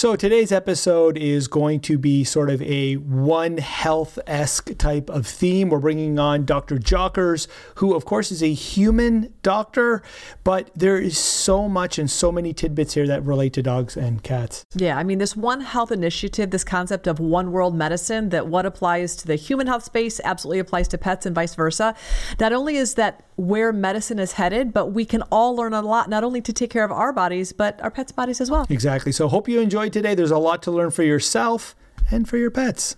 So 0.00 0.16
today's 0.16 0.50
episode 0.50 1.18
is 1.18 1.46
going 1.46 1.80
to 1.80 1.98
be 1.98 2.24
sort 2.24 2.48
of 2.48 2.62
a 2.62 2.94
one 2.94 3.58
health 3.58 4.18
esque 4.26 4.78
type 4.78 5.10
of 5.10 5.26
theme. 5.26 5.68
We're 5.68 5.78
bringing 5.78 6.18
on 6.18 6.46
Dr. 6.46 6.78
Jockers, 6.78 7.48
who, 7.74 7.94
of 7.94 8.06
course, 8.06 8.32
is 8.32 8.42
a 8.42 8.50
human 8.50 9.34
doctor, 9.42 10.02
but 10.42 10.70
there 10.74 10.96
is 10.96 11.18
so 11.18 11.68
much 11.68 11.98
and 11.98 12.10
so 12.10 12.32
many 12.32 12.54
tidbits 12.54 12.94
here 12.94 13.06
that 13.08 13.22
relate 13.26 13.52
to 13.52 13.62
dogs 13.62 13.94
and 13.94 14.22
cats. 14.22 14.64
Yeah, 14.74 14.96
I 14.96 15.02
mean, 15.02 15.18
this 15.18 15.36
One 15.36 15.60
Health 15.60 15.92
initiative, 15.92 16.50
this 16.50 16.64
concept 16.64 17.06
of 17.06 17.18
one 17.18 17.52
world 17.52 17.74
medicine, 17.74 18.30
that 18.30 18.46
what 18.46 18.64
applies 18.64 19.14
to 19.16 19.26
the 19.26 19.36
human 19.36 19.66
health 19.66 19.84
space 19.84 20.18
absolutely 20.24 20.60
applies 20.60 20.88
to 20.88 20.96
pets 20.96 21.26
and 21.26 21.34
vice 21.34 21.54
versa. 21.54 21.94
Not 22.38 22.54
only 22.54 22.76
is 22.76 22.94
that 22.94 23.22
where 23.36 23.70
medicine 23.70 24.18
is 24.18 24.32
headed, 24.32 24.72
but 24.72 24.88
we 24.88 25.04
can 25.04 25.20
all 25.30 25.54
learn 25.54 25.74
a 25.74 25.82
lot, 25.82 26.08
not 26.08 26.24
only 26.24 26.40
to 26.40 26.54
take 26.54 26.70
care 26.70 26.84
of 26.84 26.92
our 26.92 27.12
bodies, 27.12 27.52
but 27.52 27.78
our 27.82 27.90
pets' 27.90 28.12
bodies 28.12 28.40
as 28.40 28.50
well. 28.50 28.66
Exactly. 28.70 29.12
So, 29.12 29.28
hope 29.28 29.46
you 29.46 29.60
enjoyed 29.60 29.89
today. 29.90 30.14
There's 30.14 30.30
a 30.30 30.38
lot 30.38 30.62
to 30.64 30.70
learn 30.70 30.90
for 30.90 31.02
yourself 31.02 31.74
and 32.10 32.28
for 32.28 32.36
your 32.36 32.50
pets. 32.50 32.96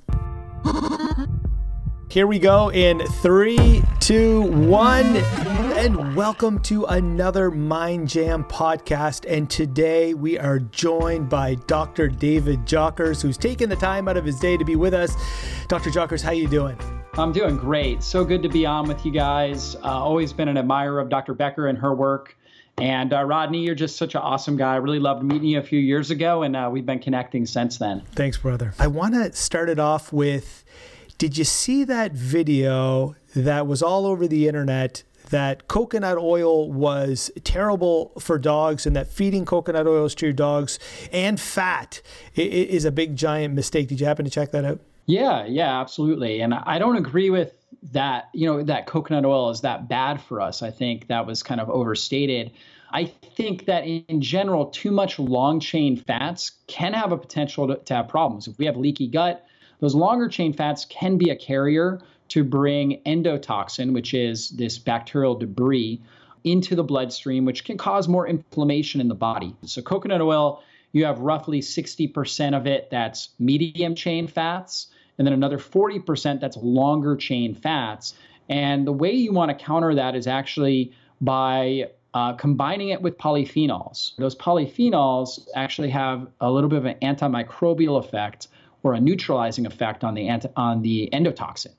Here 2.09 2.27
we 2.27 2.39
go 2.39 2.71
in 2.71 3.01
three, 3.23 3.83
two, 3.99 4.43
one, 4.43 5.17
and 5.17 6.15
welcome 6.15 6.61
to 6.65 6.85
another 6.85 7.51
Mind 7.51 8.07
Jam 8.07 8.45
podcast. 8.45 9.25
And 9.27 9.49
today 9.49 10.13
we 10.13 10.39
are 10.39 10.59
joined 10.59 11.31
by 11.31 11.55
Dr. 11.67 12.09
David 12.09 12.67
Jockers, 12.67 13.23
who's 13.23 13.39
taken 13.39 13.71
the 13.71 13.77
time 13.77 14.09
out 14.09 14.19
of 14.19 14.27
his 14.27 14.39
day 14.39 14.59
to 14.59 14.65
be 14.65 14.77
with 14.77 14.93
us. 14.93 15.17
Dr. 15.69 15.89
Jockers, 15.89 16.21
how 16.21 16.33
you 16.33 16.49
doing? 16.49 16.79
I'm 17.15 17.33
doing 17.33 17.57
great. 17.57 18.03
So 18.03 18.27
good 18.27 18.43
to 18.43 18.49
be 18.51 18.67
on 18.67 18.87
with 18.87 19.07
you 19.07 19.13
guys. 19.13 19.77
Uh, 19.77 19.89
always 19.89 20.35
been 20.35 20.49
an 20.49 20.59
admirer 20.59 21.01
of 21.01 21.09
Dr. 21.09 21.33
Becker 21.33 21.69
and 21.69 21.79
her 21.79 21.95
work. 21.95 22.37
And 22.79 23.13
uh, 23.13 23.23
Rodney, 23.23 23.65
you're 23.65 23.75
just 23.75 23.97
such 23.97 24.15
an 24.15 24.23
awesome 24.23 24.57
guy. 24.57 24.73
I 24.75 24.77
really 24.77 24.99
loved 24.99 25.23
meeting 25.23 25.49
you 25.49 25.59
a 25.59 25.63
few 25.63 25.79
years 25.79 26.11
ago, 26.11 26.43
and 26.43 26.57
uh, 26.57 26.69
we've 26.73 26.87
been 26.87 26.99
connecting 26.99 27.47
since 27.47 27.79
then. 27.79 28.03
Thanks, 28.13 28.39
brother. 28.39 28.75
I 28.79 28.87
want 28.87 29.15
to 29.15 29.33
start 29.35 29.69
it 29.69 29.79
off 29.79 30.13
with 30.13 30.65
Did 31.19 31.37
you 31.39 31.45
see 31.45 31.85
that 31.85 32.13
video 32.13 33.15
that 33.37 33.67
was 33.67 33.83
all 33.83 34.07
over 34.07 34.27
the 34.27 34.49
internet? 34.49 35.03
That 35.31 35.67
coconut 35.69 36.19
oil 36.19 36.71
was 36.71 37.31
terrible 37.45 38.13
for 38.19 38.39
dogs, 38.39 38.85
and 38.85 38.95
that 38.97 39.09
feeding 39.09 39.47
coconut 39.47 39.87
oils 39.87 40.15
to 40.17 40.27
your 40.27 40.33
dogs 40.33 40.79
and 41.13 41.41
fat 41.41 42.03
is 42.35 42.85
a 42.85 42.91
big 42.91 43.17
giant 43.17 43.55
mistake. 43.55 43.89
Did 43.89 44.01
you 44.01 44.07
happen 44.07 44.25
to 44.25 44.31
check 44.31 44.51
that 44.51 44.65
out? 44.65 44.81
Yeah, 45.07 45.47
yeah, 45.47 45.81
absolutely. 45.81 46.41
And 46.41 46.53
I 46.53 46.79
don't 46.79 46.97
agree 46.97 47.31
with 47.31 47.53
that, 47.93 48.29
you 48.33 48.47
know, 48.47 48.63
that 48.63 48.87
coconut 48.87 49.25
oil 49.25 49.51
is 49.51 49.63
that 49.63 49.89
bad 49.89 50.21
for 50.21 50.41
us. 50.41 50.63
I 50.63 50.71
think 50.71 51.09
that 51.09 51.27
was 51.27 51.43
kind 51.43 51.61
of 51.61 51.69
overstated. 51.71 52.53
I 52.93 53.07
think 53.07 53.67
that 53.67 53.85
in 53.85 54.21
general, 54.21 54.67
too 54.67 54.91
much 54.91 55.19
long 55.19 55.61
chain 55.61 55.97
fats 55.97 56.53
can 56.67 56.93
have 56.93 57.13
a 57.13 57.17
potential 57.17 57.69
to, 57.69 57.77
to 57.77 57.95
have 57.95 58.09
problems. 58.09 58.49
If 58.49 58.59
we 58.59 58.67
have 58.67 58.77
leaky 58.77 59.09
gut, 59.09 59.45
those 59.81 59.95
longer 59.95 60.29
chain 60.29 60.53
fats 60.53 60.85
can 60.85 61.17
be 61.17 61.31
a 61.31 61.37
carrier 61.37 62.01
to 62.29 62.45
bring 62.45 63.01
endotoxin, 63.05 63.93
which 63.93 64.15
is 64.15 64.51
this 64.51 64.79
bacterial 64.79 65.35
debris, 65.35 66.01
into 66.45 66.75
the 66.75 66.83
bloodstream, 66.85 67.45
which 67.45 67.65
can 67.65 67.79
cause 67.79 68.09
more 68.09 68.27
inflammation 68.27 69.01
in 69.01 69.09
the 69.09 69.15
body. 69.15 69.55
So, 69.65 69.81
coconut 69.81 70.21
oil, 70.21 70.63
you 70.93 71.05
have 71.05 71.21
roughly 71.21 71.61
60% 71.61 72.57
of 72.57 72.67
it 72.67 72.91
that's 72.91 73.31
medium 73.39 73.95
chain 73.95 74.27
fats, 74.27 74.89
and 75.19 75.27
then 75.27 75.35
another 75.35 75.59
40% 75.59 76.41
that's 76.41 76.57
longer 76.57 77.17
chain 77.17 77.55
fats. 77.55 78.15
And 78.49 78.87
the 78.87 78.93
way 78.93 79.13
you 79.13 79.33
want 79.33 79.57
to 79.57 79.65
counter 79.65 79.95
that 79.95 80.15
is 80.15 80.27
actually 80.27 80.93
by 81.21 81.91
uh, 82.15 82.35
combining 82.35 82.91
it 82.91 83.01
with 83.01 83.17
polyphenols. 83.19 84.15
Those 84.17 84.37
polyphenols 84.37 85.47
actually 85.55 85.91
have 85.91 86.27
a 86.41 86.51
little 86.51 86.69
bit 86.69 86.79
of 86.79 86.85
an 86.85 86.97
antimicrobial 87.03 87.99
effect 87.99 88.49
or 88.83 88.95
a 88.95 89.01
neutralizing 89.01 89.67
effect 89.67 90.05
on 90.05 90.15
the 90.15 90.29
anti- 90.29 90.51
on 90.57 90.83
the 90.83 91.09
endotoxin. 91.13 91.73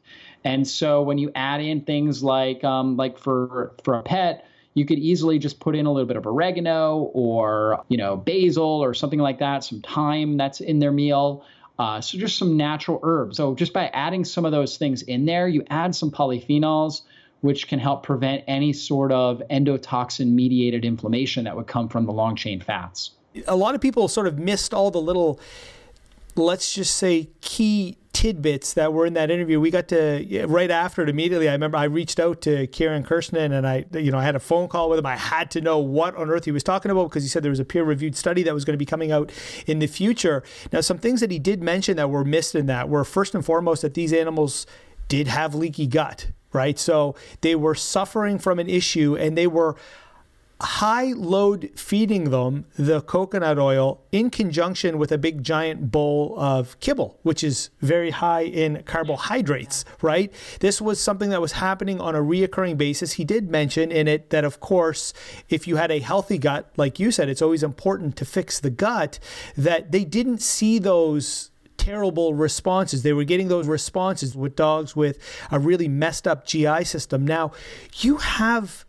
And 0.43 0.67
so 0.67 1.01
when 1.01 1.17
you 1.17 1.31
add 1.35 1.61
in 1.61 1.81
things 1.81 2.23
like 2.23 2.63
um, 2.63 2.97
like 2.97 3.17
for 3.17 3.73
for 3.83 3.95
a 3.95 4.03
pet, 4.03 4.45
you 4.73 4.85
could 4.85 4.99
easily 4.99 5.39
just 5.39 5.59
put 5.59 5.75
in 5.75 5.85
a 5.85 5.91
little 5.91 6.07
bit 6.07 6.17
of 6.17 6.25
oregano 6.25 7.11
or 7.13 7.83
you 7.89 7.97
know 7.97 8.15
basil 8.17 8.65
or 8.83 8.93
something 8.93 9.19
like 9.19 9.39
that, 9.39 9.63
some 9.63 9.81
thyme 9.81 10.37
that's 10.37 10.61
in 10.61 10.79
their 10.79 10.91
meal. 10.91 11.45
Uh, 11.79 11.99
so 11.99 12.19
just 12.19 12.37
some 12.37 12.55
natural 12.55 12.99
herbs. 13.01 13.37
So 13.37 13.55
just 13.55 13.73
by 13.73 13.87
adding 13.87 14.25
some 14.25 14.45
of 14.45 14.51
those 14.51 14.77
things 14.77 15.01
in 15.01 15.25
there, 15.25 15.47
you 15.47 15.65
add 15.69 15.95
some 15.95 16.11
polyphenols, 16.11 17.01
which 17.43 17.67
can 17.67 17.77
help 17.77 18.03
prevent 18.03 18.41
any 18.47 18.71
sort 18.71 19.11
of 19.11 19.41
endotoxin 19.51 20.31
mediated 20.31 20.85
inflammation 20.85 21.43
that 21.43 21.53
would 21.53 21.67
come 21.67 21.89
from 21.89 22.05
the 22.05 22.11
long 22.13 22.37
chain 22.37 22.61
fats. 22.61 23.11
A 23.47 23.55
lot 23.55 23.75
of 23.75 23.81
people 23.81 24.07
sort 24.07 24.27
of 24.27 24.39
missed 24.39 24.73
all 24.73 24.91
the 24.91 25.01
little, 25.01 25.41
let's 26.37 26.73
just 26.73 26.95
say, 26.95 27.27
key 27.41 27.97
tidbits 28.13 28.73
that 28.75 28.93
were 28.93 29.05
in 29.05 29.13
that 29.15 29.29
interview. 29.29 29.59
We 29.59 29.71
got 29.71 29.89
to 29.89 30.45
right 30.47 30.71
after 30.71 31.03
it 31.03 31.09
immediately. 31.09 31.49
I 31.49 31.51
remember 31.51 31.75
I 31.77 31.83
reached 31.83 32.17
out 32.17 32.39
to 32.43 32.65
Kieran 32.67 33.03
Kirshner 33.03 33.51
and 33.51 33.67
I, 33.67 33.83
you 33.91 34.09
know, 34.09 34.19
I 34.19 34.23
had 34.23 34.37
a 34.37 34.39
phone 34.39 34.69
call 34.69 34.89
with 34.89 34.99
him. 34.99 35.05
I 35.05 35.17
had 35.17 35.51
to 35.51 35.59
know 35.59 35.79
what 35.79 36.15
on 36.15 36.29
earth 36.29 36.45
he 36.45 36.51
was 36.51 36.63
talking 36.63 36.91
about 36.91 37.09
because 37.09 37.23
he 37.23 37.29
said 37.29 37.43
there 37.43 37.49
was 37.49 37.59
a 37.59 37.65
peer-reviewed 37.65 38.15
study 38.15 38.41
that 38.43 38.53
was 38.53 38.63
going 38.63 38.75
to 38.75 38.77
be 38.77 38.85
coming 38.85 39.11
out 39.11 39.33
in 39.67 39.79
the 39.79 39.87
future. 39.87 40.43
Now, 40.71 40.79
some 40.79 40.97
things 40.97 41.19
that 41.19 41.29
he 41.29 41.39
did 41.39 41.61
mention 41.61 41.97
that 41.97 42.09
were 42.09 42.23
missed 42.23 42.55
in 42.55 42.67
that 42.67 42.87
were 42.87 43.03
first 43.03 43.35
and 43.35 43.43
foremost 43.43 43.81
that 43.81 43.95
these 43.95 44.13
animals 44.13 44.65
did 45.09 45.27
have 45.27 45.53
leaky 45.53 45.87
gut, 45.87 46.27
right? 46.53 46.79
So 46.79 47.15
they 47.41 47.55
were 47.55 47.75
suffering 47.75 48.39
from 48.39 48.59
an 48.59 48.69
issue 48.69 49.15
and 49.15 49.37
they 49.37 49.47
were 49.47 49.75
high 50.61 51.11
load 51.11 51.69
feeding 51.75 52.29
them 52.29 52.65
the 52.77 53.01
coconut 53.01 53.59
oil 53.59 54.01
in 54.11 54.29
conjunction 54.29 54.97
with 54.97 55.11
a 55.11 55.17
big 55.17 55.43
giant 55.43 55.91
bowl 55.91 56.35
of 56.39 56.79
kibble, 56.79 57.19
which 57.23 57.43
is 57.43 57.69
very 57.81 58.11
high 58.11 58.43
in 58.43 58.81
carbohydrates, 58.83 59.83
right? 60.01 60.33
This 60.61 60.81
was 60.81 61.01
something 61.01 61.29
that 61.31 61.41
was 61.41 61.53
happening 61.53 61.99
on 61.99 62.15
a 62.15 62.21
reoccurring 62.21 62.77
basis. 62.77 63.13
He 63.13 63.25
did 63.25 63.49
mention 63.49 63.91
in 63.91 64.07
it 64.07 64.29
that, 64.29 64.45
of 64.45 64.59
course, 64.61 65.13
if 65.49 65.67
you 65.67 65.75
had 65.75 65.91
a 65.91 65.99
healthy 65.99 66.37
gut, 66.37 66.71
like 66.77 66.99
you 66.99 67.11
said, 67.11 67.27
it's 67.27 67.41
always 67.41 67.63
important 67.63 68.15
to 68.17 68.25
fix 68.25 68.59
the 68.59 68.69
gut, 68.69 69.19
that 69.57 69.91
they 69.91 70.05
didn't 70.05 70.41
see 70.41 70.79
those 70.79 71.51
terrible 71.83 72.33
responses. 72.33 73.03
They 73.03 73.11
were 73.11 73.25
getting 73.25 73.49
those 73.49 73.67
responses 73.67 74.35
with 74.35 74.55
dogs 74.55 74.95
with 74.95 75.19
a 75.51 75.59
really 75.59 75.89
messed 75.89 76.27
up 76.27 76.45
GI 76.45 76.85
system. 76.85 77.25
Now, 77.25 77.51
you 77.97 78.17
have 78.17 78.85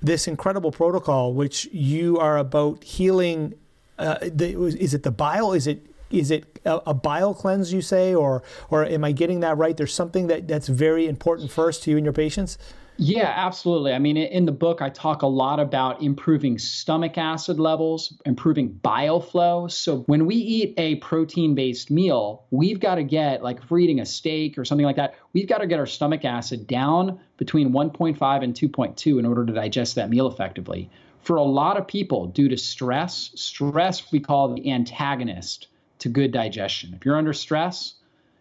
this 0.00 0.28
incredible 0.28 0.70
protocol, 0.70 1.34
which 1.34 1.66
you 1.72 2.18
are 2.18 2.38
about 2.38 2.84
healing. 2.84 3.54
Uh, 3.98 4.18
the, 4.22 4.56
is 4.56 4.94
it 4.94 5.02
the 5.02 5.10
bile? 5.10 5.52
Is 5.52 5.66
it 5.66 5.84
is 6.10 6.30
it 6.30 6.60
a, 6.64 6.94
bile 6.94 7.34
cleanse 7.34 7.72
you 7.72 7.82
say, 7.82 8.14
or 8.14 8.42
or 8.70 8.84
am 8.84 9.04
I 9.04 9.12
getting 9.12 9.40
that 9.40 9.58
right? 9.58 9.76
There's 9.76 9.92
something 9.92 10.28
that 10.28 10.46
that's 10.46 10.68
very 10.68 11.06
important 11.06 11.50
first 11.50 11.82
to 11.82 11.90
you 11.90 11.96
and 11.96 12.06
your 12.06 12.12
patients. 12.12 12.56
Yeah, 13.00 13.32
absolutely. 13.36 13.92
I 13.92 14.00
mean, 14.00 14.16
in 14.16 14.44
the 14.44 14.50
book, 14.50 14.82
I 14.82 14.88
talk 14.88 15.22
a 15.22 15.26
lot 15.28 15.60
about 15.60 16.02
improving 16.02 16.58
stomach 16.58 17.16
acid 17.16 17.60
levels, 17.60 18.20
improving 18.26 18.70
bile 18.70 19.20
flow. 19.20 19.68
So 19.68 19.98
when 20.06 20.26
we 20.26 20.34
eat 20.34 20.74
a 20.78 20.96
protein 20.96 21.54
based 21.54 21.92
meal, 21.92 22.44
we've 22.50 22.80
got 22.80 22.96
to 22.96 23.04
get, 23.04 23.40
like 23.40 23.58
if 23.58 23.70
we're 23.70 23.78
eating 23.78 24.00
a 24.00 24.06
steak 24.06 24.58
or 24.58 24.64
something 24.64 24.84
like 24.84 24.96
that, 24.96 25.14
we've 25.32 25.46
got 25.46 25.58
to 25.58 25.68
get 25.68 25.78
our 25.78 25.86
stomach 25.86 26.24
acid 26.24 26.66
down 26.66 27.20
between 27.36 27.70
1.5 27.70 28.42
and 28.42 28.52
2.2 28.52 29.18
in 29.20 29.24
order 29.24 29.46
to 29.46 29.52
digest 29.52 29.94
that 29.94 30.10
meal 30.10 30.26
effectively. 30.26 30.90
For 31.22 31.36
a 31.36 31.42
lot 31.42 31.76
of 31.76 31.86
people, 31.86 32.26
due 32.26 32.48
to 32.48 32.56
stress, 32.56 33.30
stress 33.36 34.10
we 34.10 34.18
call 34.18 34.52
the 34.52 34.72
antagonist 34.72 35.68
to 36.00 36.08
good 36.08 36.32
digestion. 36.32 36.94
If 36.94 37.04
you're 37.04 37.16
under 37.16 37.32
stress, 37.32 37.94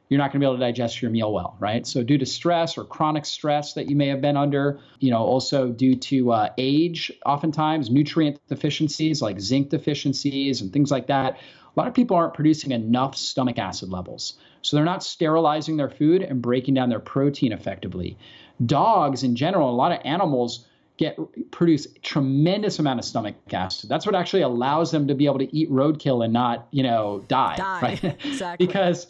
you're 0.09 0.17
not 0.17 0.31
going 0.31 0.39
to 0.39 0.45
be 0.45 0.45
able 0.45 0.55
to 0.55 0.59
digest 0.59 1.01
your 1.01 1.11
meal 1.11 1.33
well, 1.33 1.57
right? 1.59 1.85
So, 1.85 2.03
due 2.03 2.17
to 2.17 2.25
stress 2.25 2.77
or 2.77 2.85
chronic 2.85 3.25
stress 3.25 3.73
that 3.73 3.89
you 3.89 3.95
may 3.95 4.07
have 4.07 4.21
been 4.21 4.37
under, 4.37 4.79
you 4.99 5.11
know, 5.11 5.19
also 5.19 5.69
due 5.69 5.95
to 5.95 6.31
uh, 6.31 6.49
age, 6.57 7.11
oftentimes 7.25 7.89
nutrient 7.89 8.39
deficiencies 8.47 9.21
like 9.21 9.39
zinc 9.39 9.69
deficiencies 9.69 10.61
and 10.61 10.71
things 10.71 10.91
like 10.91 11.07
that, 11.07 11.33
a 11.33 11.79
lot 11.79 11.87
of 11.87 11.93
people 11.93 12.15
aren't 12.15 12.33
producing 12.33 12.71
enough 12.71 13.15
stomach 13.15 13.59
acid 13.59 13.89
levels. 13.89 14.39
So, 14.61 14.77
they're 14.77 14.85
not 14.85 15.03
sterilizing 15.03 15.77
their 15.77 15.89
food 15.89 16.21
and 16.21 16.41
breaking 16.41 16.73
down 16.73 16.89
their 16.89 16.99
protein 16.99 17.51
effectively. 17.51 18.17
Dogs, 18.65 19.23
in 19.23 19.35
general, 19.35 19.69
a 19.69 19.75
lot 19.75 19.91
of 19.91 19.99
animals 20.05 20.65
get 20.97 21.17
produce 21.51 21.87
tremendous 22.01 22.79
amount 22.79 22.99
of 22.99 23.05
stomach 23.05 23.35
acid. 23.51 23.89
That's 23.89 24.05
what 24.05 24.15
actually 24.15 24.41
allows 24.41 24.89
them 24.89 25.07
to 25.07 25.15
be 25.15 25.25
able 25.25 25.39
to 25.39 25.55
eat 25.55 25.69
roadkill 25.69 26.23
and 26.23 26.33
not, 26.33 26.67
you 26.71 26.81
know, 26.81 27.23
die, 27.27 27.55
die. 27.57 27.81
right? 27.81 28.03
Exactly. 28.25 28.65
because 28.65 29.07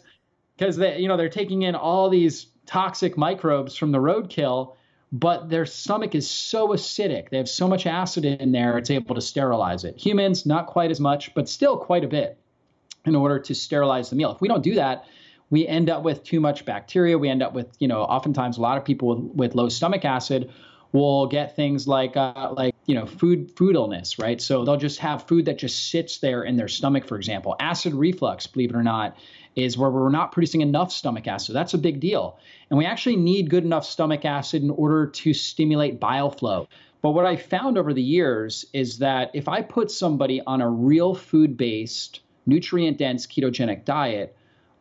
because 0.58 0.76
they 0.76 0.98
you 0.98 1.08
know 1.08 1.16
they're 1.16 1.28
taking 1.28 1.62
in 1.62 1.74
all 1.74 2.10
these 2.10 2.46
toxic 2.66 3.16
microbes 3.16 3.76
from 3.76 3.92
the 3.92 3.98
roadkill 3.98 4.74
but 5.10 5.48
their 5.48 5.64
stomach 5.64 6.14
is 6.14 6.28
so 6.28 6.68
acidic 6.68 7.30
they 7.30 7.38
have 7.38 7.48
so 7.48 7.66
much 7.66 7.86
acid 7.86 8.24
in 8.24 8.52
there 8.52 8.76
it's 8.76 8.90
able 8.90 9.14
to 9.14 9.20
sterilize 9.20 9.84
it 9.84 9.96
humans 9.96 10.44
not 10.44 10.66
quite 10.66 10.90
as 10.90 11.00
much 11.00 11.32
but 11.34 11.48
still 11.48 11.76
quite 11.76 12.04
a 12.04 12.08
bit 12.08 12.38
in 13.06 13.14
order 13.14 13.38
to 13.38 13.54
sterilize 13.54 14.10
the 14.10 14.16
meal 14.16 14.32
if 14.32 14.40
we 14.40 14.48
don't 14.48 14.62
do 14.62 14.74
that 14.74 15.06
we 15.50 15.66
end 15.66 15.88
up 15.88 16.02
with 16.02 16.22
too 16.24 16.40
much 16.40 16.64
bacteria 16.64 17.16
we 17.16 17.28
end 17.28 17.42
up 17.42 17.54
with 17.54 17.68
you 17.78 17.88
know 17.88 18.02
oftentimes 18.02 18.58
a 18.58 18.60
lot 18.60 18.76
of 18.76 18.84
people 18.84 19.14
with, 19.14 19.34
with 19.34 19.54
low 19.54 19.68
stomach 19.68 20.04
acid 20.04 20.50
will 20.92 21.26
get 21.26 21.54
things 21.54 21.86
like 21.86 22.16
uh, 22.16 22.52
like 22.56 22.74
you 22.86 22.94
know 22.94 23.06
food 23.06 23.52
food 23.56 23.74
illness, 23.74 24.18
right? 24.18 24.40
So 24.40 24.64
they'll 24.64 24.76
just 24.76 25.00
have 25.00 25.26
food 25.26 25.44
that 25.46 25.58
just 25.58 25.90
sits 25.90 26.18
there 26.18 26.42
in 26.42 26.56
their 26.56 26.68
stomach, 26.68 27.06
for 27.06 27.16
example. 27.16 27.56
Acid 27.60 27.94
reflux, 27.94 28.46
believe 28.46 28.70
it 28.70 28.76
or 28.76 28.82
not, 28.82 29.16
is 29.58 29.76
where 29.76 29.90
we're 29.90 30.08
not 30.08 30.30
producing 30.30 30.60
enough 30.60 30.92
stomach 30.92 31.26
acid. 31.26 31.54
That's 31.54 31.74
a 31.74 31.78
big 31.78 31.98
deal, 32.00 32.38
and 32.70 32.78
we 32.78 32.86
actually 32.86 33.16
need 33.16 33.50
good 33.50 33.64
enough 33.64 33.84
stomach 33.84 34.24
acid 34.24 34.62
in 34.62 34.70
order 34.70 35.06
to 35.06 35.34
stimulate 35.34 35.98
bile 35.98 36.30
flow. 36.30 36.68
But 37.02 37.10
what 37.10 37.26
I 37.26 37.36
found 37.36 37.76
over 37.76 37.92
the 37.92 38.02
years 38.02 38.66
is 38.72 38.98
that 38.98 39.30
if 39.34 39.48
I 39.48 39.62
put 39.62 39.90
somebody 39.90 40.40
on 40.40 40.60
a 40.60 40.70
real 40.70 41.14
food 41.14 41.56
based, 41.56 42.20
nutrient 42.46 42.98
dense 42.98 43.26
ketogenic 43.26 43.84
diet, 43.84 44.36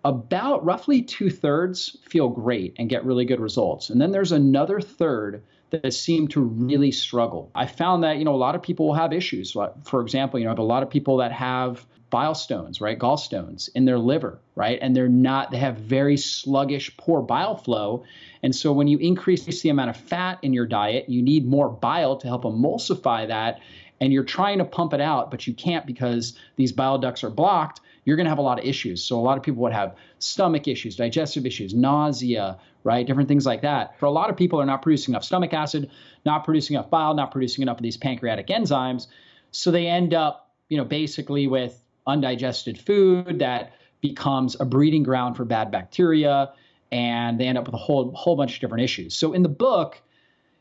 about 0.05 0.63
roughly 0.63 1.01
two 1.01 1.29
thirds 1.29 1.97
feel 2.03 2.29
great 2.29 2.75
and 2.77 2.89
get 2.89 3.05
really 3.05 3.25
good 3.25 3.39
results. 3.39 3.89
And 3.89 3.99
then 3.99 4.11
there's 4.11 4.31
another 4.31 4.79
third 4.79 5.43
that 5.69 5.93
seem 5.93 6.27
to 6.29 6.41
really 6.41 6.91
struggle. 6.91 7.51
I 7.53 7.65
found 7.65 8.03
that, 8.03 8.17
you 8.17 8.25
know, 8.25 8.33
a 8.33 8.37
lot 8.37 8.55
of 8.55 8.61
people 8.61 8.87
will 8.87 8.93
have 8.93 9.13
issues. 9.13 9.55
For 9.83 10.01
example, 10.01 10.39
you 10.39 10.45
know, 10.45 10.51
I 10.51 10.53
have 10.53 10.59
a 10.59 10.63
lot 10.63 10.83
of 10.83 10.89
people 10.89 11.17
that 11.17 11.31
have 11.31 11.85
bile 12.09 12.35
stones, 12.35 12.79
right? 12.79 12.97
Gallstones 12.97 13.69
in 13.75 13.83
their 13.83 13.99
liver, 13.99 14.39
right? 14.55 14.79
And 14.81 14.95
they're 14.95 15.09
not, 15.09 15.51
they 15.51 15.57
have 15.57 15.75
very 15.75 16.15
sluggish, 16.15 16.95
poor 16.95 17.21
bile 17.21 17.57
flow. 17.57 18.05
And 18.41 18.55
so 18.55 18.71
when 18.71 18.87
you 18.87 18.97
increase 18.97 19.43
the 19.43 19.69
amount 19.69 19.89
of 19.89 19.97
fat 19.97 20.39
in 20.41 20.53
your 20.53 20.65
diet, 20.65 21.09
you 21.09 21.21
need 21.21 21.45
more 21.45 21.69
bile 21.69 22.15
to 22.17 22.27
help 22.27 22.43
emulsify 22.43 23.27
that. 23.27 23.59
And 23.99 24.13
you're 24.13 24.23
trying 24.23 24.59
to 24.59 24.65
pump 24.65 24.93
it 24.93 25.01
out, 25.01 25.31
but 25.31 25.47
you 25.47 25.53
can't 25.53 25.85
because 25.85 26.37
these 26.55 26.71
bile 26.71 26.97
ducts 26.97 27.25
are 27.25 27.29
blocked 27.29 27.81
you're 28.07 28.15
going 28.15 28.23
to 28.23 28.29
have 28.29 28.37
a 28.37 28.41
lot 28.41 28.57
of 28.57 28.63
issues. 28.63 29.03
So 29.03 29.19
a 29.19 29.21
lot 29.21 29.37
of 29.37 29.43
people 29.43 29.61
would 29.63 29.73
have 29.73 29.97
stomach 30.19 30.69
issues, 30.69 30.95
digestive 30.95 31.45
issues, 31.45 31.73
nausea, 31.73 32.57
right? 32.85 33.05
Different 33.05 33.27
things 33.27 33.45
like 33.45 33.63
that. 33.63 33.99
For 33.99 34.05
a 34.05 34.11
lot 34.11 34.29
of 34.29 34.37
people 34.37 34.61
are 34.61 34.65
not 34.65 34.81
producing 34.81 35.11
enough 35.11 35.25
stomach 35.25 35.53
acid, 35.53 35.91
not 36.25 36.45
producing 36.45 36.75
enough 36.75 36.89
bile, 36.89 37.15
not 37.15 37.31
producing 37.31 37.63
enough 37.63 37.79
of 37.79 37.83
these 37.83 37.97
pancreatic 37.97 38.47
enzymes. 38.47 39.07
So 39.51 39.71
they 39.71 39.87
end 39.87 40.13
up, 40.13 40.53
you 40.69 40.77
know, 40.77 40.85
basically 40.85 41.47
with 41.47 41.83
undigested 42.07 42.79
food 42.79 43.39
that 43.39 43.73
becomes 43.99 44.55
a 44.57 44.63
breeding 44.63 45.03
ground 45.03 45.35
for 45.35 45.43
bad 45.43 45.69
bacteria 45.69 46.53
and 46.93 47.37
they 47.37 47.45
end 47.45 47.57
up 47.57 47.65
with 47.65 47.75
a 47.75 47.77
whole 47.77 48.13
whole 48.13 48.37
bunch 48.37 48.55
of 48.55 48.61
different 48.61 48.85
issues. 48.85 49.17
So 49.17 49.33
in 49.33 49.43
the 49.43 49.49
book, 49.49 50.01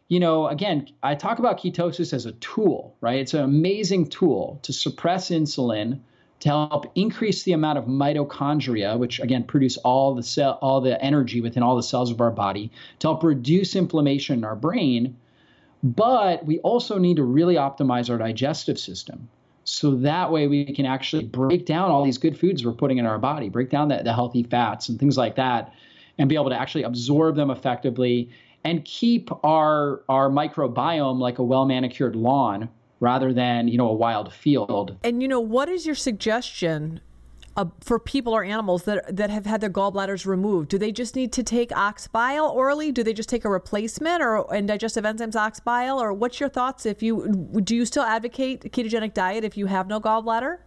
you 0.08 0.18
know, 0.18 0.48
again, 0.48 0.88
I 1.00 1.14
talk 1.14 1.38
about 1.38 1.60
ketosis 1.60 2.12
as 2.12 2.26
a 2.26 2.32
tool, 2.32 2.96
right? 3.00 3.20
It's 3.20 3.34
an 3.34 3.44
amazing 3.44 4.08
tool 4.08 4.58
to 4.64 4.72
suppress 4.72 5.30
insulin 5.30 6.00
to 6.40 6.48
help 6.48 6.90
increase 6.94 7.42
the 7.42 7.52
amount 7.52 7.78
of 7.78 7.86
mitochondria, 7.86 8.98
which 8.98 9.20
again 9.20 9.44
produce 9.44 9.76
all 9.78 10.14
the 10.14 10.22
cell, 10.22 10.58
all 10.60 10.80
the 10.80 11.02
energy 11.02 11.40
within 11.40 11.62
all 11.62 11.76
the 11.76 11.82
cells 11.82 12.10
of 12.10 12.20
our 12.20 12.30
body, 12.30 12.70
to 12.98 13.08
help 13.08 13.22
reduce 13.22 13.74
inflammation 13.74 14.38
in 14.38 14.44
our 14.44 14.56
brain. 14.56 15.16
But 15.82 16.44
we 16.44 16.58
also 16.60 16.98
need 16.98 17.16
to 17.16 17.22
really 17.22 17.54
optimize 17.54 18.10
our 18.10 18.18
digestive 18.18 18.78
system. 18.78 19.28
So 19.64 19.96
that 19.96 20.30
way 20.30 20.46
we 20.46 20.64
can 20.64 20.86
actually 20.86 21.24
break 21.24 21.66
down 21.66 21.90
all 21.90 22.04
these 22.04 22.18
good 22.18 22.38
foods 22.38 22.64
we're 22.64 22.72
putting 22.72 22.98
in 22.98 23.06
our 23.06 23.18
body, 23.18 23.48
break 23.48 23.70
down 23.70 23.88
the, 23.88 24.02
the 24.02 24.12
healthy 24.12 24.42
fats 24.44 24.88
and 24.88 24.98
things 24.98 25.16
like 25.16 25.36
that, 25.36 25.72
and 26.18 26.28
be 26.28 26.34
able 26.34 26.50
to 26.50 26.60
actually 26.60 26.84
absorb 26.84 27.34
them 27.36 27.50
effectively 27.50 28.30
and 28.64 28.84
keep 28.84 29.30
our 29.44 30.02
our 30.08 30.28
microbiome 30.28 31.18
like 31.18 31.38
a 31.38 31.42
well 31.42 31.64
manicured 31.64 32.16
lawn 32.16 32.68
rather 33.00 33.32
than 33.32 33.68
you 33.68 33.78
know 33.78 33.88
a 33.88 33.94
wild 33.94 34.32
field. 34.32 34.96
And 35.04 35.22
you 35.22 35.28
know 35.28 35.40
what 35.40 35.68
is 35.68 35.86
your 35.86 35.94
suggestion 35.94 37.00
uh, 37.56 37.64
for 37.80 37.98
people 37.98 38.34
or 38.34 38.44
animals 38.44 38.84
that 38.84 39.16
that 39.16 39.30
have 39.30 39.46
had 39.46 39.60
their 39.60 39.70
gallbladders 39.70 40.26
removed? 40.26 40.68
Do 40.68 40.78
they 40.78 40.92
just 40.92 41.16
need 41.16 41.32
to 41.32 41.42
take 41.42 41.74
ox 41.76 42.06
bile 42.06 42.46
orally? 42.46 42.92
Do 42.92 43.02
they 43.02 43.12
just 43.12 43.28
take 43.28 43.44
a 43.44 43.50
replacement 43.50 44.22
or 44.22 44.52
and 44.54 44.68
digestive 44.68 45.04
enzymes 45.04 45.36
ox 45.36 45.60
bile? 45.60 46.00
Or 46.00 46.12
what's 46.12 46.38
your 46.40 46.48
thoughts? 46.48 46.86
If 46.86 47.02
you 47.02 47.50
do, 47.62 47.76
you 47.76 47.86
still 47.86 48.04
advocate 48.04 48.64
a 48.64 48.68
ketogenic 48.68 49.14
diet 49.14 49.44
if 49.44 49.56
you 49.56 49.66
have 49.66 49.86
no 49.88 50.00
gallbladder? 50.00 50.58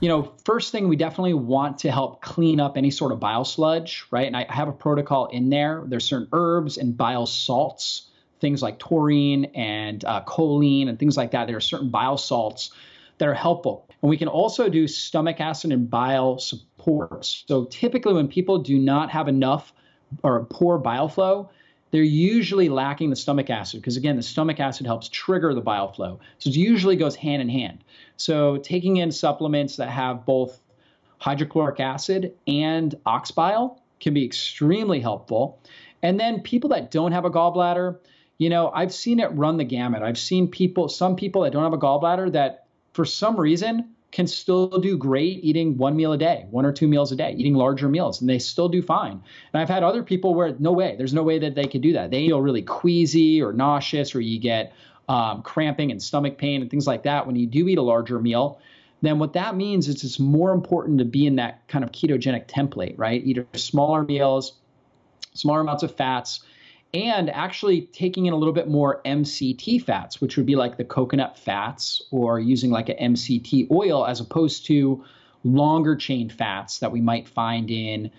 You 0.00 0.08
know, 0.08 0.32
first 0.44 0.70
thing 0.70 0.86
we 0.86 0.94
definitely 0.94 1.34
want 1.34 1.78
to 1.78 1.90
help 1.90 2.22
clean 2.22 2.60
up 2.60 2.76
any 2.76 2.92
sort 2.92 3.10
of 3.10 3.18
bile 3.18 3.44
sludge, 3.44 4.04
right? 4.12 4.28
And 4.28 4.36
I 4.36 4.46
have 4.48 4.68
a 4.68 4.72
protocol 4.72 5.26
in 5.26 5.50
there. 5.50 5.82
There's 5.86 6.04
certain 6.04 6.28
herbs 6.32 6.78
and 6.78 6.96
bile 6.96 7.26
salts 7.26 8.07
things 8.40 8.62
like 8.62 8.78
taurine 8.78 9.46
and 9.54 10.04
uh, 10.04 10.22
choline 10.24 10.88
and 10.88 10.98
things 10.98 11.16
like 11.16 11.32
that. 11.32 11.46
There 11.46 11.56
are 11.56 11.60
certain 11.60 11.90
bile 11.90 12.16
salts 12.16 12.70
that 13.18 13.28
are 13.28 13.34
helpful. 13.34 13.86
And 14.02 14.08
we 14.08 14.16
can 14.16 14.28
also 14.28 14.68
do 14.68 14.86
stomach 14.86 15.40
acid 15.40 15.72
and 15.72 15.90
bile 15.90 16.38
supports. 16.38 17.44
So 17.48 17.64
typically, 17.64 18.14
when 18.14 18.28
people 18.28 18.58
do 18.58 18.78
not 18.78 19.10
have 19.10 19.28
enough 19.28 19.72
or 20.22 20.44
poor 20.44 20.78
bile 20.78 21.08
flow, 21.08 21.50
they're 21.90 22.02
usually 22.02 22.68
lacking 22.68 23.10
the 23.10 23.16
stomach 23.16 23.50
acid 23.50 23.80
because, 23.80 23.96
again, 23.96 24.16
the 24.16 24.22
stomach 24.22 24.60
acid 24.60 24.86
helps 24.86 25.08
trigger 25.08 25.54
the 25.54 25.60
bile 25.60 25.92
flow. 25.92 26.20
So 26.38 26.50
it 26.50 26.56
usually 26.56 26.96
goes 26.96 27.16
hand 27.16 27.42
in 27.42 27.48
hand. 27.48 27.82
So 28.16 28.58
taking 28.58 28.98
in 28.98 29.10
supplements 29.10 29.76
that 29.76 29.88
have 29.88 30.26
both 30.26 30.60
hydrochloric 31.18 31.80
acid 31.80 32.34
and 32.46 32.94
ox 33.06 33.30
bile 33.30 33.82
can 34.00 34.14
be 34.14 34.24
extremely 34.24 35.00
helpful. 35.00 35.60
And 36.02 36.20
then 36.20 36.42
people 36.42 36.70
that 36.70 36.90
don't 36.90 37.12
have 37.12 37.24
a 37.24 37.30
gallbladder, 37.30 37.98
you 38.38 38.48
know, 38.48 38.70
I've 38.70 38.94
seen 38.94 39.18
it 39.20 39.26
run 39.34 39.56
the 39.56 39.64
gamut. 39.64 40.02
I've 40.02 40.18
seen 40.18 40.48
people, 40.48 40.88
some 40.88 41.16
people 41.16 41.42
that 41.42 41.52
don't 41.52 41.64
have 41.64 41.72
a 41.72 41.78
gallbladder 41.78 42.32
that 42.32 42.66
for 42.92 43.04
some 43.04 43.38
reason 43.38 43.90
can 44.10 44.26
still 44.26 44.68
do 44.68 44.96
great 44.96 45.44
eating 45.44 45.76
one 45.76 45.94
meal 45.94 46.12
a 46.12 46.18
day, 46.18 46.46
one 46.50 46.64
or 46.64 46.72
two 46.72 46.88
meals 46.88 47.12
a 47.12 47.16
day, 47.16 47.34
eating 47.36 47.54
larger 47.54 47.88
meals, 47.88 48.20
and 48.20 48.30
they 48.30 48.38
still 48.38 48.68
do 48.68 48.80
fine. 48.80 49.12
And 49.52 49.60
I've 49.60 49.68
had 49.68 49.82
other 49.82 50.02
people 50.02 50.34
where 50.34 50.54
no 50.58 50.72
way, 50.72 50.94
there's 50.96 51.12
no 51.12 51.22
way 51.22 51.38
that 51.40 51.54
they 51.54 51.66
could 51.66 51.82
do 51.82 51.92
that. 51.92 52.10
They 52.10 52.28
feel 52.28 52.40
really 52.40 52.62
queasy 52.62 53.42
or 53.42 53.52
nauseous, 53.52 54.14
or 54.14 54.20
you 54.20 54.38
get 54.38 54.72
um, 55.08 55.42
cramping 55.42 55.90
and 55.90 56.02
stomach 56.02 56.38
pain 56.38 56.62
and 56.62 56.70
things 56.70 56.86
like 56.86 57.02
that 57.02 57.26
when 57.26 57.36
you 57.36 57.46
do 57.46 57.68
eat 57.68 57.78
a 57.78 57.82
larger 57.82 58.18
meal. 58.18 58.60
Then 59.02 59.18
what 59.18 59.34
that 59.34 59.56
means 59.56 59.88
is 59.88 60.02
it's 60.02 60.18
more 60.18 60.52
important 60.52 60.98
to 60.98 61.04
be 61.04 61.26
in 61.26 61.36
that 61.36 61.66
kind 61.68 61.84
of 61.84 61.92
ketogenic 61.92 62.48
template, 62.48 62.94
right? 62.96 63.22
Eat 63.24 63.38
smaller 63.54 64.04
meals, 64.04 64.54
smaller 65.34 65.60
amounts 65.60 65.82
of 65.82 65.94
fats, 65.94 66.40
and 66.94 67.30
actually 67.30 67.82
taking 67.92 68.26
in 68.26 68.32
a 68.32 68.36
little 68.36 68.54
bit 68.54 68.68
more 68.68 69.02
MCT 69.04 69.82
fats, 69.82 70.20
which 70.20 70.36
would 70.36 70.46
be 70.46 70.56
like 70.56 70.76
the 70.76 70.84
coconut 70.84 71.38
fats 71.38 72.02
or 72.10 72.40
using 72.40 72.70
like 72.70 72.88
an 72.88 73.14
MCT 73.14 73.70
oil 73.70 74.06
as 74.06 74.20
opposed 74.20 74.66
to 74.66 75.04
longer 75.44 75.96
chain 75.96 76.30
fats 76.30 76.78
that 76.78 76.90
we 76.90 77.00
might 77.00 77.28
find 77.28 77.70
in, 77.70 78.10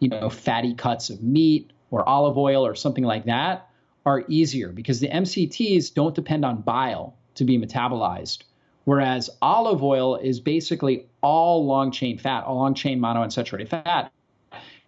you 0.00 0.08
know, 0.08 0.28
fatty 0.28 0.74
cuts 0.74 1.10
of 1.10 1.22
meat 1.22 1.72
or 1.90 2.06
olive 2.08 2.36
oil 2.36 2.66
or 2.66 2.74
something 2.74 3.04
like 3.04 3.24
that 3.26 3.68
are 4.04 4.24
easier 4.28 4.70
because 4.70 5.00
the 5.00 5.08
MCTs 5.08 5.94
don't 5.94 6.14
depend 6.14 6.44
on 6.44 6.62
bile 6.62 7.16
to 7.36 7.44
be 7.44 7.58
metabolized. 7.58 8.42
Whereas 8.84 9.30
olive 9.42 9.82
oil 9.82 10.16
is 10.16 10.38
basically 10.40 11.06
all 11.22 11.64
long 11.66 11.90
chain 11.90 12.18
fat, 12.18 12.44
all 12.44 12.56
long 12.56 12.74
chain 12.74 13.00
monounsaturated 13.00 13.68
fat 13.68 14.12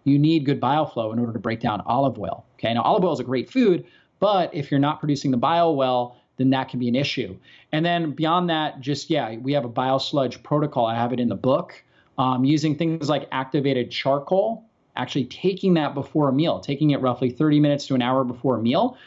you 0.03 0.19
need 0.19 0.45
good 0.45 0.59
bile 0.59 0.85
flow 0.85 1.11
in 1.11 1.19
order 1.19 1.33
to 1.33 1.39
break 1.39 1.59
down 1.59 1.81
olive 1.85 2.17
oil. 2.17 2.45
Okay, 2.59 2.73
now 2.73 2.81
olive 2.81 3.05
oil 3.05 3.13
is 3.13 3.19
a 3.21 3.23
great 3.23 3.49
food, 3.49 3.85
but 4.19 4.53
if 4.53 4.69
you're 4.69 4.81
not 4.81 4.99
producing 4.99 5.31
the 5.31 5.37
bile 5.37 5.75
well, 5.75 6.17
then 6.35 6.49
that 6.49 6.67
can 6.67 6.79
be 6.79 6.89
an 6.89 6.95
issue. 6.95 7.37
And 7.71 7.85
then 7.85 8.11
beyond 8.11 8.49
that, 8.49 8.81
just 8.81 9.09
yeah, 9.09 9.37
we 9.37 9.53
have 9.53 9.63
a 9.63 9.69
bile 9.69 9.99
sludge 9.99 10.43
protocol. 10.43 10.85
I 10.85 10.95
have 10.95 11.13
it 11.13 11.19
in 11.19 11.29
the 11.29 11.35
book 11.35 11.81
um, 12.17 12.43
using 12.43 12.75
things 12.75 13.07
like 13.07 13.27
activated 13.31 13.91
charcoal. 13.91 14.65
Actually, 14.95 15.25
taking 15.25 15.75
that 15.75 15.93
before 15.93 16.27
a 16.27 16.33
meal, 16.33 16.59
taking 16.59 16.91
it 16.91 16.99
roughly 17.01 17.29
30 17.29 17.61
minutes 17.61 17.87
to 17.87 17.95
an 17.95 18.01
hour 18.01 18.25
before 18.25 18.57
a 18.57 18.61
meal, 18.61 18.97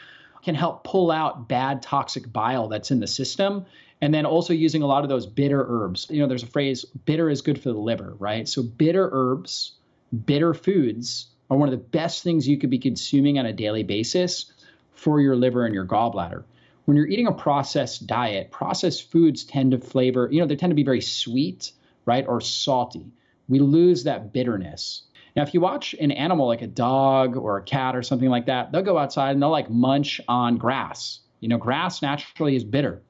can 0.43 0.55
help 0.55 0.83
pull 0.83 1.11
out 1.11 1.47
bad 1.47 1.83
toxic 1.83 2.31
bile 2.31 2.67
that's 2.67 2.89
in 2.89 2.99
the 2.99 3.07
system. 3.07 3.65
And 4.01 4.13
then 4.13 4.25
also 4.25 4.53
using 4.53 4.81
a 4.81 4.87
lot 4.87 5.03
of 5.03 5.09
those 5.09 5.27
bitter 5.27 5.63
herbs. 5.67 6.07
You 6.09 6.21
know, 6.21 6.27
there's 6.27 6.43
a 6.43 6.47
phrase, 6.47 6.83
bitter 6.83 7.29
is 7.29 7.41
good 7.41 7.61
for 7.61 7.69
the 7.69 7.79
liver, 7.79 8.15
right? 8.17 8.47
So 8.47 8.63
bitter 8.63 9.09
herbs 9.11 9.73
bitter 10.13 10.53
foods 10.53 11.27
are 11.53 11.57
one 11.57 11.69
of 11.69 11.77
the 11.77 11.85
best 11.85 12.23
things 12.23 12.47
you 12.47 12.57
could 12.57 12.69
be 12.69 12.79
consuming 12.79 13.39
on 13.39 13.45
a 13.45 13.53
daily 13.53 13.83
basis 13.83 14.51
for 14.93 15.21
your 15.21 15.35
liver 15.35 15.65
and 15.65 15.73
your 15.73 15.85
gallbladder. 15.85 16.43
When 16.85 16.97
you're 16.97 17.07
eating 17.07 17.27
a 17.27 17.31
processed 17.31 18.07
diet, 18.07 18.51
processed 18.51 19.11
foods 19.11 19.43
tend 19.43 19.71
to 19.71 19.77
flavor, 19.77 20.27
you 20.31 20.39
know, 20.39 20.47
they 20.47 20.55
tend 20.55 20.71
to 20.71 20.75
be 20.75 20.83
very 20.83 21.01
sweet, 21.01 21.71
right, 22.05 22.25
or 22.27 22.41
salty. 22.41 23.11
We 23.47 23.59
lose 23.59 24.03
that 24.03 24.33
bitterness. 24.33 25.03
Now, 25.35 25.43
if 25.43 25.53
you 25.53 25.61
watch 25.61 25.93
an 25.99 26.11
animal 26.11 26.47
like 26.47 26.61
a 26.61 26.67
dog 26.67 27.37
or 27.37 27.57
a 27.57 27.63
cat 27.63 27.95
or 27.95 28.03
something 28.03 28.29
like 28.29 28.47
that, 28.47 28.71
they'll 28.71 28.81
go 28.81 28.97
outside 28.97 29.31
and 29.31 29.41
they'll 29.41 29.49
like 29.49 29.69
munch 29.69 30.19
on 30.27 30.57
grass. 30.57 31.19
You 31.39 31.49
know, 31.49 31.57
grass 31.57 32.01
naturally 32.01 32.55
is 32.55 32.63
bitter. 32.63 33.01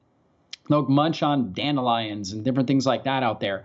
They'll 0.68 0.88
munch 0.88 1.22
on 1.22 1.52
dandelions 1.52 2.32
and 2.32 2.44
different 2.44 2.66
things 2.66 2.86
like 2.86 3.04
that 3.04 3.22
out 3.22 3.40
there 3.40 3.64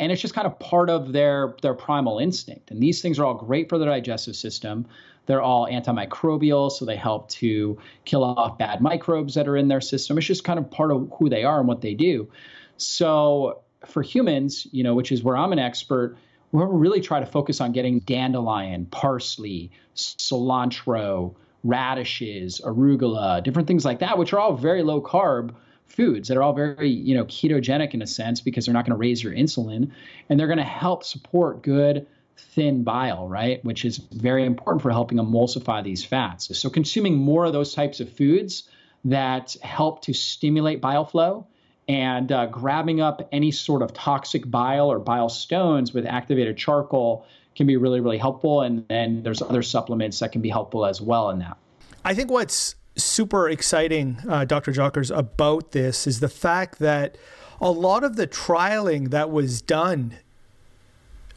and 0.00 0.12
it's 0.12 0.20
just 0.20 0.34
kind 0.34 0.46
of 0.46 0.58
part 0.58 0.90
of 0.90 1.12
their 1.12 1.54
their 1.62 1.74
primal 1.74 2.18
instinct. 2.18 2.70
And 2.70 2.80
these 2.82 3.02
things 3.02 3.18
are 3.18 3.24
all 3.24 3.34
great 3.34 3.68
for 3.68 3.78
the 3.78 3.84
digestive 3.84 4.36
system. 4.36 4.86
They're 5.26 5.42
all 5.42 5.66
antimicrobial 5.66 6.70
so 6.72 6.84
they 6.84 6.96
help 6.96 7.28
to 7.30 7.78
kill 8.04 8.24
off 8.24 8.58
bad 8.58 8.80
microbes 8.80 9.34
that 9.34 9.46
are 9.46 9.56
in 9.56 9.68
their 9.68 9.80
system. 9.80 10.16
It's 10.16 10.26
just 10.26 10.44
kind 10.44 10.58
of 10.58 10.70
part 10.70 10.90
of 10.90 11.12
who 11.18 11.28
they 11.28 11.44
are 11.44 11.58
and 11.58 11.68
what 11.68 11.82
they 11.82 11.94
do. 11.94 12.28
So 12.76 13.60
for 13.86 14.02
humans 14.02 14.66
you 14.72 14.82
know 14.82 14.92
which 14.92 15.12
is 15.12 15.22
where 15.22 15.36
i'm 15.36 15.52
an 15.52 15.58
expert 15.60 16.16
we 16.50 16.64
really 16.64 17.00
try 17.00 17.20
to 17.20 17.26
focus 17.26 17.60
on 17.60 17.70
getting 17.70 18.00
dandelion 18.00 18.86
parsley 18.86 19.70
cilantro 19.94 21.32
radishes, 21.64 22.60
arugula, 22.64 23.42
different 23.42 23.68
things 23.68 23.84
like 23.84 23.98
that, 24.00 24.18
which 24.18 24.32
are 24.32 24.38
all 24.38 24.54
very 24.54 24.82
low 24.82 25.00
carb 25.00 25.54
foods 25.88 26.28
that 26.28 26.36
are 26.36 26.42
all 26.42 26.52
very 26.52 26.88
you 26.88 27.14
know 27.14 27.24
ketogenic 27.24 27.94
in 27.94 28.02
a 28.02 28.06
sense 28.06 28.40
because 28.40 28.66
they're 28.66 28.74
not 28.74 28.84
going 28.84 28.92
to 28.92 28.98
raise 28.98 29.22
your 29.22 29.32
insulin 29.32 29.90
and 30.28 30.38
they're 30.38 30.46
going 30.46 30.58
to 30.58 30.64
help 30.64 31.02
support 31.02 31.62
good 31.62 32.06
thin 32.36 32.84
bile 32.84 33.26
right 33.26 33.64
which 33.64 33.84
is 33.84 33.98
very 33.98 34.44
important 34.44 34.80
for 34.80 34.90
helping 34.90 35.18
emulsify 35.18 35.82
these 35.82 36.04
fats. 36.04 36.56
So 36.56 36.70
consuming 36.70 37.16
more 37.16 37.46
of 37.46 37.52
those 37.52 37.74
types 37.74 38.00
of 38.00 38.12
foods 38.12 38.68
that 39.04 39.56
help 39.62 40.02
to 40.02 40.12
stimulate 40.12 40.80
bile 40.80 41.04
flow 41.04 41.46
and 41.88 42.30
uh, 42.30 42.46
grabbing 42.46 43.00
up 43.00 43.26
any 43.32 43.50
sort 43.50 43.82
of 43.82 43.92
toxic 43.92 44.48
bile 44.48 44.92
or 44.92 44.98
bile 44.98 45.28
stones 45.28 45.94
with 45.94 46.06
activated 46.06 46.56
charcoal 46.56 47.26
can 47.56 47.66
be 47.66 47.76
really 47.76 48.00
really 48.00 48.18
helpful 48.18 48.60
and 48.60 48.86
then 48.88 49.22
there's 49.22 49.42
other 49.42 49.62
supplements 49.62 50.20
that 50.20 50.30
can 50.30 50.42
be 50.42 50.48
helpful 50.48 50.86
as 50.86 51.00
well 51.00 51.30
in 51.30 51.40
that. 51.40 51.56
I 52.04 52.14
think 52.14 52.30
what's 52.30 52.76
super 52.98 53.48
exciting, 53.48 54.18
uh, 54.28 54.44
Dr. 54.44 54.72
Jockers, 54.72 55.16
about 55.16 55.72
this 55.72 56.06
is 56.06 56.20
the 56.20 56.28
fact 56.28 56.78
that 56.78 57.16
a 57.60 57.70
lot 57.70 58.04
of 58.04 58.16
the 58.16 58.26
trialing 58.26 59.10
that 59.10 59.30
was 59.30 59.60
done 59.62 60.18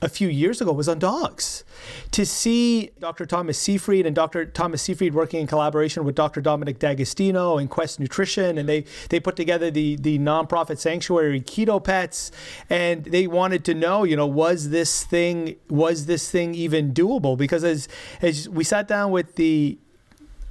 a 0.03 0.09
few 0.09 0.27
years 0.27 0.59
ago 0.59 0.71
was 0.71 0.89
on 0.89 0.97
dogs. 0.97 1.63
To 2.11 2.25
see 2.25 2.89
Dr. 2.99 3.25
Thomas 3.25 3.57
Seyfried 3.59 4.05
and 4.05 4.15
Dr. 4.15 4.45
Thomas 4.45 4.81
Seyfried 4.81 5.13
working 5.13 5.41
in 5.41 5.47
collaboration 5.47 6.03
with 6.03 6.15
Dr. 6.15 6.41
Dominic 6.41 6.79
D'Agostino 6.79 7.57
and 7.57 7.69
Quest 7.69 7.99
Nutrition, 7.99 8.57
and 8.57 8.67
they, 8.67 8.85
they 9.09 9.19
put 9.19 9.35
together 9.35 9.69
the, 9.69 9.95
the 9.97 10.17
nonprofit 10.17 10.79
sanctuary 10.79 11.39
Keto 11.39 11.83
Pets, 11.83 12.31
and 12.69 13.05
they 13.05 13.27
wanted 13.27 13.63
to 13.65 13.75
know, 13.75 14.03
you 14.03 14.15
know, 14.15 14.25
was 14.25 14.69
this 14.69 15.03
thing 15.03 15.55
was 15.69 16.07
this 16.07 16.31
thing 16.31 16.55
even 16.55 16.93
doable? 16.93 17.37
Because 17.37 17.63
as 17.63 17.87
as 18.21 18.49
we 18.49 18.63
sat 18.63 18.87
down 18.87 19.11
with 19.11 19.35
the 19.35 19.77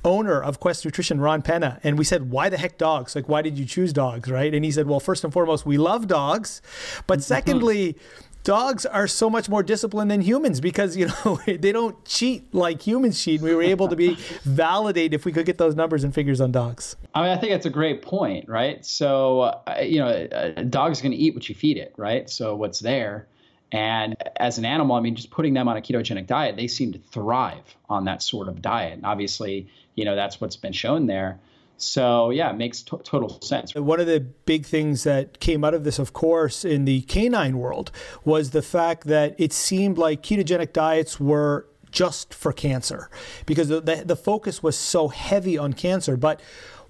owner 0.05 0.43
of 0.43 0.61
Quest 0.61 0.85
Nutrition, 0.85 1.21
Ron 1.21 1.43
Penna, 1.43 1.81
and 1.83 1.99
we 1.99 2.05
said, 2.05 2.31
"Why 2.31 2.49
the 2.49 2.59
heck 2.59 2.79
dogs? 2.79 3.15
Like, 3.15 3.29
why 3.29 3.43
did 3.43 3.59
you 3.59 3.65
choose 3.65 3.93
dogs?" 3.93 4.31
Right? 4.31 4.55
And 4.55 4.65
he 4.65 4.71
said, 4.71 4.87
"Well, 4.87 5.01
first 5.01 5.25
and 5.25 5.33
foremost, 5.33 5.67
we 5.67 5.79
love 5.79 6.07
dogs, 6.07 6.63
but 7.07 7.19
mm-hmm. 7.19 7.23
secondly." 7.23 7.97
dogs 8.43 8.87
are 8.87 9.07
so 9.07 9.29
much 9.29 9.49
more 9.51 9.63
disciplined 9.63 10.11
than 10.11 10.23
humans 10.23 10.61
because 10.61 10.97
you 10.97 11.07
know 11.07 11.39
they 11.47 11.73
don't 11.73 12.05
cheat 12.05 12.53
like 12.55 12.87
humans 12.87 13.23
cheat. 13.23 13.41
We 13.41 13.55
were 13.55 13.63
able 13.63 13.89
to 13.89 13.97
be 13.97 14.15
validate 14.45 15.15
if 15.15 15.25
we 15.25 15.33
could 15.33 15.47
get 15.47 15.59
those 15.59 15.75
numbers 15.75 16.05
and 16.05 16.15
figures 16.15 16.41
on 16.41 16.53
dogs. 16.53 16.97
I 17.15 17.23
mean, 17.23 17.31
I 17.31 17.37
think 17.37 17.53
that's 17.53 17.67
a 17.67 17.71
great 17.71 18.03
point, 18.03 18.49
right? 18.49 18.85
So, 18.85 19.41
uh, 19.41 19.81
you 19.83 19.99
know, 19.99 20.29
a 20.33 20.65
dog's 20.65 21.01
going 21.01 21.13
to 21.13 21.19
eat 21.19 21.35
what 21.35 21.49
you 21.49 21.55
feed 21.55 21.77
it, 21.77 21.93
right? 21.97 22.29
So, 22.31 22.55
what's 22.57 22.81
there? 22.81 23.27
And 23.73 24.17
as 24.37 24.59
an 24.59 24.65
animal, 24.65 24.97
I 24.97 25.01
mean, 25.01 25.15
just 25.15 25.31
putting 25.31 25.55
them 25.55 25.69
on 25.69 25.77
a 25.77 25.81
ketogenic 25.81 26.27
diet, 26.27 26.57
they 26.57 26.67
seem 26.67 26.93
to 26.93 26.99
thrive 26.99 27.77
on 27.89 28.05
that 28.07 28.21
sort 28.23 28.49
of 28.49 28.61
diet. 28.61 28.95
And 28.95 29.07
obviously, 29.07 29.69
you 29.95 30.05
know, 30.05 30.17
that's 30.17 30.41
what's 30.41 30.57
been 30.57 30.73
shown 30.73 31.07
there. 31.07 31.41
So 31.77 32.31
yeah, 32.31 32.51
it 32.51 32.57
makes 32.57 32.83
t- 32.83 32.97
total 33.05 33.41
sense. 33.41 33.75
One 33.75 34.01
of 34.01 34.07
the 34.07 34.21
big 34.21 34.67
things 34.67 35.05
that 35.05 35.41
came 35.41 35.65
out 35.65 35.73
of 35.73 35.85
this, 35.85 35.99
of 35.99 36.13
course, 36.13 36.65
in 36.65 36.85
the 36.85 37.01
canine 37.03 37.59
world 37.59 37.91
was 38.25 38.51
the 38.51 38.63
fact 38.63 39.07
that 39.07 39.35
it 39.39 39.53
seemed 39.53 39.97
like 39.97 40.23
ketogenic 40.23 40.73
diets 40.75 41.19
were 41.19 41.67
just 41.91 42.35
for 42.35 42.53
cancer 42.53 43.11
because 43.47 43.69
the, 43.69 43.81
the, 43.81 43.97
the 44.05 44.17
focus 44.17 44.63
was 44.63 44.77
so 44.77 45.09
heavy 45.09 45.57
on 45.57 45.73
cancer. 45.73 46.17
But 46.17 46.41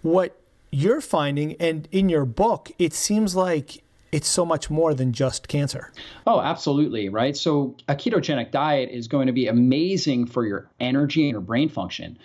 what 0.02 0.40
you're 0.72 1.00
finding, 1.00 1.54
and 1.60 1.88
in 1.92 2.08
your 2.08 2.24
book, 2.24 2.70
it 2.78 2.92
seems 2.92 3.36
like 3.36 3.82
it's 4.12 4.28
so 4.28 4.44
much 4.44 4.70
more 4.70 4.92
than 4.92 5.12
just 5.12 5.46
cancer. 5.46 5.92
Oh, 6.26 6.40
absolutely, 6.40 7.08
right? 7.08 7.36
So 7.36 7.76
a 7.88 7.94
ketogenic 7.94 8.50
diet 8.50 8.90
is 8.90 9.06
going 9.06 9.28
to 9.28 9.32
be 9.32 9.46
amazing 9.46 10.26
for 10.26 10.44
your 10.44 10.68
energy 10.80 11.22
and 11.22 11.32
your 11.32 11.40
brain 11.40 11.68
function. 11.68 12.18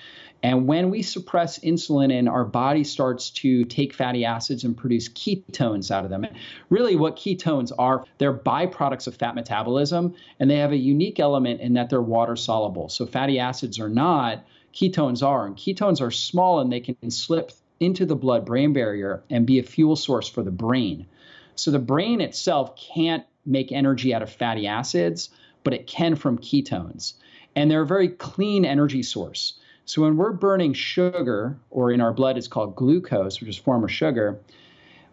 And 0.45 0.67
when 0.67 0.91
we 0.91 1.01
suppress 1.01 1.57
insulin 1.57 2.15
and 2.15 2.29
our 2.29 2.45
body 2.45 2.83
starts 2.83 3.31
to 3.31 3.65
take 3.65 3.95
fatty 3.95 4.25
acids 4.25 4.63
and 4.63 4.77
produce 4.77 5.09
ketones 5.09 5.89
out 5.89 6.03
of 6.03 6.11
them, 6.11 6.27
really 6.69 6.95
what 6.95 7.15
ketones 7.15 7.71
are, 7.79 8.05
they're 8.19 8.31
byproducts 8.31 9.07
of 9.07 9.15
fat 9.15 9.33
metabolism, 9.33 10.13
and 10.39 10.47
they 10.47 10.57
have 10.57 10.71
a 10.71 10.77
unique 10.77 11.19
element 11.19 11.61
in 11.61 11.73
that 11.73 11.89
they're 11.89 11.99
water 11.99 12.35
soluble. 12.35 12.89
So 12.89 13.07
fatty 13.07 13.39
acids 13.39 13.79
are 13.79 13.89
not, 13.89 14.45
ketones 14.71 15.23
are. 15.23 15.47
And 15.47 15.55
ketones 15.55 15.99
are 15.99 16.11
small 16.11 16.59
and 16.59 16.71
they 16.71 16.79
can 16.79 17.09
slip 17.09 17.51
into 17.79 18.05
the 18.05 18.15
blood 18.15 18.45
brain 18.45 18.71
barrier 18.71 19.23
and 19.31 19.47
be 19.47 19.57
a 19.57 19.63
fuel 19.63 19.95
source 19.95 20.29
for 20.29 20.43
the 20.43 20.51
brain. 20.51 21.07
So 21.55 21.71
the 21.71 21.79
brain 21.79 22.21
itself 22.21 22.75
can't 22.75 23.25
make 23.47 23.71
energy 23.71 24.13
out 24.13 24.21
of 24.21 24.31
fatty 24.31 24.67
acids, 24.67 25.31
but 25.63 25.73
it 25.73 25.87
can 25.87 26.15
from 26.15 26.37
ketones. 26.37 27.13
And 27.55 27.71
they're 27.71 27.81
a 27.81 27.87
very 27.87 28.09
clean 28.09 28.63
energy 28.63 29.01
source. 29.01 29.55
So 29.85 30.01
when 30.01 30.17
we're 30.17 30.33
burning 30.33 30.73
sugar, 30.73 31.57
or 31.69 31.91
in 31.91 32.01
our 32.01 32.11
blood 32.11 32.37
it's 32.37 32.47
called 32.47 32.75
glucose, 32.75 33.39
which 33.39 33.49
is 33.49 33.59
a 33.59 33.61
form 33.61 33.83
of 33.83 33.91
sugar, 33.91 34.39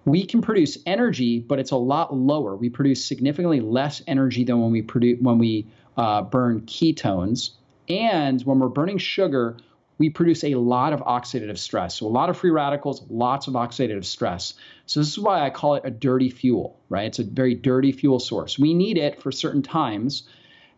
we 0.05 0.25
can 0.25 0.41
produce 0.43 0.79
energy, 0.87 1.39
but 1.39 1.59
it's 1.59 1.71
a 1.71 1.77
lot 1.77 2.15
lower. 2.15 2.57
We 2.57 2.71
produce 2.71 3.05
significantly 3.05 3.61
less 3.61 4.03
energy 4.07 4.45
than 4.45 4.61
when 4.61 4.73
we 4.73 4.83
produce 4.83 5.21
when 5.21 5.39
we 5.39 5.69
uh, 5.97 6.23
burn 6.23 6.63
ketones. 6.63 7.51
And 7.89 8.41
when 8.43 8.59
we're 8.59 8.69
burning 8.69 8.99
sugar, 8.99 9.59
we 9.99 10.09
produce 10.09 10.43
a 10.43 10.55
lot 10.55 10.93
of 10.93 11.01
oxidative 11.01 11.59
stress. 11.59 11.97
So 11.97 12.07
a 12.07 12.09
lot 12.09 12.31
of 12.31 12.37
free 12.37 12.51
radicals, 12.51 13.05
lots 13.09 13.47
of 13.47 13.55
oxidative 13.55 14.05
stress. 14.05 14.55
So 14.87 15.01
this 15.01 15.11
is 15.11 15.19
why 15.19 15.45
I 15.45 15.51
call 15.51 15.75
it 15.75 15.83
a 15.85 15.91
dirty 15.91 16.31
fuel, 16.31 16.81
right? 16.89 17.07
It's 17.07 17.19
a 17.19 17.25
very 17.25 17.55
dirty 17.55 17.93
fuel 17.93 18.19
source. 18.19 18.59
We 18.59 18.75
need 18.75 18.99
it 18.99 19.23
for 19.23 19.31
certain 19.31 19.63
times. 19.63 20.25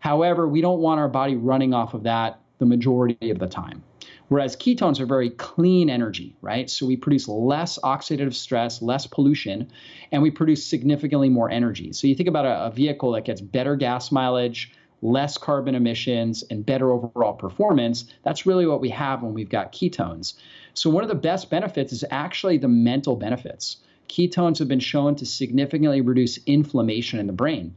However, 0.01 0.47
we 0.47 0.61
don't 0.61 0.81
want 0.81 1.01
our 1.01 1.09
body 1.09 1.37
running 1.37 1.73
off 1.73 1.95
of 1.95 2.03
that 2.03 2.41
the 2.65 2.77
majority 2.77 3.31
of 3.31 3.39
the 3.39 3.47
time. 3.47 3.83
Whereas 4.29 4.57
ketones 4.57 5.01
are 5.01 5.07
very 5.07 5.31
clean 5.31 5.91
energy, 5.91 6.35
right? 6.41 6.71
So 6.71 6.87
we 6.87 6.97
produce 6.97 7.29
less 7.29 7.79
oxidative 7.85 8.35
stress, 8.35 8.81
less 8.81 9.07
pollution, 9.07 9.71
and 10.13 10.23
we 10.23 10.31
produce 10.31 10.65
significantly 10.65 11.29
more 11.29 11.51
energy. 11.51 11.93
So 11.93 12.07
you 12.07 12.15
think 12.15 12.29
about 12.29 12.47
a, 12.47 12.65
a 12.67 12.71
vehicle 12.71 13.13
that 13.13 13.27
gets 13.27 13.41
better 13.43 13.77
gas 13.77 14.11
mileage, 14.11 14.73
less 15.03 15.37
carbon 15.37 15.75
emissions, 15.75 16.43
and 16.51 16.65
better 16.65 16.91
overall 16.91 17.35
performance. 17.35 18.07
That's 18.23 18.47
really 18.47 18.67
what 18.67 18.81
we 18.81 18.89
have 18.91 19.23
when 19.23 19.35
we've 19.35 19.51
got 19.51 19.73
ketones. 19.73 20.35
So 20.73 20.89
one 20.89 21.05
of 21.05 21.09
the 21.09 21.15
best 21.15 21.51
benefits 21.51 21.93
is 21.93 22.05
actually 22.11 22.57
the 22.57 22.69
mental 22.69 23.17
benefits. 23.17 23.77
Ketones 24.09 24.59
have 24.59 24.69
been 24.69 24.81
shown 24.81 25.17
to 25.17 25.27
significantly 25.27 26.01
reduce 26.01 26.39
inflammation 26.47 27.21
in 27.21 27.27
the 27.27 27.33
brain. 27.33 27.77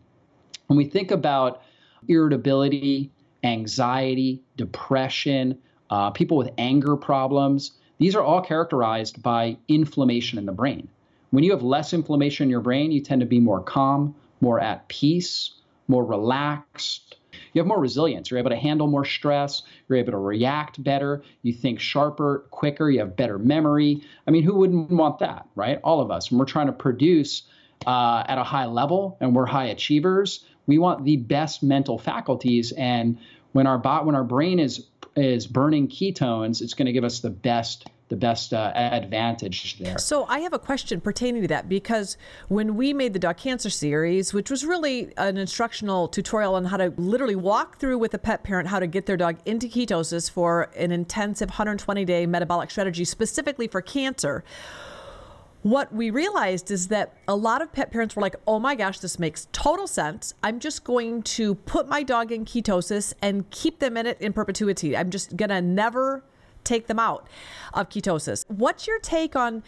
When 0.68 0.78
we 0.78 0.86
think 0.86 1.12
about 1.12 1.62
irritability, 2.08 3.12
anxiety, 3.44 4.42
depression, 4.56 5.58
uh, 5.90 6.12
people 6.12 6.38
with 6.38 6.50
anger 6.58 6.96
problems, 6.96 7.72
these 7.98 8.16
are 8.16 8.24
all 8.24 8.42
characterized 8.42 9.22
by 9.22 9.58
inflammation 9.68 10.38
in 10.38 10.46
the 10.46 10.52
brain. 10.52 10.88
When 11.32 11.44
you 11.44 11.52
have 11.52 11.64
less 11.64 11.94
inflammation 11.94 12.46
in 12.46 12.50
your 12.50 12.62
brain, 12.62 12.92
you 12.92 13.02
tend 13.02 13.22
to 13.22 13.28
be 13.28 13.40
more 13.40 13.62
calm, 13.62 14.16
more 14.40 14.60
at 14.60 14.88
peace, 14.88 15.52
more 15.88 16.06
relaxed. 16.06 17.16
You 17.54 17.60
have 17.60 17.68
more 17.68 17.80
resilience. 17.80 18.30
You're 18.30 18.40
able 18.40 18.50
to 18.52 18.56
handle 18.56 18.88
more 18.88 19.06
stress. 19.06 19.64
You're 19.88 19.98
able 19.98 20.12
to 20.12 20.18
react 20.18 20.84
better. 20.84 21.24
You 21.42 21.54
think 21.54 21.80
sharper, 21.80 22.46
quicker. 22.52 22.90
You 22.90 23.00
have 23.00 23.16
better 23.16 23.40
memory. 23.40 24.02
I 24.28 24.32
mean, 24.32 24.44
who 24.44 24.56
wouldn't 24.56 24.90
want 24.92 25.20
that, 25.20 25.48
right? 25.56 25.80
All 25.84 26.00
of 26.00 26.12
us. 26.12 26.32
When 26.32 26.40
we're 26.40 26.46
trying 26.46 26.68
to 26.68 26.74
produce 26.74 27.44
uh, 27.86 28.24
at 28.28 28.38
a 28.38 28.44
high 28.44 28.66
level 28.66 29.18
and 29.20 29.36
we're 29.36 29.46
high 29.46 29.66
achievers, 29.66 30.46
we 30.68 30.78
want 30.78 31.04
the 31.06 31.18
best 31.18 31.64
mental 31.64 31.98
faculties. 31.98 32.72
And 32.74 33.18
when 33.54 33.66
our 33.66 33.78
bot, 33.78 34.06
when 34.06 34.16
our 34.16 34.24
brain 34.24 34.60
is 34.60 34.88
is 35.16 35.48
burning 35.48 35.88
ketones, 35.88 36.62
it's 36.62 36.76
going 36.76 36.86
to 36.86 36.92
give 36.92 37.04
us 37.04 37.22
the 37.22 37.32
best 37.32 37.88
the 38.10 38.16
best 38.16 38.54
uh, 38.54 38.72
advantage 38.74 39.78
there. 39.80 39.98
So 39.98 40.26
I 40.26 40.40
have 40.40 40.54
a 40.54 40.60
question 40.60 41.02
pertaining 41.02 41.42
to 41.42 41.48
that 41.50 41.68
because 41.68 42.18
when 42.48 42.78
we 42.78 42.94
made 42.94 43.12
the 43.12 43.20
dog 43.20 43.36
cancer 43.36 43.70
series, 43.70 44.34
which 44.34 44.50
was 44.50 44.66
really 44.66 45.12
an 45.18 45.38
instructional 45.38 46.08
tutorial 46.08 46.56
on 46.56 46.66
how 46.66 46.78
to 46.78 46.94
literally 46.96 47.36
walk 47.36 47.80
through 47.80 47.98
with 47.98 48.14
a 48.14 48.18
pet 48.18 48.44
parent 48.44 48.70
how 48.70 48.80
to 48.80 48.88
get 48.88 49.08
their 49.08 49.18
dog 49.18 49.38
into 49.46 49.68
ketosis 49.68 50.32
for 50.32 50.70
an 50.78 50.92
intensive 50.92 51.50
120 51.50 52.06
day 52.06 52.26
metabolic 52.26 52.72
strategy 52.72 53.04
specifically 53.04 53.68
for 53.68 53.82
cancer 53.82 54.44
what 55.72 55.94
we 55.94 56.10
realized 56.10 56.72
is 56.72 56.88
that 56.90 57.14
a 57.28 57.36
lot 57.36 57.62
of 57.62 57.72
pet 57.72 57.92
parents 57.92 58.16
were 58.16 58.22
like, 58.22 58.36
oh 58.48 58.60
my 58.60 58.76
gosh, 58.76 59.00
this 59.00 59.18
makes 59.20 59.48
total 59.52 59.88
sense. 59.88 60.34
I'm 60.44 60.60
just 60.60 60.84
going 60.84 61.24
to 61.24 61.56
put 61.56 61.88
my 61.88 62.04
dog 62.04 62.32
in 62.32 62.46
ketosis 62.46 63.14
and 63.22 63.50
keep 63.50 63.80
them 63.80 63.98
in 63.98 64.06
it 64.06 64.20
in 64.22 64.34
perpetuity. 64.34 64.96
I'm 64.96 65.10
just 65.10 65.36
going 65.36 65.50
to 65.50 65.62
never 65.62 66.24
take 66.64 66.88
them 66.88 67.00
out 67.00 67.28
of 67.74 67.90
ketosis. 67.90 68.44
What's 68.48 68.88
your 68.88 69.00
take 69.00 69.36
on? 69.36 69.64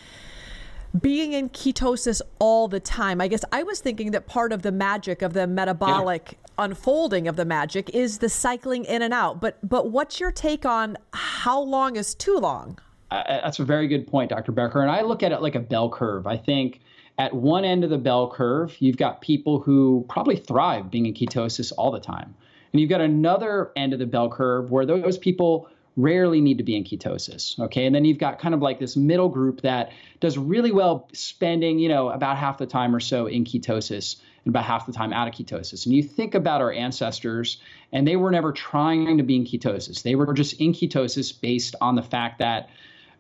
being 1.02 1.34
in 1.34 1.50
ketosis 1.50 2.20
all 2.40 2.68
the 2.68 2.80
time. 2.80 3.22
I 3.22 3.28
guess 3.28 3.46
I 3.52 3.64
was 3.64 3.80
thinking 3.80 4.10
that 4.12 4.26
part 4.26 4.52
of 4.52 4.64
the 4.64 4.72
magic 4.72 5.22
of 5.22 5.34
the 5.34 5.46
metabolic 5.46 6.32
yeah. 6.32 6.66
unfolding 6.66 7.28
of 7.28 7.36
the 7.36 7.46
magic 7.46 7.92
is 7.92 8.18
the 8.18 8.28
cycling 8.28 8.86
in 8.86 9.04
and 9.04 9.14
out. 9.14 9.40
But 9.40 9.58
but 9.68 9.92
what's 9.92 10.20
your 10.20 10.32
take 10.32 10.66
on 10.66 10.98
how 11.14 11.62
long 11.62 11.96
is 11.96 12.16
too 12.16 12.38
long? 12.38 12.80
That's 13.12 13.60
a 13.60 13.66
very 13.66 13.88
good 13.88 14.08
point, 14.08 14.30
Dr. 14.30 14.52
Becker. 14.52 14.82
And 14.82 14.92
I 14.92 15.02
look 15.02 15.24
at 15.24 15.32
it 15.32 15.42
like 15.42 15.56
a 15.56 15.60
bell 15.60 15.90
curve. 15.90 16.28
I 16.28 16.38
think 16.38 16.82
at 17.18 17.34
one 17.34 17.66
end 17.66 17.84
of 17.84 17.90
the 17.90 17.98
bell 17.98 18.32
curve, 18.32 18.76
you've 18.80 18.98
got 18.98 19.22
people 19.22 19.60
who 19.60 20.06
probably 20.08 20.38
thrive 20.38 20.90
being 20.90 21.06
in 21.06 21.14
ketosis 21.14 21.72
all 21.78 21.92
the 21.92 22.00
time. 22.00 22.36
And 22.72 22.80
you've 22.80 22.90
got 22.90 23.02
another 23.02 23.72
end 23.76 23.94
of 23.94 24.00
the 24.00 24.06
bell 24.06 24.30
curve 24.30 24.72
where 24.72 24.86
those 24.86 25.18
people 25.18 25.70
rarely 25.98 26.40
need 26.40 26.60
to 26.60 26.64
be 26.64 26.78
in 26.78 26.84
ketosis. 26.84 27.60
Okay. 27.60 27.86
And 27.86 27.94
then 27.94 28.06
you've 28.06 28.20
got 28.20 28.40
kind 28.40 28.54
of 28.54 28.62
like 28.62 28.80
this 28.80 28.96
middle 28.96 29.28
group 29.28 29.62
that 29.62 29.92
does 30.20 30.38
really 30.38 30.72
well 30.72 31.10
spending, 31.14 31.80
you 31.80 31.90
know, 31.90 32.10
about 32.10 32.38
half 32.38 32.58
the 32.58 32.68
time 32.68 32.96
or 32.96 33.00
so 33.00 33.26
in 33.26 33.44
ketosis 33.44 34.18
and 34.46 34.54
about 34.54 34.64
half 34.64 34.86
the 34.86 34.94
time 34.94 35.12
out 35.12 35.28
of 35.28 35.34
ketosis. 35.34 35.86
And 35.86 35.94
you 35.94 36.04
think 36.04 36.36
about 36.36 36.62
our 36.62 36.72
ancestors, 36.72 37.58
and 37.92 38.08
they 38.08 38.16
were 38.16 38.32
never 38.32 38.54
trying 38.54 39.18
to 39.18 39.24
be 39.24 39.36
in 39.36 39.44
ketosis. 39.44 40.04
They 40.04 40.16
were 40.16 40.34
just 40.34 40.62
in 40.62 40.72
ketosis 40.74 41.40
based 41.40 41.76
on 41.82 41.96
the 41.96 42.04
fact 42.04 42.40
that, 42.40 42.70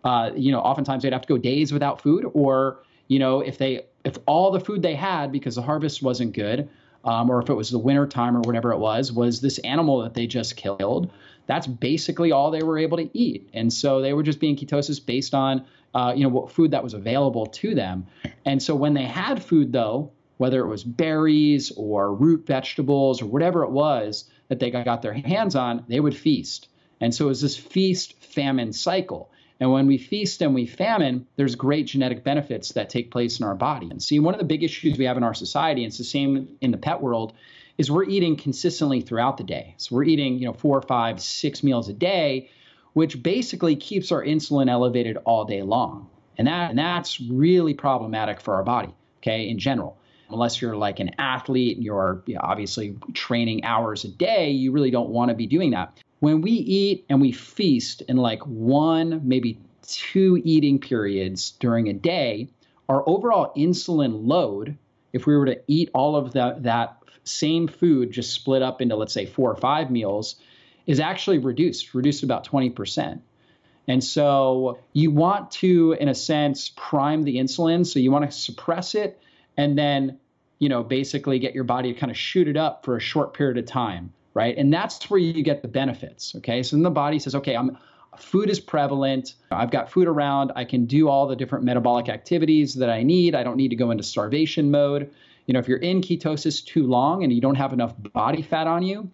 uh, 0.03 0.31
you 0.35 0.51
know, 0.51 0.59
oftentimes 0.59 1.03
they'd 1.03 1.13
have 1.13 1.21
to 1.23 1.27
go 1.27 1.37
days 1.37 1.73
without 1.73 2.01
food, 2.01 2.25
or, 2.33 2.83
you 3.07 3.19
know, 3.19 3.41
if 3.41 3.57
they, 3.57 3.85
if 4.03 4.17
all 4.25 4.51
the 4.51 4.59
food 4.59 4.81
they 4.81 4.95
had 4.95 5.31
because 5.31 5.55
the 5.55 5.61
harvest 5.61 6.01
wasn't 6.01 6.33
good, 6.33 6.69
um, 7.03 7.29
or 7.29 7.41
if 7.41 7.49
it 7.49 7.53
was 7.53 7.69
the 7.69 7.79
winter 7.79 8.05
time 8.05 8.35
or 8.35 8.41
whatever 8.41 8.71
it 8.71 8.77
was, 8.77 9.11
was 9.11 9.41
this 9.41 9.57
animal 9.59 10.01
that 10.03 10.13
they 10.13 10.27
just 10.27 10.55
killed 10.55 11.11
that's 11.49 11.65
basically 11.65 12.31
all 12.31 12.51
they 12.51 12.61
were 12.61 12.77
able 12.77 12.97
to 12.97 13.09
eat. 13.17 13.49
And 13.55 13.73
so 13.73 14.01
they 14.01 14.13
were 14.13 14.21
just 14.21 14.39
being 14.39 14.55
ketosis 14.55 15.03
based 15.03 15.33
on, 15.33 15.65
uh, 15.95 16.13
you 16.15 16.21
know, 16.21 16.29
what 16.29 16.51
food 16.51 16.69
that 16.71 16.83
was 16.83 16.93
available 16.93 17.47
to 17.47 17.73
them. 17.73 18.05
And 18.45 18.61
so 18.61 18.75
when 18.75 18.93
they 18.93 19.05
had 19.05 19.43
food, 19.43 19.73
though, 19.73 20.11
whether 20.37 20.59
it 20.59 20.67
was 20.67 20.83
berries 20.83 21.71
or 21.75 22.13
root 22.13 22.45
vegetables 22.45 23.23
or 23.23 23.25
whatever 23.25 23.63
it 23.63 23.71
was 23.71 24.25
that 24.49 24.59
they 24.59 24.69
got 24.69 25.01
their 25.01 25.13
hands 25.13 25.55
on, 25.55 25.85
they 25.87 25.99
would 25.99 26.15
feast. 26.15 26.67
And 27.01 27.15
so 27.15 27.25
it 27.25 27.29
was 27.29 27.41
this 27.41 27.57
feast 27.57 28.13
famine 28.23 28.71
cycle. 28.71 29.31
And 29.59 29.71
when 29.71 29.87
we 29.87 29.97
feast 29.97 30.41
and 30.41 30.55
we 30.55 30.65
famine, 30.65 31.27
there's 31.35 31.55
great 31.55 31.87
genetic 31.87 32.23
benefits 32.23 32.73
that 32.73 32.89
take 32.89 33.11
place 33.11 33.39
in 33.39 33.45
our 33.45 33.55
body. 33.55 33.89
And 33.89 34.01
see, 34.01 34.19
one 34.19 34.33
of 34.33 34.39
the 34.39 34.45
big 34.45 34.63
issues 34.63 34.97
we 34.97 35.05
have 35.05 35.17
in 35.17 35.23
our 35.23 35.33
society, 35.33 35.83
and 35.83 35.89
it's 35.89 35.97
the 35.97 36.05
same 36.05 36.57
in 36.61 36.71
the 36.71 36.77
pet 36.77 37.01
world, 37.01 37.33
is 37.77 37.91
we're 37.91 38.05
eating 38.05 38.37
consistently 38.37 39.01
throughout 39.01 39.37
the 39.37 39.43
day. 39.43 39.75
So 39.77 39.95
we're 39.95 40.03
eating, 40.03 40.39
you 40.39 40.45
know, 40.45 40.53
four, 40.53 40.81
five, 40.81 41.21
six 41.21 41.61
meals 41.63 41.89
a 41.89 41.93
day, 41.93 42.49
which 42.93 43.21
basically 43.21 43.75
keeps 43.75 44.11
our 44.11 44.23
insulin 44.23 44.69
elevated 44.69 45.17
all 45.25 45.45
day 45.45 45.61
long. 45.61 46.09
And 46.37 46.47
that 46.47 46.69
and 46.69 46.79
that's 46.79 47.19
really 47.19 47.73
problematic 47.73 48.39
for 48.39 48.55
our 48.55 48.63
body, 48.63 48.93
okay, 49.19 49.49
in 49.49 49.59
general. 49.59 49.97
Unless 50.29 50.61
you're 50.61 50.75
like 50.75 50.99
an 50.99 51.11
athlete 51.17 51.77
and 51.77 51.85
you're 51.85 52.21
you 52.25 52.35
know, 52.35 52.41
obviously 52.43 52.95
training 53.13 53.63
hours 53.63 54.05
a 54.05 54.09
day, 54.09 54.51
you 54.51 54.71
really 54.71 54.91
don't 54.91 55.09
want 55.09 55.29
to 55.29 55.35
be 55.35 55.47
doing 55.47 55.71
that. 55.71 55.97
When 56.19 56.41
we 56.41 56.51
eat 56.51 57.05
and 57.09 57.21
we 57.21 57.31
feast 57.31 58.01
in 58.01 58.17
like 58.17 58.41
one, 58.43 59.21
maybe 59.23 59.59
two 59.81 60.41
eating 60.43 60.79
periods 60.79 61.51
during 61.59 61.87
a 61.87 61.93
day, 61.93 62.49
our 62.87 63.07
overall 63.07 63.53
insulin 63.55 64.27
load, 64.27 64.77
if 65.13 65.25
we 65.25 65.35
were 65.35 65.45
to 65.45 65.61
eat 65.67 65.89
all 65.93 66.15
of 66.15 66.33
that, 66.33 66.63
that 66.63 66.97
same 67.23 67.67
food 67.67 68.11
just 68.11 68.33
split 68.33 68.61
up 68.61 68.81
into, 68.81 68.95
let's 68.95 69.13
say, 69.13 69.25
four 69.25 69.51
or 69.51 69.55
five 69.55 69.91
meals, 69.91 70.35
is 70.85 70.99
actually 70.99 71.37
reduced, 71.37 71.93
reduced 71.93 72.23
about 72.23 72.47
20%. 72.47 73.21
And 73.87 74.03
so 74.03 74.79
you 74.93 75.11
want 75.11 75.51
to, 75.51 75.93
in 75.99 76.09
a 76.09 76.15
sense, 76.15 76.71
prime 76.75 77.23
the 77.23 77.37
insulin. 77.37 77.85
So 77.85 77.99
you 77.99 78.11
want 78.11 78.29
to 78.29 78.37
suppress 78.37 78.93
it 78.95 79.19
and 79.57 79.77
then, 79.77 80.19
you 80.59 80.69
know, 80.69 80.83
basically 80.83 81.39
get 81.39 81.55
your 81.55 81.63
body 81.63 81.93
to 81.93 81.99
kind 81.99 82.11
of 82.11 82.17
shoot 82.17 82.47
it 82.47 82.57
up 82.57 82.85
for 82.85 82.95
a 82.95 82.99
short 82.99 83.33
period 83.33 83.57
of 83.57 83.65
time, 83.65 84.13
right? 84.39 84.57
And 84.57 84.73
that's 84.73 85.09
where 85.09 85.19
you 85.19 85.43
get 85.43 85.61
the 85.61 85.67
benefits. 85.67 86.33
Okay. 86.37 86.63
So 86.63 86.75
then 86.75 86.83
the 86.83 86.89
body 86.89 87.19
says, 87.19 87.35
okay, 87.35 87.55
I'm 87.55 87.77
food 88.17 88.49
is 88.49 88.59
prevalent. 88.59 89.35
I've 89.51 89.71
got 89.71 89.91
food 89.91 90.07
around. 90.07 90.51
I 90.55 90.65
can 90.65 90.85
do 90.85 91.07
all 91.07 91.27
the 91.27 91.35
different 91.35 91.63
metabolic 91.63 92.09
activities 92.09 92.73
that 92.75 92.89
I 92.89 93.03
need. 93.03 93.35
I 93.35 93.43
don't 93.43 93.55
need 93.55 93.69
to 93.69 93.75
go 93.75 93.91
into 93.91 94.03
starvation 94.03 94.71
mode 94.71 95.11
you 95.49 95.53
know, 95.53 95.59
if 95.59 95.67
you're 95.67 95.79
in 95.79 96.01
ketosis 96.01 96.63
too 96.63 96.85
long 96.85 97.23
and 97.23 97.33
you 97.33 97.41
don't 97.41 97.55
have 97.55 97.73
enough 97.73 97.95
body 98.13 98.43
fat 98.43 98.67
on 98.67 98.83
you, 98.83 99.09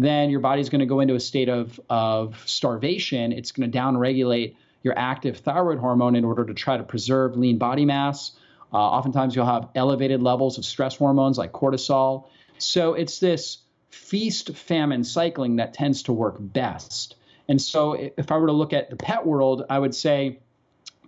then 0.00 0.30
your 0.30 0.40
body's 0.40 0.68
going 0.68 0.80
to 0.80 0.86
go 0.86 0.98
into 0.98 1.14
a 1.14 1.20
state 1.20 1.48
of, 1.48 1.78
of 1.88 2.42
starvation. 2.44 3.30
It's 3.30 3.52
going 3.52 3.70
to 3.70 3.78
downregulate 3.78 4.56
your 4.82 4.98
active 4.98 5.36
thyroid 5.36 5.78
hormone 5.78 6.16
in 6.16 6.24
order 6.24 6.44
to 6.44 6.54
try 6.54 6.76
to 6.76 6.82
preserve 6.82 7.36
lean 7.36 7.58
body 7.58 7.84
mass. 7.84 8.32
Uh, 8.72 8.78
oftentimes, 8.78 9.36
you'll 9.36 9.46
have 9.46 9.68
elevated 9.76 10.20
levels 10.24 10.58
of 10.58 10.64
stress 10.64 10.96
hormones 10.96 11.38
like 11.38 11.52
cortisol. 11.52 12.24
So 12.58 12.94
it's 12.94 13.20
this 13.20 13.58
feast 13.90 14.56
famine 14.56 15.04
cycling 15.04 15.56
that 15.56 15.74
tends 15.74 16.02
to 16.04 16.12
work 16.12 16.36
best. 16.38 17.16
And 17.48 17.60
so, 17.60 17.92
if 17.92 18.32
I 18.32 18.38
were 18.38 18.48
to 18.48 18.52
look 18.52 18.72
at 18.72 18.90
the 18.90 18.96
pet 18.96 19.24
world, 19.24 19.64
I 19.70 19.78
would 19.78 19.94
say 19.94 20.40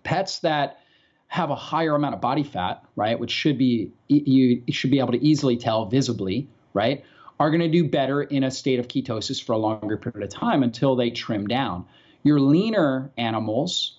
pets 0.04 0.40
that 0.40 0.80
have 1.28 1.50
a 1.50 1.54
higher 1.54 1.94
amount 1.94 2.14
of 2.14 2.20
body 2.20 2.42
fat, 2.42 2.84
right, 2.96 3.18
which 3.18 3.30
should 3.30 3.58
be 3.58 3.92
you 4.08 4.62
should 4.70 4.90
be 4.90 4.98
able 4.98 5.12
to 5.12 5.22
easily 5.22 5.56
tell 5.56 5.86
visibly, 5.86 6.48
right, 6.72 7.04
are 7.38 7.50
going 7.50 7.60
to 7.60 7.68
do 7.68 7.86
better 7.86 8.22
in 8.22 8.44
a 8.44 8.50
state 8.50 8.78
of 8.78 8.88
ketosis 8.88 9.42
for 9.42 9.52
a 9.52 9.58
longer 9.58 9.96
period 9.96 10.22
of 10.22 10.30
time 10.30 10.62
until 10.62 10.96
they 10.96 11.10
trim 11.10 11.46
down. 11.46 11.84
Your 12.22 12.40
leaner 12.40 13.10
animals, 13.16 13.98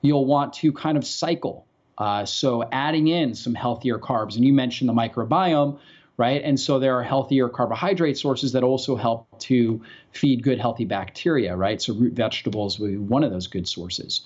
you'll 0.00 0.26
want 0.26 0.54
to 0.54 0.72
kind 0.72 0.96
of 0.96 1.04
cycle. 1.04 1.66
Uh, 1.98 2.24
so 2.24 2.66
adding 2.72 3.08
in 3.08 3.34
some 3.34 3.54
healthier 3.54 3.98
carbs, 3.98 4.36
and 4.36 4.44
you 4.44 4.52
mentioned 4.52 4.88
the 4.88 4.94
microbiome, 4.94 5.78
right? 6.20 6.42
And 6.44 6.60
so 6.60 6.78
there 6.78 6.98
are 6.98 7.02
healthier 7.02 7.48
carbohydrate 7.48 8.18
sources 8.18 8.52
that 8.52 8.62
also 8.62 8.94
help 8.94 9.26
to 9.40 9.80
feed 10.12 10.42
good, 10.42 10.58
healthy 10.58 10.84
bacteria, 10.84 11.56
right? 11.56 11.80
So 11.80 11.94
root 11.94 12.12
vegetables 12.12 12.78
would 12.78 12.90
be 12.90 12.98
one 12.98 13.24
of 13.24 13.30
those 13.30 13.46
good 13.46 13.66
sources 13.66 14.20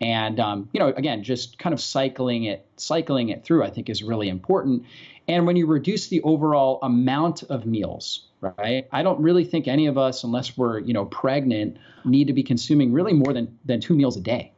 and 0.00 0.40
um, 0.40 0.68
you 0.72 0.80
know 0.80 0.88
again 0.88 1.22
just 1.22 1.58
kind 1.58 1.74
of 1.74 1.80
cycling 1.80 2.44
it 2.44 2.66
cycling 2.76 3.28
it 3.28 3.44
through 3.44 3.62
i 3.62 3.68
think 3.68 3.90
is 3.90 4.02
really 4.02 4.28
important 4.28 4.84
and 5.28 5.46
when 5.46 5.56
you 5.56 5.66
reduce 5.66 6.08
the 6.08 6.22
overall 6.22 6.78
amount 6.82 7.42
of 7.44 7.66
meals 7.66 8.28
right 8.40 8.88
i 8.92 9.02
don't 9.02 9.20
really 9.20 9.44
think 9.44 9.68
any 9.68 9.86
of 9.86 9.98
us 9.98 10.24
unless 10.24 10.56
we're 10.56 10.78
you 10.78 10.94
know 10.94 11.04
pregnant 11.04 11.76
need 12.04 12.28
to 12.28 12.32
be 12.32 12.42
consuming 12.42 12.92
really 12.92 13.12
more 13.12 13.34
than 13.34 13.58
than 13.66 13.80
two 13.80 13.94
meals 13.94 14.16
a 14.16 14.20
day 14.20 14.52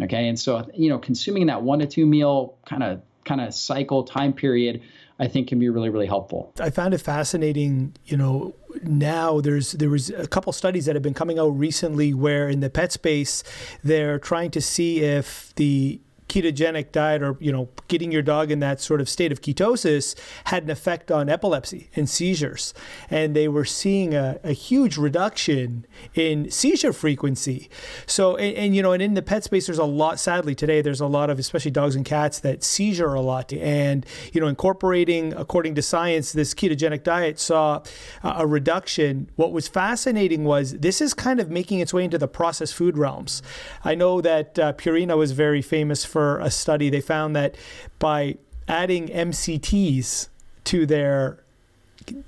okay 0.00 0.26
and 0.26 0.38
so 0.38 0.68
you 0.74 0.88
know 0.88 0.98
consuming 0.98 1.46
that 1.46 1.62
one 1.62 1.78
to 1.78 1.86
two 1.86 2.04
meal 2.04 2.56
kind 2.66 2.82
of 2.82 3.02
kind 3.24 3.40
of 3.40 3.54
cycle 3.54 4.04
time 4.04 4.32
period 4.32 4.82
I 5.18 5.28
think 5.28 5.48
can 5.48 5.60
be 5.60 5.68
really, 5.68 5.88
really 5.88 6.06
helpful. 6.06 6.52
I 6.58 6.70
found 6.70 6.94
it 6.94 6.98
fascinating, 6.98 7.94
you 8.04 8.16
know, 8.16 8.56
now 8.82 9.40
there's 9.40 9.72
there 9.72 9.90
was 9.90 10.10
a 10.10 10.26
couple 10.26 10.52
studies 10.52 10.86
that 10.86 10.96
have 10.96 11.02
been 11.02 11.14
coming 11.14 11.38
out 11.38 11.50
recently 11.50 12.12
where 12.12 12.48
in 12.48 12.58
the 12.58 12.68
pet 12.68 12.90
space 12.90 13.44
they're 13.84 14.18
trying 14.18 14.50
to 14.50 14.60
see 14.60 15.00
if 15.00 15.54
the 15.54 16.00
ketogenic 16.32 16.92
diet 16.92 17.22
or 17.22 17.36
you 17.40 17.52
know 17.52 17.68
getting 17.88 18.10
your 18.10 18.22
dog 18.22 18.50
in 18.50 18.60
that 18.60 18.80
sort 18.80 19.02
of 19.02 19.08
state 19.08 19.30
of 19.30 19.42
ketosis 19.42 20.14
had 20.44 20.62
an 20.62 20.70
effect 20.70 21.10
on 21.10 21.28
epilepsy 21.28 21.90
and 21.94 22.08
seizures. 22.08 22.72
And 23.10 23.36
they 23.36 23.48
were 23.48 23.66
seeing 23.66 24.14
a, 24.14 24.40
a 24.42 24.52
huge 24.52 24.96
reduction 24.96 25.84
in 26.14 26.50
seizure 26.50 26.94
frequency. 26.94 27.68
So 28.06 28.36
and, 28.36 28.56
and, 28.56 28.74
you 28.74 28.80
know 28.82 28.92
and 28.92 29.02
in 29.02 29.12
the 29.12 29.20
pet 29.20 29.44
space 29.44 29.66
there's 29.66 29.78
a 29.78 29.84
lot 29.84 30.18
sadly 30.18 30.54
today 30.54 30.80
there's 30.80 31.02
a 31.02 31.06
lot 31.06 31.28
of 31.28 31.38
especially 31.38 31.70
dogs 31.70 31.94
and 31.94 32.04
cats 32.04 32.40
that 32.40 32.64
seizure 32.64 33.12
a 33.12 33.20
lot. 33.20 33.52
And 33.52 34.06
you 34.32 34.40
know 34.40 34.46
incorporating 34.46 35.34
according 35.34 35.74
to 35.74 35.82
science 35.82 36.32
this 36.32 36.54
ketogenic 36.54 37.02
diet 37.02 37.38
saw 37.38 37.82
a 38.24 38.46
reduction. 38.46 39.28
What 39.36 39.52
was 39.52 39.68
fascinating 39.68 40.44
was 40.44 40.78
this 40.78 41.02
is 41.02 41.12
kind 41.12 41.40
of 41.40 41.50
making 41.50 41.80
its 41.80 41.92
way 41.92 42.04
into 42.04 42.16
the 42.16 42.28
processed 42.28 42.74
food 42.74 42.96
realms. 42.96 43.42
I 43.84 43.94
know 43.94 44.22
that 44.22 44.58
uh, 44.58 44.72
purina 44.72 45.18
was 45.18 45.32
very 45.32 45.60
famous 45.60 46.06
for 46.06 46.21
for 46.22 46.38
a 46.38 46.52
study, 46.52 46.88
they 46.88 47.00
found 47.00 47.34
that 47.34 47.56
by 47.98 48.36
adding 48.68 49.08
MCTs 49.08 50.28
to 50.62 50.86
their 50.86 51.42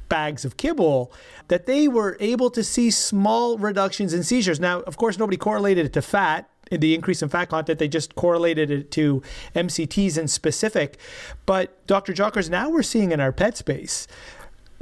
bags 0.09 0.45
of 0.45 0.57
kibble 0.57 1.13
that 1.47 1.67
they 1.67 1.87
were 1.87 2.17
able 2.19 2.51
to 2.51 2.65
see 2.65 2.91
small 2.91 3.57
reductions 3.57 4.13
in 4.13 4.25
seizures. 4.25 4.59
Now, 4.59 4.81
of 4.81 4.97
course, 4.97 5.17
nobody 5.17 5.37
correlated 5.37 5.87
it 5.87 5.93
to 5.93 6.03
fat, 6.03 6.51
the 6.73 6.93
increase 6.93 7.23
in 7.23 7.29
fat 7.29 7.47
content. 7.47 7.79
They 7.79 7.87
just 7.87 8.17
correlated 8.17 8.69
it 8.73 8.91
to 8.93 9.23
MCTs 9.55 10.19
in 10.19 10.27
specific. 10.27 10.99
But 11.47 11.87
Dr. 11.87 12.13
Jockers, 12.13 12.51
now 12.51 12.71
we're 12.71 12.83
seeing 12.83 13.13
in 13.13 13.21
our 13.21 13.31
pet 13.31 13.57
space 13.57 14.09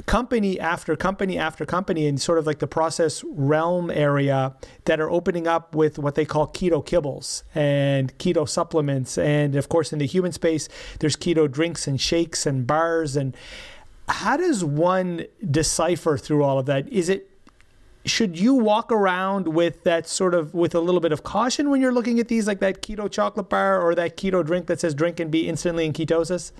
company 0.05 0.59
after 0.59 0.95
company 0.95 1.37
after 1.37 1.65
company 1.65 2.05
in 2.05 2.17
sort 2.17 2.37
of 2.37 2.45
like 2.45 2.59
the 2.59 2.67
process 2.67 3.23
realm 3.23 3.89
area 3.89 4.53
that 4.85 4.99
are 4.99 5.09
opening 5.09 5.47
up 5.47 5.73
with 5.73 5.97
what 5.97 6.15
they 6.15 6.25
call 6.25 6.47
keto 6.47 6.85
kibbles 6.85 7.43
and 7.55 8.17
keto 8.17 8.47
supplements. 8.47 9.17
And 9.17 9.55
of 9.55 9.69
course, 9.69 9.93
in 9.93 9.99
the 9.99 10.05
human 10.05 10.31
space, 10.31 10.67
there's 10.99 11.15
keto 11.15 11.49
drinks 11.49 11.87
and 11.87 11.99
shakes 11.99 12.45
and 12.45 12.67
bars. 12.67 13.15
And 13.15 13.35
how 14.09 14.37
does 14.37 14.63
one 14.63 15.25
decipher 15.49 16.17
through 16.17 16.43
all 16.43 16.59
of 16.59 16.65
that? 16.65 16.87
Is 16.89 17.07
it 17.07 17.29
should 18.05 18.37
you 18.37 18.53
walk 18.53 18.91
around 18.91 19.47
with 19.47 19.83
that 19.83 20.07
sort 20.07 20.33
of 20.33 20.53
with 20.53 20.75
a 20.75 20.79
little 20.81 20.99
bit 20.99 21.13
of 21.13 21.23
caution 21.23 21.69
when 21.69 21.79
you're 21.79 21.93
looking 21.93 22.19
at 22.19 22.27
these 22.27 22.47
like 22.47 22.59
that 22.59 22.81
keto 22.81 23.09
chocolate 23.09 23.47
bar 23.47 23.81
or 23.81 23.95
that 23.95 24.17
keto 24.17 24.45
drink 24.45 24.67
that 24.67 24.81
says 24.81 24.93
drink 24.93 25.21
and 25.21 25.31
be 25.31 25.47
instantly 25.47 25.85
in 25.85 25.93
ketosis 25.93 26.51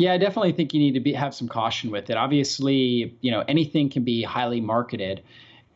yeah, 0.00 0.12
I 0.12 0.18
definitely 0.18 0.52
think 0.52 0.72
you 0.74 0.80
need 0.80 0.94
to 0.94 1.00
be, 1.00 1.12
have 1.12 1.34
some 1.34 1.48
caution 1.48 1.90
with 1.90 2.10
it. 2.10 2.16
Obviously, 2.16 3.16
you 3.20 3.30
know, 3.30 3.44
anything 3.46 3.90
can 3.90 4.02
be 4.02 4.22
highly 4.22 4.60
marketed. 4.60 5.22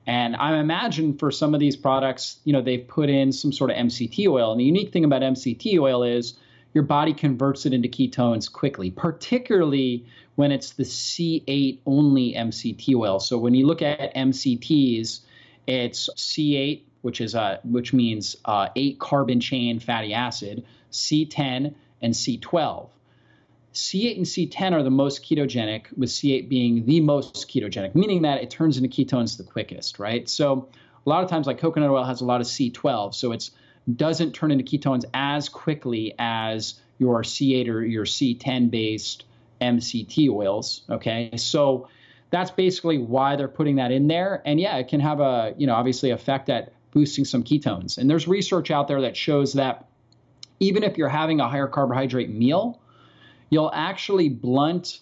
And 0.06 0.36
I 0.36 0.56
imagine 0.58 1.16
for 1.18 1.30
some 1.30 1.54
of 1.54 1.60
these 1.60 1.76
products, 1.76 2.38
you 2.44 2.52
know, 2.52 2.62
they've 2.62 2.86
put 2.86 3.08
in 3.08 3.32
some 3.32 3.52
sort 3.52 3.70
of 3.70 3.76
MCT 3.76 4.26
oil. 4.28 4.52
And 4.52 4.60
the 4.60 4.64
unique 4.64 4.92
thing 4.92 5.04
about 5.04 5.22
MCT 5.22 5.78
oil 5.78 6.02
is 6.02 6.34
your 6.72 6.84
body 6.84 7.14
converts 7.14 7.66
it 7.66 7.72
into 7.72 7.88
ketones 7.88 8.50
quickly, 8.50 8.90
particularly 8.90 10.06
when 10.34 10.52
it's 10.52 10.70
the 10.70 10.82
C8 10.82 11.78
only 11.86 12.32
MCT 12.32 12.94
oil. 12.94 13.20
So 13.20 13.38
when 13.38 13.54
you 13.54 13.66
look 13.66 13.82
at 13.82 14.14
MCTs, 14.14 15.20
it's 15.66 16.10
C8 16.16 16.82
which 17.04 17.20
is 17.20 17.34
uh, 17.34 17.58
which 17.64 17.92
means 17.92 18.34
uh, 18.46 18.70
eight 18.76 18.98
carbon 18.98 19.38
chain 19.38 19.78
fatty 19.78 20.14
acid, 20.14 20.64
C10 20.90 21.74
and 22.00 22.14
C12. 22.14 22.88
C8 23.74 24.16
and 24.16 24.24
C10 24.24 24.72
are 24.72 24.82
the 24.82 24.90
most 24.90 25.24
ketogenic, 25.24 25.86
with 25.96 26.08
C8 26.08 26.48
being 26.48 26.86
the 26.86 27.00
most 27.00 27.48
ketogenic, 27.48 27.94
meaning 27.94 28.22
that 28.22 28.40
it 28.40 28.48
turns 28.48 28.76
into 28.76 28.88
ketones 28.88 29.36
the 29.36 29.42
quickest, 29.42 29.98
right? 29.98 30.28
So 30.28 30.68
a 31.04 31.08
lot 31.08 31.24
of 31.24 31.28
times, 31.28 31.46
like 31.46 31.58
coconut 31.58 31.90
oil 31.90 32.04
has 32.04 32.20
a 32.20 32.24
lot 32.24 32.40
of 32.40 32.46
C12, 32.46 33.14
so 33.14 33.32
it 33.32 33.50
doesn't 33.96 34.32
turn 34.32 34.50
into 34.50 34.64
ketones 34.64 35.04
as 35.12 35.48
quickly 35.48 36.14
as 36.18 36.80
your 36.98 37.22
C8 37.22 37.68
or 37.68 37.82
your 37.82 38.04
C10 38.04 38.70
based 38.70 39.24
MCT 39.60 40.28
oils. 40.30 40.82
Okay, 40.88 41.30
so 41.36 41.88
that's 42.30 42.52
basically 42.52 42.98
why 42.98 43.36
they're 43.36 43.48
putting 43.48 43.76
that 43.76 43.90
in 43.90 44.06
there. 44.06 44.42
And 44.44 44.60
yeah, 44.60 44.76
it 44.76 44.88
can 44.88 45.00
have 45.00 45.20
a, 45.20 45.54
you 45.58 45.66
know, 45.66 45.74
obviously 45.74 46.10
effect 46.10 46.48
at 46.48 46.72
boosting 46.92 47.24
some 47.24 47.42
ketones. 47.42 47.98
And 47.98 48.08
there's 48.08 48.28
research 48.28 48.70
out 48.70 48.86
there 48.86 49.00
that 49.00 49.16
shows 49.16 49.54
that 49.54 49.88
even 50.60 50.84
if 50.84 50.96
you're 50.96 51.08
having 51.08 51.40
a 51.40 51.48
higher 51.48 51.66
carbohydrate 51.66 52.30
meal, 52.30 52.80
you'll 53.50 53.70
actually 53.72 54.28
blunt 54.28 55.00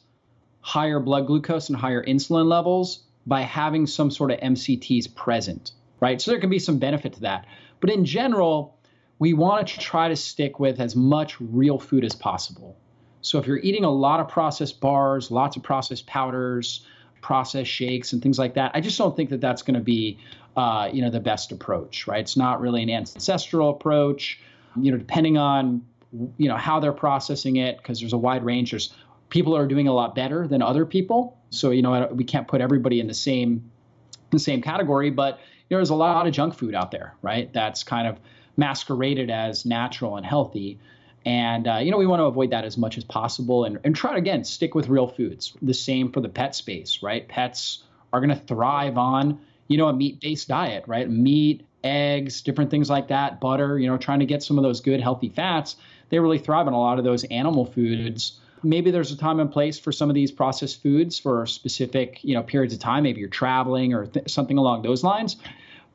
higher 0.61 1.01
blood 1.01 1.27
glucose 1.27 1.69
and 1.69 1.79
higher 1.79 2.05
insulin 2.05 2.47
levels 2.47 3.03
by 3.27 3.43
having 3.43 3.87
some 3.87 4.11
sort 4.11 4.31
of 4.31 4.39
MCTs 4.41 5.15
present, 5.15 5.73
right? 6.01 6.21
So 6.21 6.31
there 6.31 6.41
can 6.41 6.51
be 6.51 6.59
some 6.59 6.79
benefit 6.79 7.15
to 7.15 7.21
that. 7.21 7.47
But 7.81 7.91
in 7.91 8.05
general, 8.05 8.77
we 9.19 9.35
want 9.35 9.69
to 9.69 9.79
try 9.79 10.09
to 10.09 10.17
stick 10.17 10.59
with 10.59 10.81
as 10.81 10.97
much 10.97 11.41
real 11.41 11.79
food 11.79 12.05
as 12.05 12.15
possible. 12.15 12.77
So 13.21 13.39
if 13.39 13.47
you're 13.47 13.59
eating 13.59 13.85
a 13.85 13.91
lot 13.91 14.21
of 14.21 14.29
processed 14.29 14.81
bars, 14.81 15.31
lots 15.31 15.57
of 15.57 15.63
processed 15.63 16.07
powders, 16.07 16.85
processed 17.23 17.71
shakes 17.71 18.13
and 18.13 18.21
things 18.21 18.39
like 18.39 18.55
that. 18.55 18.73
I 18.75 18.81
just 18.81 18.99
don't 18.99 19.17
think 19.17 19.31
that 19.31 19.41
that's 19.41 19.63
going 19.63 19.75
to 19.75 19.81
be, 19.81 20.19
uh, 20.57 20.91
you 20.93 21.01
know, 21.01 21.11
the 21.11 21.21
best 21.21 21.53
approach, 21.53 22.07
right? 22.07 22.21
It's 22.21 22.37
not 22.37 22.61
really 22.61 22.83
an 22.83 22.91
ancestral 22.91 23.71
approach. 23.71 24.41
You 24.77 24.91
know, 24.91 24.99
depending 24.99 25.39
on, 25.39 25.85
you 26.37 26.49
know, 26.49 26.57
how 26.57 26.81
they're 26.81 26.93
processing 26.93 27.57
it, 27.57 27.79
because 27.79 28.01
there's 28.01 28.13
a 28.13 28.19
wide 28.19 28.45
range. 28.45 28.71
There's 28.71 28.95
people 29.29 29.57
are 29.57 29.67
doing 29.67 29.89
a 29.89 29.93
lot 29.93 30.15
better 30.15 30.47
than 30.47 30.63
other 30.63 30.85
people. 30.85 31.39
So 31.51 31.71
you 31.71 31.83
know, 31.83 32.09
we 32.13 32.25
can't 32.25 32.47
put 32.47 32.61
everybody 32.61 33.01
in 33.01 33.07
the 33.07 33.15
same, 33.15 33.71
the 34.31 34.39
same 34.39 34.63
category. 34.63 35.11
But 35.11 35.41
there's 35.69 35.91
a 35.91 35.95
lot 35.95 36.27
of 36.27 36.33
junk 36.33 36.55
food 36.55 36.75
out 36.75 36.91
there, 36.91 37.15
right? 37.23 37.53
That's 37.53 37.83
kind 37.83 38.07
of 38.07 38.19
masqueraded 38.57 39.31
as 39.31 39.65
natural 39.65 40.17
and 40.17 40.27
healthy. 40.27 40.79
And, 41.25 41.69
uh, 41.69 41.77
you 41.77 41.91
know, 41.91 41.99
we 41.99 42.07
want 42.07 42.21
to 42.21 42.25
avoid 42.25 42.51
that 42.51 42.65
as 42.65 42.77
much 42.77 42.99
as 42.99 43.05
possible 43.05 43.65
and, 43.65 43.79
and 43.85 43.95
try 43.95 44.11
to, 44.11 44.19
again, 44.19 44.45
stick 44.45 44.75
with 44.75 44.89
real 44.89 45.07
foods. 45.07 45.57
The 45.63 45.73
same 45.73 46.11
for 46.13 46.21
the 46.21 46.29
pet 46.29 46.55
space, 46.55 46.99
right? 47.03 47.27
Pets 47.27 47.85
are 48.13 48.21
going 48.21 48.37
to 48.37 48.45
thrive 48.45 48.99
on, 48.99 49.41
you 49.69 49.79
know, 49.79 49.89
a 49.89 49.93
meat 49.93 50.21
based 50.21 50.49
diet, 50.49 50.85
right? 50.87 51.09
Meat, 51.09 51.65
eggs, 51.85 52.43
different 52.43 52.71
things 52.71 52.91
like 52.91 53.09
that, 53.09 53.41
butter, 53.41 53.79
you 53.79 53.87
know, 53.89 53.97
trying 53.97 54.19
to 54.19 54.27
get 54.27 54.43
some 54.43 54.59
of 54.59 54.65
those 54.65 54.81
good, 54.81 55.01
healthy 55.01 55.29
fats. 55.29 55.77
They 56.13 56.19
really 56.19 56.39
thrive 56.39 56.67
on 56.67 56.75
a 56.75 56.79
lot 56.79 56.99
of 56.99 57.05
those 57.05 57.25
animal 57.25 57.65
foods. 57.65 58.39
Maybe 58.63 58.91
there's 58.91 59.13
a 59.13 59.17
time 59.17 59.41
and 59.41 59.51
place 59.51 59.79
for 59.79 59.93
some 59.93 60.11
of 60.11 60.15
these 60.15 60.31
processed 60.31 60.83
foods 60.83 61.19
for 61.19 61.47
specific, 61.47 62.23
you 62.23 62.35
know, 62.35 62.43
periods 62.43 62.75
of 62.75 62.81
time. 62.81 63.05
Maybe 63.05 63.21
you're 63.21 63.31
traveling 63.31 63.95
or 63.95 64.05
th- 64.05 64.31
something 64.31 64.59
along 64.59 64.83
those 64.83 65.03
lines. 65.03 65.37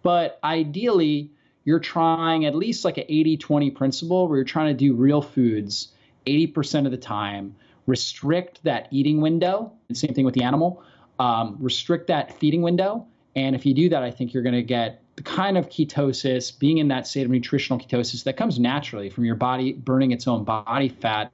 But 0.01 0.39
ideally, 0.43 1.29
you're 1.65 1.79
trying 1.79 2.45
at 2.45 2.55
least 2.55 2.83
like 2.83 2.97
an 2.97 3.03
80 3.07 3.37
20 3.37 3.69
principle 3.69 4.27
where 4.27 4.37
you're 4.39 4.45
trying 4.45 4.69
to 4.69 4.73
do 4.73 4.95
real 4.95 5.21
foods 5.21 5.89
80% 6.25 6.85
of 6.85 6.91
the 6.91 6.97
time, 6.97 7.55
restrict 7.85 8.63
that 8.63 8.87
eating 8.89 9.21
window. 9.21 9.71
And 9.87 9.95
same 9.95 10.15
thing 10.15 10.25
with 10.25 10.33
the 10.33 10.43
animal, 10.43 10.81
um, 11.19 11.57
restrict 11.59 12.07
that 12.07 12.39
feeding 12.39 12.63
window. 12.63 13.05
And 13.35 13.55
if 13.55 13.67
you 13.67 13.75
do 13.75 13.89
that, 13.89 14.01
I 14.01 14.09
think 14.09 14.33
you're 14.33 14.41
going 14.41 14.55
to 14.55 14.63
get 14.63 15.03
the 15.17 15.23
kind 15.23 15.57
of 15.57 15.67
ketosis, 15.67 16.57
being 16.57 16.77
in 16.77 16.87
that 16.87 17.07
state 17.07 17.25
of 17.25 17.31
nutritional 17.31 17.79
ketosis 17.79 18.23
that 18.23 18.37
comes 18.37 18.59
naturally 18.59 19.09
from 19.09 19.25
your 19.25 19.35
body 19.35 19.73
burning 19.73 20.11
its 20.11 20.27
own 20.27 20.43
body 20.43 20.89
fat 20.89 21.33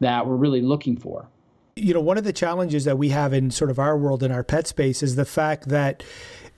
that 0.00 0.26
we're 0.26 0.36
really 0.36 0.60
looking 0.60 0.96
for. 0.96 1.26
You 1.74 1.94
know, 1.94 2.00
one 2.00 2.18
of 2.18 2.24
the 2.24 2.34
challenges 2.34 2.84
that 2.84 2.98
we 2.98 3.08
have 3.08 3.32
in 3.32 3.50
sort 3.50 3.70
of 3.70 3.78
our 3.78 3.96
world 3.98 4.22
in 4.22 4.30
our 4.30 4.44
pet 4.44 4.66
space 4.66 5.02
is 5.02 5.16
the 5.16 5.24
fact 5.24 5.70
that 5.70 6.04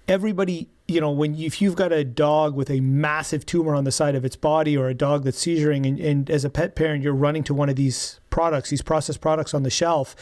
everybody 0.08 0.68
you 0.88 1.00
know 1.00 1.10
when 1.10 1.34
you, 1.34 1.46
if 1.46 1.60
you've 1.60 1.74
got 1.74 1.92
a 1.92 2.04
dog 2.04 2.54
with 2.54 2.70
a 2.70 2.78
massive 2.80 3.44
tumor 3.44 3.74
on 3.74 3.82
the 3.82 3.90
side 3.90 4.14
of 4.14 4.24
its 4.24 4.36
body 4.36 4.76
or 4.76 4.88
a 4.88 4.94
dog 4.94 5.24
that's 5.24 5.44
seizuring 5.44 5.84
and, 5.84 5.98
and 5.98 6.30
as 6.30 6.44
a 6.44 6.50
pet 6.50 6.76
parent 6.76 7.02
you're 7.02 7.12
running 7.12 7.42
to 7.42 7.52
one 7.52 7.68
of 7.68 7.74
these 7.74 8.20
products 8.30 8.70
these 8.70 8.82
processed 8.82 9.20
products 9.20 9.52
on 9.52 9.64
the 9.64 9.70
shelf 9.70 10.14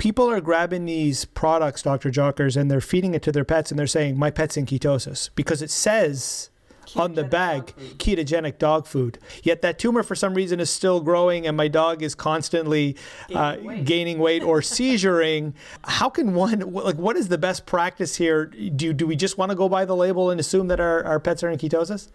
people 0.00 0.28
are 0.28 0.40
grabbing 0.40 0.86
these 0.86 1.24
products 1.26 1.82
dr 1.82 2.10
jockers 2.10 2.56
and 2.56 2.70
they're 2.70 2.80
feeding 2.80 3.14
it 3.14 3.22
to 3.22 3.30
their 3.30 3.44
pets 3.44 3.70
and 3.70 3.78
they're 3.78 3.86
saying 3.86 4.18
my 4.18 4.30
pet's 4.30 4.56
in 4.56 4.66
ketosis 4.66 5.30
because 5.34 5.62
it 5.62 5.70
says 5.70 6.50
on 6.96 7.14
the 7.14 7.24
bag 7.24 7.74
ketogenic 7.98 8.58
dog 8.58 8.86
food. 8.86 9.18
Yet 9.42 9.62
that 9.62 9.78
tumor 9.78 10.02
for 10.02 10.14
some 10.14 10.34
reason 10.34 10.60
is 10.60 10.70
still 10.70 11.00
growing 11.00 11.46
and 11.46 11.56
my 11.56 11.68
dog 11.68 12.02
is 12.02 12.14
constantly 12.14 12.96
gaining, 13.28 13.36
uh, 13.36 13.56
weight. 13.62 13.84
gaining 13.84 14.18
weight 14.18 14.42
or 14.42 14.60
seizuring. 14.60 15.54
How 15.84 16.08
can 16.08 16.34
one 16.34 16.60
like 16.60 16.96
what 16.96 17.16
is 17.16 17.28
the 17.28 17.38
best 17.38 17.66
practice 17.66 18.16
here? 18.16 18.46
Do 18.46 18.92
do 18.92 19.06
we 19.06 19.16
just 19.16 19.38
want 19.38 19.50
to 19.50 19.56
go 19.56 19.68
by 19.68 19.84
the 19.84 19.96
label 19.96 20.30
and 20.30 20.40
assume 20.40 20.68
that 20.68 20.80
our, 20.80 21.04
our 21.04 21.20
pets 21.20 21.42
are 21.42 21.50
in 21.50 21.58
ketosis? 21.58 22.08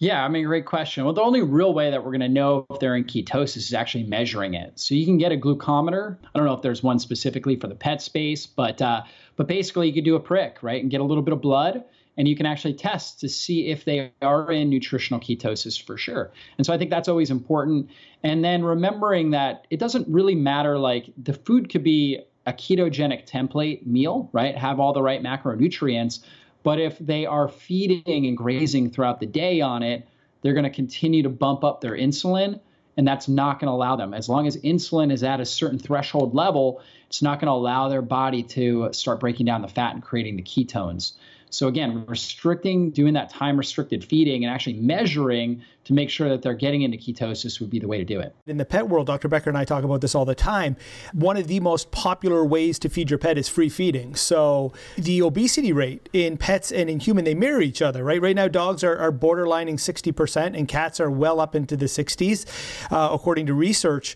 Yeah, 0.00 0.24
I 0.24 0.28
mean, 0.28 0.44
great 0.44 0.64
question. 0.64 1.04
Well, 1.04 1.12
the 1.12 1.22
only 1.22 1.42
real 1.42 1.74
way 1.74 1.90
that 1.90 2.04
we're 2.04 2.12
going 2.12 2.20
to 2.20 2.28
know 2.28 2.64
if 2.70 2.78
they're 2.78 2.94
in 2.94 3.04
ketosis 3.04 3.56
is 3.56 3.74
actually 3.74 4.04
measuring 4.04 4.54
it. 4.54 4.78
So 4.78 4.94
you 4.94 5.04
can 5.04 5.18
get 5.18 5.32
a 5.32 5.36
glucometer. 5.36 6.16
I 6.22 6.38
don't 6.38 6.46
know 6.46 6.54
if 6.54 6.62
there's 6.62 6.84
one 6.84 7.00
specifically 7.00 7.56
for 7.56 7.66
the 7.66 7.74
pet 7.74 8.00
space, 8.00 8.46
but 8.46 8.80
uh, 8.80 9.02
but 9.34 9.48
basically 9.48 9.88
you 9.88 9.92
could 9.92 10.04
do 10.04 10.14
a 10.14 10.20
prick, 10.20 10.58
right, 10.62 10.80
and 10.80 10.90
get 10.90 11.00
a 11.00 11.04
little 11.04 11.22
bit 11.22 11.32
of 11.32 11.40
blood 11.40 11.82
and 12.18 12.26
you 12.26 12.34
can 12.36 12.44
actually 12.44 12.74
test 12.74 13.20
to 13.20 13.28
see 13.28 13.68
if 13.68 13.84
they 13.84 14.12
are 14.20 14.50
in 14.50 14.68
nutritional 14.68 15.20
ketosis 15.20 15.80
for 15.80 15.96
sure. 15.96 16.32
And 16.58 16.66
so 16.66 16.74
I 16.74 16.78
think 16.78 16.90
that's 16.90 17.08
always 17.08 17.30
important. 17.30 17.88
And 18.24 18.44
then 18.44 18.64
remembering 18.64 19.30
that 19.30 19.66
it 19.70 19.78
doesn't 19.78 20.06
really 20.08 20.34
matter, 20.34 20.78
like 20.78 21.10
the 21.16 21.32
food 21.32 21.70
could 21.70 21.84
be 21.84 22.18
a 22.44 22.52
ketogenic 22.52 23.28
template 23.28 23.86
meal, 23.86 24.28
right? 24.32 24.56
Have 24.56 24.80
all 24.80 24.92
the 24.92 25.02
right 25.02 25.22
macronutrients. 25.22 26.20
But 26.62 26.80
if 26.80 26.98
they 26.98 27.26
are 27.26 27.48
feeding 27.48 28.26
and 28.26 28.36
grazing 28.36 28.90
throughout 28.90 29.20
the 29.20 29.26
day 29.26 29.60
on 29.60 29.82
it, 29.82 30.06
they're 30.42 30.54
going 30.54 30.64
to 30.64 30.70
continue 30.70 31.22
to 31.22 31.28
bump 31.28 31.64
up 31.64 31.80
their 31.80 31.96
insulin. 31.96 32.60
And 32.96 33.06
that's 33.06 33.28
not 33.28 33.60
going 33.60 33.68
to 33.68 33.72
allow 33.72 33.94
them. 33.94 34.12
As 34.12 34.28
long 34.28 34.48
as 34.48 34.56
insulin 34.56 35.12
is 35.12 35.22
at 35.22 35.40
a 35.40 35.46
certain 35.46 35.78
threshold 35.78 36.34
level, 36.34 36.82
it's 37.06 37.22
not 37.22 37.38
going 37.40 37.46
to 37.46 37.52
allow 37.52 37.88
their 37.88 38.02
body 38.02 38.42
to 38.42 38.88
start 38.92 39.20
breaking 39.20 39.46
down 39.46 39.62
the 39.62 39.68
fat 39.68 39.94
and 39.94 40.02
creating 40.02 40.36
the 40.36 40.42
ketones. 40.42 41.12
So 41.50 41.68
again, 41.68 42.04
restricting, 42.06 42.90
doing 42.90 43.14
that 43.14 43.30
time 43.30 43.56
restricted 43.56 44.04
feeding 44.04 44.44
and 44.44 44.52
actually 44.52 44.74
measuring 44.74 45.62
to 45.84 45.94
make 45.94 46.10
sure 46.10 46.28
that 46.28 46.42
they're 46.42 46.52
getting 46.52 46.82
into 46.82 46.98
ketosis 46.98 47.60
would 47.60 47.70
be 47.70 47.78
the 47.78 47.88
way 47.88 47.96
to 47.96 48.04
do 48.04 48.20
it. 48.20 48.34
In 48.46 48.58
the 48.58 48.64
pet 48.66 48.88
world, 48.88 49.06
Dr. 49.06 49.26
Becker 49.26 49.48
and 49.48 49.56
I 49.56 49.64
talk 49.64 49.84
about 49.84 50.02
this 50.02 50.14
all 50.14 50.26
the 50.26 50.34
time. 50.34 50.76
One 51.14 51.38
of 51.38 51.46
the 51.46 51.60
most 51.60 51.90
popular 51.90 52.44
ways 52.44 52.78
to 52.80 52.90
feed 52.90 53.08
your 53.08 53.18
pet 53.18 53.38
is 53.38 53.48
free 53.48 53.70
feeding. 53.70 54.14
So 54.14 54.74
the 54.96 55.22
obesity 55.22 55.72
rate 55.72 56.08
in 56.12 56.36
pets 56.36 56.70
and 56.70 56.90
in 56.90 57.00
human, 57.00 57.24
they 57.24 57.34
mirror 57.34 57.62
each 57.62 57.80
other, 57.80 58.04
right? 58.04 58.20
Right 58.20 58.36
now, 58.36 58.48
dogs 58.48 58.84
are, 58.84 58.98
are 58.98 59.10
borderlining 59.10 59.76
60% 59.76 60.58
and 60.58 60.68
cats 60.68 61.00
are 61.00 61.10
well 61.10 61.40
up 61.40 61.54
into 61.54 61.74
the 61.74 61.86
60s, 61.86 62.44
uh, 62.92 63.08
according 63.10 63.46
to 63.46 63.54
research 63.54 64.14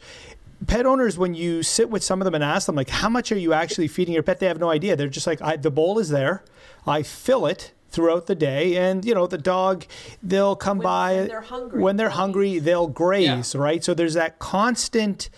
pet 0.66 0.86
owners 0.86 1.18
when 1.18 1.34
you 1.34 1.62
sit 1.62 1.90
with 1.90 2.04
some 2.04 2.20
of 2.20 2.24
them 2.24 2.34
and 2.34 2.44
ask 2.44 2.66
them 2.66 2.76
like 2.76 2.88
how 2.88 3.08
much 3.08 3.32
are 3.32 3.38
you 3.38 3.52
actually 3.52 3.88
feeding 3.88 4.14
your 4.14 4.22
pet 4.22 4.38
they 4.38 4.46
have 4.46 4.60
no 4.60 4.70
idea 4.70 4.94
they're 4.94 5.08
just 5.08 5.26
like 5.26 5.40
the 5.62 5.70
bowl 5.72 5.98
is 5.98 6.08
there 6.08 6.44
I 6.86 7.02
fill 7.02 7.46
it 7.46 7.72
throughout 7.92 8.26
the 8.26 8.34
day 8.34 8.76
and 8.76 9.04
you 9.04 9.14
know 9.14 9.26
the 9.26 9.36
dog 9.36 9.84
they'll 10.22 10.56
come 10.56 10.78
when, 10.78 10.84
by 10.84 11.14
when 11.14 11.28
they're 11.28 11.40
hungry, 11.42 11.82
when 11.82 11.96
they're 11.96 12.08
hungry 12.08 12.58
they'll 12.58 12.88
graze 12.88 13.54
yeah. 13.54 13.60
right 13.60 13.84
so 13.84 13.92
there's 13.92 14.14
that 14.14 14.38
constant 14.38 15.28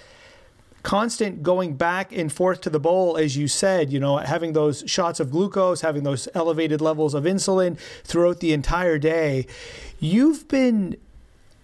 constant 0.84 1.42
going 1.42 1.74
back 1.74 2.12
and 2.12 2.32
forth 2.32 2.60
to 2.60 2.70
the 2.70 2.78
bowl 2.78 3.16
as 3.16 3.36
you 3.36 3.48
said 3.48 3.92
you 3.92 3.98
know 3.98 4.18
having 4.18 4.52
those 4.52 4.84
shots 4.86 5.18
of 5.18 5.32
glucose 5.32 5.80
having 5.80 6.04
those 6.04 6.28
elevated 6.32 6.80
levels 6.80 7.12
of 7.12 7.24
insulin 7.24 7.76
throughout 8.04 8.38
the 8.38 8.52
entire 8.52 8.98
day 8.98 9.44
you've 9.98 10.46
been 10.46 10.96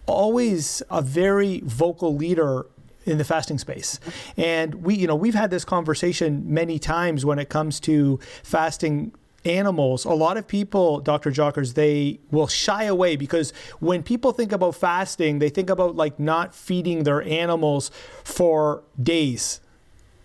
always 0.07 0.83
a 0.91 1.01
very 1.01 1.61
vocal 1.61 2.17
leader 2.17 2.67
in 3.07 3.19
the 3.19 3.25
fasting 3.25 3.59
space. 3.59 3.99
And 4.37 4.77
we, 4.77 4.95
you 4.95 5.07
know, 5.07 5.15
we've 5.15 5.35
had 5.35 5.51
this 5.51 5.65
conversation 5.65 6.53
many 6.53 6.79
times 6.79 7.25
when 7.25 7.39
it 7.39 7.49
comes 7.49 7.81
to 7.81 8.19
fasting 8.43 9.13
animals, 9.45 10.05
a 10.05 10.13
lot 10.13 10.37
of 10.37 10.47
people, 10.47 11.01
Dr. 11.01 11.31
Jockers, 11.31 11.75
they 11.75 12.21
will 12.31 12.47
shy 12.47 12.85
away 12.85 13.17
because 13.17 13.53
when 13.79 14.03
people 14.03 14.33
think 14.33 14.53
about 14.53 14.75
fasting, 14.75 15.39
they 15.39 15.49
think 15.49 15.71
about 15.71 15.97
like 15.97 16.19
not 16.19 16.55
feeding 16.55 17.05
their 17.05 17.23
animals 17.23 17.91
for 18.25 18.83
days. 19.01 19.61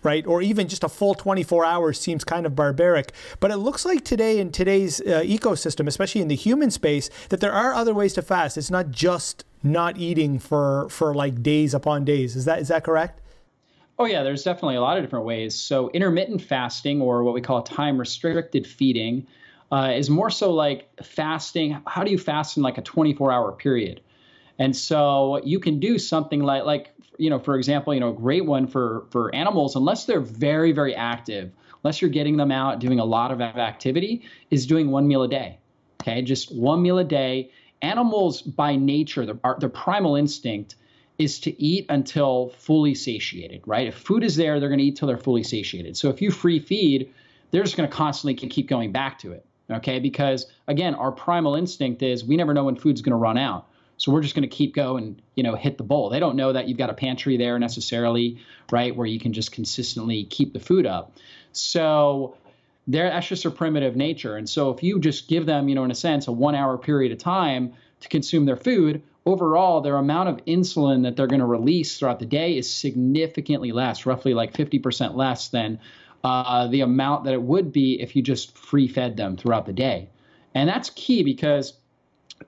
Right, 0.02 0.24
or 0.24 0.40
even 0.40 0.68
just 0.68 0.84
a 0.84 0.88
full 0.88 1.16
24 1.16 1.64
hours 1.64 1.98
seems 1.98 2.22
kind 2.22 2.46
of 2.46 2.54
barbaric. 2.54 3.10
But 3.40 3.50
it 3.50 3.56
looks 3.56 3.84
like 3.84 4.04
today 4.04 4.38
in 4.38 4.52
today's 4.52 5.00
uh, 5.00 5.24
ecosystem, 5.26 5.88
especially 5.88 6.20
in 6.20 6.28
the 6.28 6.36
human 6.36 6.70
space, 6.70 7.10
that 7.30 7.40
there 7.40 7.50
are 7.50 7.74
other 7.74 7.92
ways 7.92 8.12
to 8.12 8.22
fast. 8.22 8.56
It's 8.56 8.70
not 8.70 8.92
just 8.92 9.44
not 9.64 9.96
eating 9.96 10.38
for 10.38 10.88
for 10.90 11.12
like 11.12 11.42
days 11.42 11.74
upon 11.74 12.04
days. 12.04 12.36
Is 12.36 12.44
that 12.44 12.60
is 12.60 12.68
that 12.68 12.84
correct? 12.84 13.20
Oh, 13.98 14.04
yeah, 14.04 14.22
there's 14.22 14.42
definitely 14.42 14.76
a 14.76 14.80
lot 14.80 14.98
of 14.98 15.04
different 15.04 15.24
ways. 15.24 15.54
So, 15.54 15.90
intermittent 15.90 16.42
fasting, 16.42 17.00
or 17.00 17.24
what 17.24 17.32
we 17.32 17.40
call 17.40 17.62
time 17.62 17.98
restricted 17.98 18.66
feeding, 18.66 19.26
uh, 19.72 19.92
is 19.96 20.10
more 20.10 20.30
so 20.30 20.52
like 20.52 20.88
fasting. 21.02 21.80
How 21.86 22.04
do 22.04 22.10
you 22.10 22.18
fast 22.18 22.56
in 22.56 22.62
like 22.62 22.78
a 22.78 22.82
24 22.82 23.32
hour 23.32 23.52
period? 23.52 24.02
And 24.58 24.74
so 24.74 25.40
you 25.44 25.60
can 25.60 25.80
do 25.80 25.98
something 25.98 26.42
like 26.42 26.64
like 26.64 26.92
you 27.18 27.30
know, 27.30 27.38
for 27.38 27.56
example, 27.56 27.94
you 27.94 28.00
know, 28.00 28.10
a 28.10 28.14
great 28.14 28.44
one 28.44 28.66
for 28.66 29.06
for 29.10 29.34
animals, 29.34 29.76
unless 29.76 30.04
they're 30.04 30.20
very 30.20 30.72
very 30.72 30.94
active, 30.94 31.52
unless 31.82 32.02
you're 32.02 32.10
getting 32.10 32.36
them 32.36 32.52
out 32.52 32.78
doing 32.80 33.00
a 33.00 33.04
lot 33.04 33.30
of 33.30 33.40
activity, 33.40 34.24
is 34.50 34.66
doing 34.66 34.90
one 34.90 35.08
meal 35.08 35.22
a 35.22 35.28
day. 35.28 35.58
Okay, 36.02 36.22
just 36.22 36.54
one 36.54 36.82
meal 36.82 36.98
a 36.98 37.04
day. 37.04 37.50
Animals 37.82 38.42
by 38.42 38.76
nature, 38.76 39.26
their, 39.26 39.38
their 39.58 39.68
primal 39.68 40.16
instinct 40.16 40.76
is 41.18 41.40
to 41.40 41.62
eat 41.62 41.86
until 41.88 42.50
fully 42.58 42.94
satiated, 42.94 43.62
right? 43.66 43.86
If 43.86 43.94
food 43.94 44.22
is 44.22 44.36
there, 44.36 44.60
they're 44.60 44.68
going 44.68 44.78
to 44.78 44.84
eat 44.84 44.96
till 44.96 45.08
they're 45.08 45.16
fully 45.16 45.42
satiated. 45.42 45.96
So 45.96 46.10
if 46.10 46.20
you 46.20 46.30
free 46.30 46.58
feed, 46.58 47.12
they're 47.50 47.62
just 47.62 47.76
going 47.76 47.88
to 47.88 47.94
constantly 47.94 48.34
keep 48.34 48.68
going 48.68 48.92
back 48.92 49.18
to 49.20 49.32
it, 49.32 49.46
okay? 49.70 49.98
Because 49.98 50.46
again, 50.68 50.94
our 50.94 51.12
primal 51.12 51.54
instinct 51.54 52.02
is 52.02 52.24
we 52.24 52.36
never 52.36 52.52
know 52.52 52.64
when 52.64 52.76
food's 52.76 53.00
going 53.00 53.12
to 53.12 53.16
run 53.16 53.38
out. 53.38 53.68
So 53.98 54.12
we're 54.12 54.20
just 54.20 54.34
going 54.34 54.48
to 54.48 54.54
keep 54.54 54.74
going, 54.74 55.20
you 55.36 55.42
know, 55.42 55.54
hit 55.54 55.78
the 55.78 55.84
bowl. 55.84 56.10
They 56.10 56.20
don't 56.20 56.36
know 56.36 56.52
that 56.52 56.68
you've 56.68 56.76
got 56.76 56.90
a 56.90 56.94
pantry 56.94 57.38
there 57.38 57.58
necessarily, 57.58 58.38
right, 58.70 58.94
where 58.94 59.06
you 59.06 59.18
can 59.18 59.32
just 59.32 59.52
consistently 59.52 60.24
keep 60.24 60.52
the 60.52 60.60
food 60.60 60.84
up. 60.84 61.16
So 61.52 62.36
they're 62.86 63.08
that's 63.08 63.26
just 63.26 63.42
their 63.42 63.52
primitive 63.52 63.96
nature. 63.96 64.36
And 64.36 64.48
so 64.48 64.70
if 64.70 64.82
you 64.82 65.00
just 65.00 65.28
give 65.28 65.46
them, 65.46 65.68
you 65.68 65.74
know, 65.74 65.84
in 65.84 65.90
a 65.90 65.94
sense, 65.94 66.28
a 66.28 66.32
one 66.32 66.54
hour 66.54 66.76
period 66.76 67.10
of 67.10 67.18
time 67.18 67.72
to 68.00 68.08
consume 68.08 68.44
their 68.44 68.56
food, 68.56 69.02
overall 69.26 69.80
their 69.80 69.96
amount 69.96 70.28
of 70.28 70.44
insulin 70.46 71.02
that 71.02 71.16
they're 71.16 71.26
going 71.26 71.40
to 71.40 71.46
release 71.46 71.98
throughout 71.98 72.20
the 72.20 72.26
day 72.26 72.56
is 72.56 72.72
significantly 72.72 73.72
less, 73.72 74.06
roughly 74.06 74.32
like 74.32 74.54
50% 74.54 75.16
less 75.16 75.48
than 75.48 75.80
uh, 76.22 76.68
the 76.68 76.80
amount 76.80 77.24
that 77.24 77.34
it 77.34 77.42
would 77.42 77.72
be 77.72 78.00
if 78.00 78.16
you 78.16 78.22
just 78.22 78.56
free 78.56 78.88
fed 78.88 79.16
them 79.16 79.36
throughout 79.36 79.66
the 79.66 79.72
day. 79.72 80.08
And 80.54 80.68
that's 80.68 80.90
key 80.90 81.22
because 81.22 81.74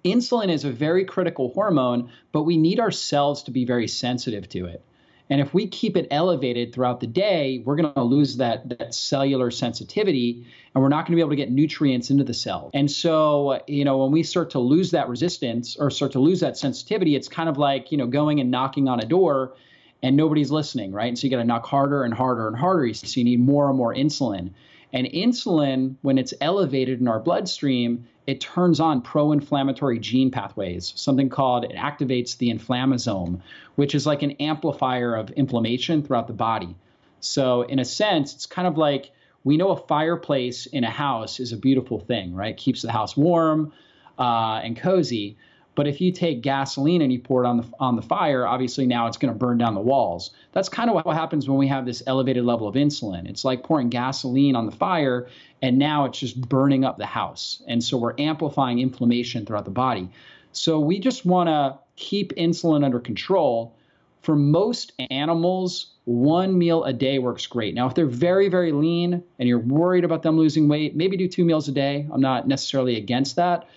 insulin 0.04 0.48
is 0.48 0.64
a 0.64 0.70
very 0.70 1.04
critical 1.04 1.52
hormone, 1.52 2.10
but 2.32 2.44
we 2.44 2.56
need 2.56 2.80
our 2.80 2.90
cells 2.90 3.42
to 3.44 3.50
be 3.50 3.64
very 3.64 3.88
sensitive 3.88 4.48
to 4.50 4.66
it. 4.66 4.82
And 5.30 5.40
if 5.40 5.52
we 5.52 5.66
keep 5.66 5.96
it 5.96 6.06
elevated 6.10 6.74
throughout 6.74 7.00
the 7.00 7.06
day, 7.06 7.62
we're 7.64 7.76
going 7.76 7.92
to 7.92 8.02
lose 8.02 8.36
that, 8.38 8.68
that 8.78 8.94
cellular 8.94 9.50
sensitivity 9.50 10.46
and 10.74 10.82
we're 10.82 10.88
not 10.88 11.06
going 11.06 11.12
to 11.12 11.16
be 11.16 11.20
able 11.20 11.30
to 11.30 11.36
get 11.36 11.50
nutrients 11.50 12.10
into 12.10 12.24
the 12.24 12.34
cell. 12.34 12.70
And 12.72 12.90
so, 12.90 13.62
you 13.66 13.84
know, 13.84 13.98
when 13.98 14.12
we 14.12 14.22
start 14.22 14.50
to 14.50 14.58
lose 14.58 14.90
that 14.92 15.08
resistance 15.08 15.76
or 15.76 15.90
start 15.90 16.12
to 16.12 16.20
lose 16.20 16.40
that 16.40 16.56
sensitivity, 16.56 17.14
it's 17.16 17.28
kind 17.28 17.48
of 17.48 17.58
like, 17.58 17.92
you 17.92 17.98
know, 17.98 18.06
going 18.06 18.40
and 18.40 18.50
knocking 18.50 18.88
on 18.88 19.00
a 19.00 19.04
door 19.04 19.54
and 20.02 20.16
nobody's 20.16 20.50
listening, 20.50 20.92
right? 20.92 21.08
And 21.08 21.18
so 21.18 21.26
you 21.26 21.30
got 21.30 21.38
to 21.38 21.44
knock 21.44 21.66
harder 21.66 22.04
and 22.04 22.14
harder 22.14 22.46
and 22.46 22.56
harder. 22.56 22.92
So 22.94 23.18
you 23.18 23.24
need 23.24 23.40
more 23.40 23.68
and 23.68 23.76
more 23.76 23.94
insulin. 23.94 24.50
And 24.92 25.06
insulin, 25.06 25.96
when 26.02 26.18
it's 26.18 26.32
elevated 26.40 27.00
in 27.00 27.08
our 27.08 27.20
bloodstream, 27.20 28.06
it 28.26 28.40
turns 28.40 28.80
on 28.80 29.02
pro 29.02 29.32
inflammatory 29.32 29.98
gene 29.98 30.30
pathways, 30.30 30.92
something 30.96 31.28
called 31.28 31.64
it 31.64 31.72
activates 31.72 32.36
the 32.38 32.50
inflammasome, 32.50 33.40
which 33.76 33.94
is 33.94 34.06
like 34.06 34.22
an 34.22 34.32
amplifier 34.32 35.14
of 35.14 35.30
inflammation 35.30 36.02
throughout 36.02 36.26
the 36.26 36.32
body. 36.32 36.74
So, 37.20 37.62
in 37.62 37.78
a 37.78 37.84
sense, 37.84 38.34
it's 38.34 38.46
kind 38.46 38.68
of 38.68 38.78
like 38.78 39.10
we 39.44 39.56
know 39.56 39.70
a 39.70 39.76
fireplace 39.76 40.66
in 40.66 40.84
a 40.84 40.90
house 40.90 41.40
is 41.40 41.52
a 41.52 41.56
beautiful 41.56 41.98
thing, 42.00 42.34
right? 42.34 42.56
Keeps 42.56 42.82
the 42.82 42.92
house 42.92 43.16
warm 43.16 43.72
uh, 44.18 44.60
and 44.62 44.76
cozy. 44.76 45.36
But 45.78 45.86
if 45.86 46.00
you 46.00 46.10
take 46.10 46.40
gasoline 46.40 47.02
and 47.02 47.12
you 47.12 47.20
pour 47.20 47.44
it 47.44 47.46
on 47.46 47.58
the 47.58 47.64
on 47.78 47.94
the 47.94 48.02
fire, 48.02 48.44
obviously 48.44 48.84
now 48.84 49.06
it's 49.06 49.16
going 49.16 49.32
to 49.32 49.38
burn 49.38 49.58
down 49.58 49.76
the 49.76 49.80
walls. 49.80 50.32
That's 50.50 50.68
kind 50.68 50.90
of 50.90 50.96
what 50.96 51.14
happens 51.14 51.48
when 51.48 51.56
we 51.56 51.68
have 51.68 51.86
this 51.86 52.02
elevated 52.04 52.44
level 52.44 52.66
of 52.66 52.74
insulin. 52.74 53.28
It's 53.28 53.44
like 53.44 53.62
pouring 53.62 53.88
gasoline 53.88 54.56
on 54.56 54.66
the 54.66 54.72
fire 54.72 55.28
and 55.62 55.78
now 55.78 56.06
it's 56.06 56.18
just 56.18 56.40
burning 56.48 56.84
up 56.84 56.98
the 56.98 57.06
house. 57.06 57.62
And 57.68 57.84
so 57.84 57.96
we're 57.96 58.16
amplifying 58.18 58.80
inflammation 58.80 59.46
throughout 59.46 59.66
the 59.66 59.70
body. 59.70 60.10
So 60.50 60.80
we 60.80 60.98
just 60.98 61.24
want 61.24 61.48
to 61.48 61.78
keep 61.94 62.34
insulin 62.34 62.84
under 62.84 62.98
control. 62.98 63.76
For 64.22 64.34
most 64.34 64.94
animals, 65.10 65.92
one 66.06 66.58
meal 66.58 66.82
a 66.82 66.92
day 66.92 67.20
works 67.20 67.46
great. 67.46 67.76
Now, 67.76 67.86
if 67.86 67.94
they're 67.94 68.06
very, 68.06 68.48
very 68.48 68.72
lean 68.72 69.22
and 69.38 69.48
you're 69.48 69.60
worried 69.60 70.04
about 70.04 70.24
them 70.24 70.36
losing 70.36 70.66
weight, 70.66 70.96
maybe 70.96 71.16
do 71.16 71.28
two 71.28 71.44
meals 71.44 71.68
a 71.68 71.72
day. 71.72 72.08
I'm 72.12 72.20
not 72.20 72.48
necessarily 72.48 72.96
against 72.96 73.36
that. 73.36 73.68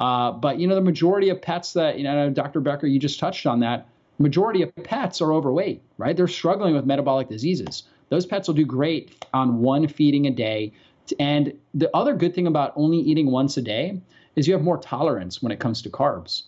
Uh, 0.00 0.32
but 0.32 0.58
you 0.58 0.66
know, 0.66 0.74
the 0.74 0.80
majority 0.80 1.28
of 1.28 1.42
pets 1.42 1.72
that 1.72 1.98
you 1.98 2.04
know, 2.04 2.30
Dr. 2.30 2.60
Becker, 2.60 2.86
you 2.86 2.98
just 2.98 3.18
touched 3.18 3.46
on 3.46 3.60
that. 3.60 3.88
Majority 4.18 4.62
of 4.62 4.74
pets 4.82 5.20
are 5.20 5.32
overweight, 5.32 5.82
right? 5.96 6.16
They're 6.16 6.26
struggling 6.28 6.74
with 6.74 6.84
metabolic 6.84 7.28
diseases. 7.28 7.84
Those 8.08 8.26
pets 8.26 8.48
will 8.48 8.54
do 8.54 8.64
great 8.64 9.24
on 9.32 9.60
one 9.60 9.86
feeding 9.86 10.26
a 10.26 10.30
day. 10.30 10.72
And 11.18 11.54
the 11.74 11.94
other 11.96 12.14
good 12.14 12.34
thing 12.34 12.46
about 12.46 12.72
only 12.76 12.98
eating 12.98 13.30
once 13.30 13.56
a 13.56 13.62
day 13.62 14.00
is 14.36 14.46
you 14.46 14.54
have 14.54 14.62
more 14.62 14.78
tolerance 14.78 15.42
when 15.42 15.52
it 15.52 15.60
comes 15.60 15.82
to 15.82 15.90
carbs. 15.90 16.42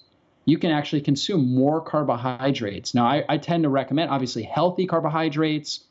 You 0.45 0.59
can 0.59 0.71
actually 0.71 1.03
consume 1.03 1.55
more 1.55 1.81
carbohydrates. 1.81 2.95
Now, 2.95 3.05
I, 3.05 3.25
I 3.29 3.39
tend 3.39 3.65
to 3.65 3.69
recommend 3.69 4.11
obviously 4.11 4.43
healthy 4.43 4.87
carbohydrates. 4.87 5.85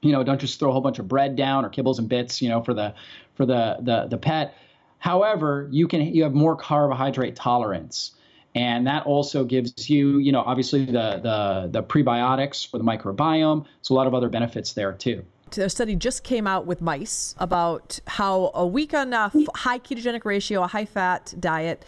You 0.00 0.12
know, 0.12 0.22
don't 0.24 0.40
just 0.40 0.58
throw 0.58 0.70
a 0.70 0.72
whole 0.72 0.80
bunch 0.80 0.98
of 0.98 1.08
bread 1.08 1.36
down 1.36 1.64
or 1.64 1.70
kibbles 1.70 1.98
and 1.98 2.08
bits. 2.08 2.42
You 2.42 2.48
know, 2.48 2.62
for 2.62 2.74
the 2.74 2.94
for 3.34 3.46
the 3.46 3.78
the 3.80 4.06
the 4.08 4.18
pet 4.18 4.54
However, 5.04 5.68
you 5.70 5.86
can 5.86 6.00
you 6.00 6.22
have 6.22 6.32
more 6.32 6.56
carbohydrate 6.56 7.36
tolerance. 7.36 8.12
And 8.54 8.86
that 8.86 9.04
also 9.04 9.44
gives 9.44 9.90
you, 9.90 10.16
you 10.16 10.32
know, 10.32 10.40
obviously 10.40 10.86
the, 10.86 11.20
the, 11.22 11.68
the 11.70 11.82
prebiotics 11.82 12.66
for 12.66 12.78
the 12.78 12.84
microbiome. 12.84 13.66
So 13.82 13.94
a 13.94 13.96
lot 13.96 14.06
of 14.06 14.14
other 14.14 14.30
benefits 14.30 14.72
there 14.72 14.94
too. 14.94 15.22
A 15.58 15.68
study 15.68 15.94
just 15.94 16.24
came 16.24 16.46
out 16.46 16.64
with 16.64 16.80
mice 16.80 17.34
about 17.38 18.00
how 18.06 18.50
a 18.54 18.66
week 18.66 18.94
on 18.94 19.12
a 19.12 19.30
high 19.54 19.78
ketogenic 19.78 20.24
ratio, 20.24 20.62
a 20.62 20.66
high 20.66 20.86
fat 20.86 21.34
diet, 21.38 21.84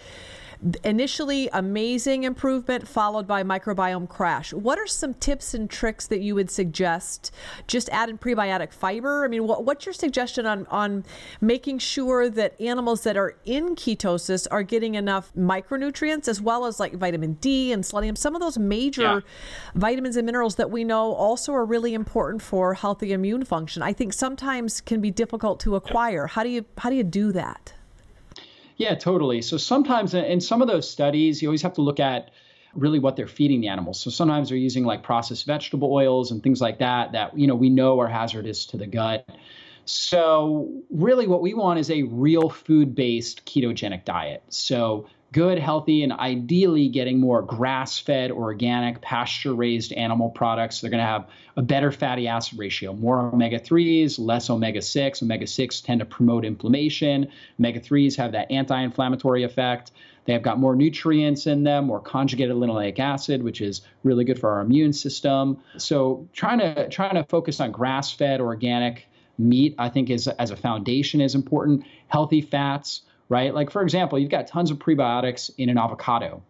Initially, 0.85 1.49
amazing 1.53 2.25
improvement 2.25 2.89
followed 2.89 3.27
by 3.27 3.43
microbiome 3.43 4.09
crash. 4.09 4.53
What 4.53 4.79
are 4.79 4.87
some 4.87 5.15
tips 5.15 5.55
and 5.55 5.69
tricks 5.69 6.07
that 6.07 6.21
you 6.21 6.35
would 6.35 6.51
suggest? 6.51 7.31
Just 7.67 7.89
add 7.91 8.09
in 8.09 8.19
prebiotic 8.19 8.73
fiber. 8.73 9.25
I 9.25 9.29
mean, 9.29 9.47
what, 9.47 9.65
what's 9.65 9.87
your 9.87 9.93
suggestion 9.93 10.47
on 10.47 10.67
on 10.67 11.05
making 11.41 11.79
sure 11.79 12.29
that 12.31 12.61
animals 12.61 13.03
that 13.03 13.17
are 13.17 13.37
in 13.45 13.77
ketosis 13.77 14.47
are 14.51 14.63
getting 14.63 14.95
enough 14.95 15.33
micronutrients 15.37 16.29
as 16.29 16.41
well 16.41 16.67
as 16.67 16.81
like 16.81 16.95
vitamin 16.95 17.35
D 17.35 17.73
and 17.73 17.85
selenium, 17.85 18.17
some 18.17 18.35
of 18.35 18.41
those 18.41 18.59
major 18.59 19.03
yeah. 19.03 19.21
vitamins 19.75 20.17
and 20.17 20.27
minerals 20.27 20.57
that 20.57 20.71
we 20.71 20.85
know 20.85 21.13
also 21.13 21.53
are 21.53 21.65
really 21.65 21.95
important 21.95 22.43
for 22.43 22.75
healthy 22.75 23.13
immune 23.13 23.45
function. 23.45 23.83
I 23.83 23.93
think 23.93 24.13
sometimes 24.13 24.81
can 24.81 25.01
be 25.01 25.11
difficult 25.11 25.61
to 25.61 25.77
acquire. 25.77 26.27
How 26.27 26.43
do 26.43 26.49
you 26.49 26.65
how 26.79 26.91
do 26.91 26.97
you 26.97 27.05
do 27.05 27.33
that? 27.33 27.73
Yeah, 28.77 28.95
totally. 28.95 29.41
So 29.43 29.57
sometimes 29.57 30.15
in 30.15 30.41
some 30.41 30.61
of 30.61 30.69
those 30.69 30.89
studies, 30.89 31.41
you 31.41 31.49
always 31.49 31.63
have 31.63 31.73
to 31.75 31.81
look 31.83 31.99
at 31.99 32.31
really 32.75 32.99
what 32.99 33.17
they're 33.17 33.27
feeding 33.27 33.63
the 33.63 33.69
animals. 33.69 33.99
So 33.99 34.11
sometimes 34.11 34.51
they're 34.51 34.59
using 34.59 34.85
like 34.85 35.03
processed 35.03 35.47
vegetable 35.47 35.93
oils 35.93 36.31
and 36.31 36.43
things 36.43 36.61
like 36.61 36.79
that 36.79 37.13
that 37.13 37.39
you 37.39 37.47
know 37.47 37.55
we 37.55 37.71
know 37.71 37.99
are 38.01 38.09
hazardous 38.09 38.67
to 38.67 38.77
the 38.77 38.87
gut. 38.87 39.27
So 39.87 40.69
really 40.91 41.27
what 41.27 41.41
we 41.41 41.55
want 41.55 41.79
is 41.79 41.91
a 41.91 42.03
real 42.03 42.51
food-based 42.51 43.47
ketogenic 43.47 44.05
diet. 44.05 44.43
So 44.49 45.07
good, 45.37 45.59
healthy, 45.59 46.03
and 46.03 46.15
ideally 46.15 46.89
getting 46.89 47.21
more 47.21 47.43
grass 47.43 47.99
fed, 47.99 48.31
organic, 48.31 49.03
pasture 49.03 49.53
raised 49.53 49.93
animal 49.93 50.31
products. 50.31 50.81
They're 50.81 50.89
going 50.89 51.03
to 51.03 51.07
have 51.07 51.29
a 51.59 51.63
better 51.63 51.93
fatty 51.93 52.27
acid 52.27 52.59
ratio, 52.59 52.95
more 52.95 53.21
omega 53.21 53.61
3s, 53.61 54.19
less 54.19 54.49
omega 54.49 54.81
6. 54.81 55.23
Omega 55.23 55.47
6 55.47 55.81
tend 55.83 56.01
to 56.01 56.07
promote 56.07 56.47
inflammation. 56.47 57.31
Omega 57.61 57.81
3s 57.81 58.17
have 58.17 58.33
that 58.33 58.51
anti 58.51 58.81
inflammatory 58.81 59.43
effect. 59.43 59.93
They 60.25 60.33
have 60.33 60.41
got 60.41 60.59
more 60.59 60.75
nutrients 60.75 61.47
in 61.47 61.65
them, 61.65 61.85
more 61.85 62.01
conjugated 62.01 62.57
linoleic 62.57 62.99
acid, 62.99 63.43
which 63.43 63.61
is 63.61 63.83
really 64.05 64.25
good 64.25 64.39
for 64.39 64.49
our 64.49 64.63
immune 64.63 64.95
system. 64.95 65.59
So 65.77 66.27
trying 66.33 66.61
to 66.61 66.89
trying 66.89 67.17
to 67.17 67.25
focus 67.25 67.61
on 67.61 67.73
grass-fed 67.73 68.41
organic 68.41 69.07
meat, 69.37 69.75
I 69.77 69.91
think, 69.91 70.09
is 70.09 70.29
as 70.29 70.51
a 70.51 70.57
foundation 70.57 71.21
is 71.21 71.35
important. 71.35 71.85
Healthy 72.09 72.41
fats, 72.41 73.03
right? 73.29 73.55
Like, 73.55 73.71
for 73.71 73.83
example, 73.83 74.19
you've 74.19 74.31
got 74.31 74.47
tons 74.47 74.71
of 74.71 74.79
prebiotics 74.79 75.51
in 75.59 75.69
an 75.69 75.79
avocado, 75.79 76.43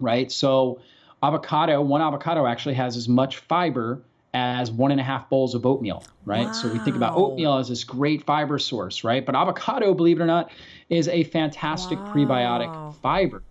right? 0.00 0.30
So, 0.30 0.80
avocado, 1.22 1.80
one 1.80 2.02
avocado 2.02 2.46
actually 2.46 2.74
has 2.74 2.96
as 2.96 3.08
much 3.08 3.38
fiber 3.38 4.02
as 4.34 4.70
one 4.70 4.90
and 4.90 5.00
a 5.00 5.04
half 5.04 5.30
bowls 5.30 5.54
of 5.54 5.64
oatmeal, 5.64 6.02
right? 6.24 6.46
Wow. 6.46 6.52
So 6.52 6.72
we 6.72 6.80
think 6.80 6.96
about 6.96 7.16
oatmeal 7.16 7.56
as 7.56 7.68
this 7.68 7.84
great 7.84 8.24
fiber 8.24 8.58
source, 8.58 9.04
right? 9.04 9.24
But 9.24 9.36
avocado, 9.36 9.94
believe 9.94 10.20
it 10.20 10.22
or 10.24 10.26
not, 10.26 10.50
is 10.90 11.06
a 11.06 11.22
fantastic 11.24 12.00
wow. 12.00 12.12
prebiotic 12.12 12.94
fiber. 12.96 13.44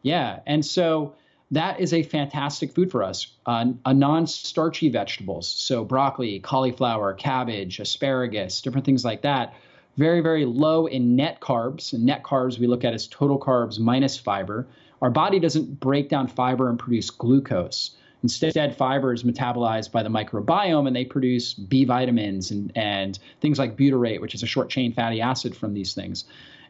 Yeah. 0.00 0.40
And 0.46 0.64
so 0.64 1.14
that 1.50 1.80
is 1.80 1.92
a 1.92 2.02
fantastic 2.02 2.72
food 2.72 2.90
for 2.90 3.02
us. 3.02 3.26
Uh, 3.44 3.72
a 3.84 3.92
non-starchy 3.92 4.88
vegetables, 4.88 5.46
so 5.46 5.84
broccoli, 5.84 6.40
cauliflower, 6.40 7.12
cabbage, 7.12 7.78
asparagus, 7.78 8.62
different 8.62 8.86
things 8.86 9.04
like 9.04 9.22
that 9.22 9.54
very, 9.96 10.20
very 10.20 10.44
low 10.44 10.86
in 10.86 11.16
net 11.16 11.40
carbs. 11.40 11.92
And 11.92 12.04
net 12.04 12.22
carbs 12.22 12.58
we 12.58 12.66
look 12.66 12.84
at 12.84 12.94
as 12.94 13.06
total 13.06 13.38
carbs 13.38 13.78
minus 13.78 14.16
fiber. 14.16 14.66
Our 15.00 15.10
body 15.10 15.38
doesn't 15.40 15.80
break 15.80 16.08
down 16.08 16.28
fiber 16.28 16.68
and 16.68 16.78
produce 16.78 17.10
glucose. 17.10 17.96
Instead, 18.22 18.76
fiber 18.76 19.12
is 19.12 19.24
metabolized 19.24 19.90
by 19.90 20.02
the 20.02 20.08
microbiome 20.08 20.86
and 20.86 20.94
they 20.94 21.04
produce 21.04 21.54
B 21.54 21.84
vitamins 21.84 22.52
and, 22.52 22.70
and 22.76 23.18
things 23.40 23.58
like 23.58 23.76
butyrate, 23.76 24.20
which 24.20 24.34
is 24.34 24.44
a 24.44 24.46
short 24.46 24.70
chain 24.70 24.92
fatty 24.92 25.20
acid 25.20 25.56
from 25.56 25.74
these 25.74 25.92
things. 25.92 26.24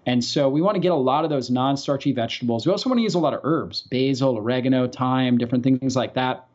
And 0.07 0.25
so 0.25 0.49
we 0.49 0.63
want 0.63 0.77
to 0.77 0.81
get 0.81 0.93
a 0.93 0.97
lot 0.97 1.25
of 1.25 1.31
those 1.31 1.51
non 1.51 1.77
starchy 1.77 2.13
vegetables. 2.13 2.67
We 2.67 2.73
also 2.73 2.89
want 2.89 2.99
to 2.99 3.03
use 3.03 3.15
a 3.15 3.19
lot 3.21 3.35
of 3.35 3.41
herbs, 3.45 3.83
basil, 3.83 4.37
oregano, 4.39 4.89
thyme, 4.89 5.39
different 5.39 5.63
things 5.63 5.95
like 5.95 6.15
that. 6.15 6.47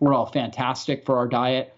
We're 0.00 0.14
all 0.14 0.26
fantastic 0.26 1.04
for 1.04 1.18
our 1.18 1.26
diet. 1.26 1.74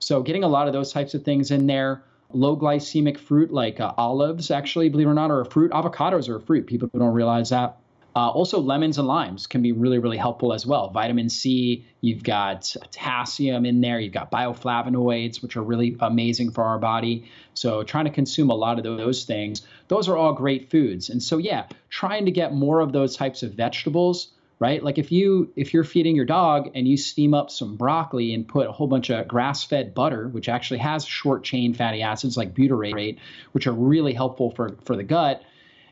So 0.00 0.22
getting 0.22 0.42
a 0.42 0.48
lot 0.48 0.66
of 0.66 0.72
those 0.72 0.92
types 0.92 1.14
of 1.14 1.22
things 1.22 1.50
in 1.50 1.66
there. 1.66 2.02
Low 2.32 2.56
glycemic 2.56 3.18
fruit 3.18 3.52
like 3.52 3.80
uh, 3.80 3.92
olives, 3.96 4.50
actually, 4.50 4.88
believe 4.88 5.06
it 5.06 5.10
or 5.10 5.14
not, 5.14 5.30
are 5.30 5.40
a 5.40 5.44
fruit. 5.44 5.72
Avocados 5.72 6.28
are 6.28 6.36
a 6.36 6.40
fruit. 6.40 6.66
People 6.66 6.88
don't 6.92 7.12
realize 7.12 7.50
that. 7.50 7.78
Uh, 8.14 8.28
also, 8.28 8.58
lemons 8.60 8.98
and 8.98 9.06
limes 9.06 9.46
can 9.46 9.62
be 9.62 9.70
really, 9.70 9.98
really 9.98 10.16
helpful 10.16 10.52
as 10.52 10.66
well. 10.66 10.90
Vitamin 10.90 11.28
C, 11.28 11.86
you've 12.00 12.24
got 12.24 12.74
potassium 12.80 13.64
in 13.64 13.80
there, 13.80 14.00
you've 14.00 14.12
got 14.12 14.32
bioflavonoids, 14.32 15.40
which 15.42 15.56
are 15.56 15.62
really 15.62 15.96
amazing 16.00 16.50
for 16.50 16.64
our 16.64 16.78
body. 16.78 17.30
So, 17.54 17.84
trying 17.84 18.06
to 18.06 18.10
consume 18.10 18.50
a 18.50 18.54
lot 18.54 18.78
of 18.78 18.84
those 18.84 19.24
things, 19.24 19.62
those 19.86 20.08
are 20.08 20.16
all 20.16 20.32
great 20.32 20.70
foods. 20.70 21.08
And 21.08 21.22
so, 21.22 21.38
yeah, 21.38 21.66
trying 21.88 22.24
to 22.24 22.32
get 22.32 22.52
more 22.52 22.80
of 22.80 22.92
those 22.92 23.16
types 23.16 23.44
of 23.44 23.54
vegetables 23.54 24.32
right 24.60 24.84
like 24.84 24.98
if 24.98 25.10
you 25.10 25.52
if 25.56 25.74
you're 25.74 25.82
feeding 25.82 26.14
your 26.14 26.24
dog 26.24 26.70
and 26.74 26.86
you 26.86 26.96
steam 26.96 27.34
up 27.34 27.50
some 27.50 27.76
broccoli 27.76 28.32
and 28.32 28.46
put 28.46 28.68
a 28.68 28.72
whole 28.72 28.86
bunch 28.86 29.10
of 29.10 29.26
grass-fed 29.26 29.92
butter 29.94 30.28
which 30.28 30.48
actually 30.48 30.78
has 30.78 31.04
short 31.04 31.42
chain 31.42 31.74
fatty 31.74 32.02
acids 32.02 32.36
like 32.36 32.54
butyrate 32.54 33.18
which 33.52 33.66
are 33.66 33.72
really 33.72 34.12
helpful 34.12 34.52
for 34.52 34.76
for 34.84 34.94
the 34.94 35.02
gut 35.02 35.42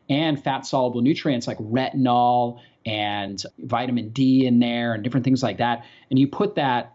and 0.08 0.42
fat 0.42 0.64
soluble 0.64 1.00
nutrients 1.00 1.46
like 1.46 1.58
retinol 1.58 2.60
and 2.86 3.42
vitamin 3.58 4.08
D 4.10 4.46
in 4.46 4.58
there 4.58 4.94
and 4.94 5.04
different 5.04 5.24
things 5.24 5.42
like 5.42 5.58
that. 5.58 5.84
And 6.10 6.18
you 6.18 6.26
put 6.26 6.54
that 6.54 6.94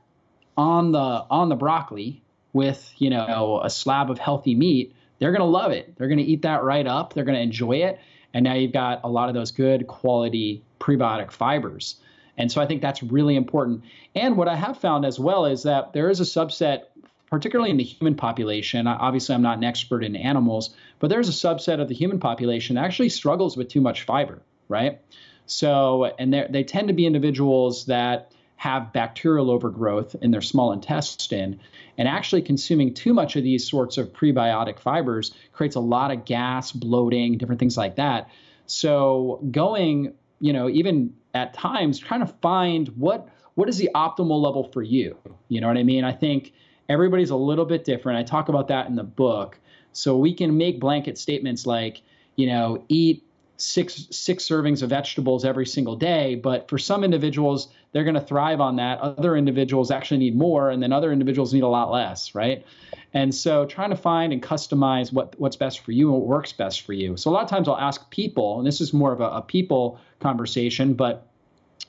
on 0.57 0.91
the 0.91 0.99
on 0.99 1.49
the 1.49 1.55
broccoli 1.55 2.23
with, 2.51 2.91
you 2.97 3.09
know, 3.09 3.62
a 3.63 3.69
slab 3.69 4.09
of 4.09 4.19
healthy 4.19 4.55
meat, 4.55 4.95
they're 5.19 5.31
going 5.31 5.41
to 5.41 5.45
love 5.45 5.71
it. 5.71 5.95
They're 5.95 6.07
going 6.07 6.19
to 6.19 6.23
eat 6.23 6.43
that 6.43 6.63
right 6.63 6.86
up. 6.86 7.13
They're 7.13 7.23
going 7.23 7.38
to 7.38 7.41
enjoy 7.41 7.77
it. 7.77 7.99
And 8.33 8.43
now 8.43 8.53
you've 8.53 8.73
got 8.73 9.01
a 9.03 9.09
lot 9.09 9.29
of 9.29 9.36
those 9.36 9.51
good 9.51 9.88
quality 9.88 10.63
prebiotic 10.83 11.31
fibers. 11.31 11.95
And 12.37 12.51
so 12.51 12.61
I 12.61 12.65
think 12.65 12.81
that's 12.81 13.01
really 13.03 13.35
important. 13.35 13.83
And 14.15 14.37
what 14.37 14.47
I 14.47 14.55
have 14.55 14.79
found 14.79 15.05
as 15.05 15.19
well 15.19 15.45
is 15.45 15.63
that 15.63 15.93
there 15.93 16.09
is 16.09 16.19
a 16.19 16.23
subset 16.23 16.85
particularly 17.29 17.71
in 17.71 17.77
the 17.77 17.83
human 17.83 18.15
population. 18.15 18.85
Obviously, 18.85 19.33
I'm 19.33 19.41
not 19.41 19.57
an 19.57 19.63
expert 19.63 20.03
in 20.03 20.15
animals, 20.15 20.75
but 20.99 21.09
there's 21.09 21.29
a 21.29 21.31
subset 21.31 21.81
of 21.81 21.87
the 21.87 21.95
human 21.95 22.19
population 22.19 22.75
that 22.75 22.85
actually 22.85 23.09
struggles 23.09 23.57
with 23.57 23.69
too 23.69 23.81
much 23.81 24.03
fiber, 24.03 24.43
right? 24.69 25.01
So, 25.47 26.05
and 26.19 26.31
they 26.31 26.63
tend 26.63 26.89
to 26.89 26.93
be 26.93 27.07
individuals 27.07 27.87
that 27.87 28.33
have 28.55 28.93
bacterial 28.93 29.49
overgrowth 29.49 30.15
in 30.21 30.29
their 30.29 30.41
small 30.41 30.73
intestine. 30.73 31.59
And 31.97 32.07
actually, 32.07 32.43
consuming 32.43 32.93
too 32.93 33.15
much 33.15 33.35
of 33.35 33.43
these 33.43 33.67
sorts 33.67 33.97
of 33.97 34.13
prebiotic 34.13 34.79
fibers 34.79 35.33
creates 35.53 35.75
a 35.75 35.79
lot 35.79 36.11
of 36.11 36.25
gas, 36.25 36.71
bloating, 36.71 37.39
different 37.39 37.59
things 37.59 37.75
like 37.75 37.95
that. 37.95 38.29
So, 38.67 39.39
going, 39.49 40.13
you 40.43 40.51
know, 40.51 40.67
even 40.67 41.13
at 41.34 41.53
times 41.53 41.97
trying 41.97 42.19
to 42.19 42.27
find 42.41 42.89
what 42.89 43.29
what 43.53 43.69
is 43.69 43.77
the 43.77 43.89
optimal 43.95 44.43
level 44.43 44.69
for 44.73 44.82
you. 44.82 45.17
You 45.47 45.62
know 45.62 45.67
what 45.67 45.77
I 45.77 45.84
mean? 45.84 46.03
I 46.03 46.12
think 46.12 46.51
everybody's 46.89 47.29
a 47.29 47.36
little 47.36 47.63
bit 47.63 47.86
different. 47.86 48.19
I 48.19 48.23
talk 48.23 48.49
about 48.49 48.67
that 48.67 48.88
in 48.88 48.95
the 48.95 49.06
book. 49.06 49.58
So 49.93 50.17
we 50.17 50.34
can 50.34 50.58
make 50.58 50.82
blanket 50.82 51.17
statements 51.17 51.65
like, 51.65 52.01
you 52.36 52.47
know, 52.47 52.84
eat 52.89 53.23
six 53.63 54.08
six 54.12 54.47
servings 54.47 54.82
of 54.82 54.89
vegetables 54.89 55.45
every 55.45 55.65
single 55.65 55.95
day, 55.95 56.36
but 56.36 56.69
for 56.69 56.78
some 56.78 57.04
individuals 57.04 57.69
they're 57.91 58.04
going 58.04 58.15
to 58.15 58.21
thrive 58.21 58.60
on 58.60 58.76
that. 58.78 58.99
Other 58.99 59.38
individuals 59.38 59.91
actually 59.91 60.17
need 60.17 60.36
more 60.36 60.69
and 60.69 60.82
then 60.82 60.91
other 60.91 61.12
individuals 61.12 61.54
need 61.54 61.63
a 61.63 61.67
lot 61.67 61.91
less, 61.91 62.34
right? 62.36 62.65
And 63.13 63.34
so 63.34 63.65
trying 63.65 63.91
to 63.91 63.95
find 63.95 64.34
and 64.34 64.41
customize 64.41 65.13
what 65.13 65.39
what's 65.39 65.56
best 65.56 65.80
for 65.80 65.91
you 65.91 66.12
and 66.12 66.19
what 66.19 66.28
works 66.28 66.52
best 66.52 66.82
for 66.82 66.93
you. 66.93 67.17
So 67.17 67.30
a 67.30 67.34
lot 67.34 67.43
of 67.43 67.49
times 67.49 67.67
I'll 67.67 67.78
ask 67.78 68.10
people, 68.10 68.58
and 68.58 68.67
this 68.67 68.82
is 68.82 68.93
more 68.93 69.13
of 69.13 69.21
a, 69.21 69.30
a 69.30 69.41
people 69.41 69.99
conversation, 70.19 70.95
but 70.95 71.28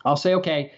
I'll 0.05 0.17
say, 0.17 0.35
okay, 0.35 0.73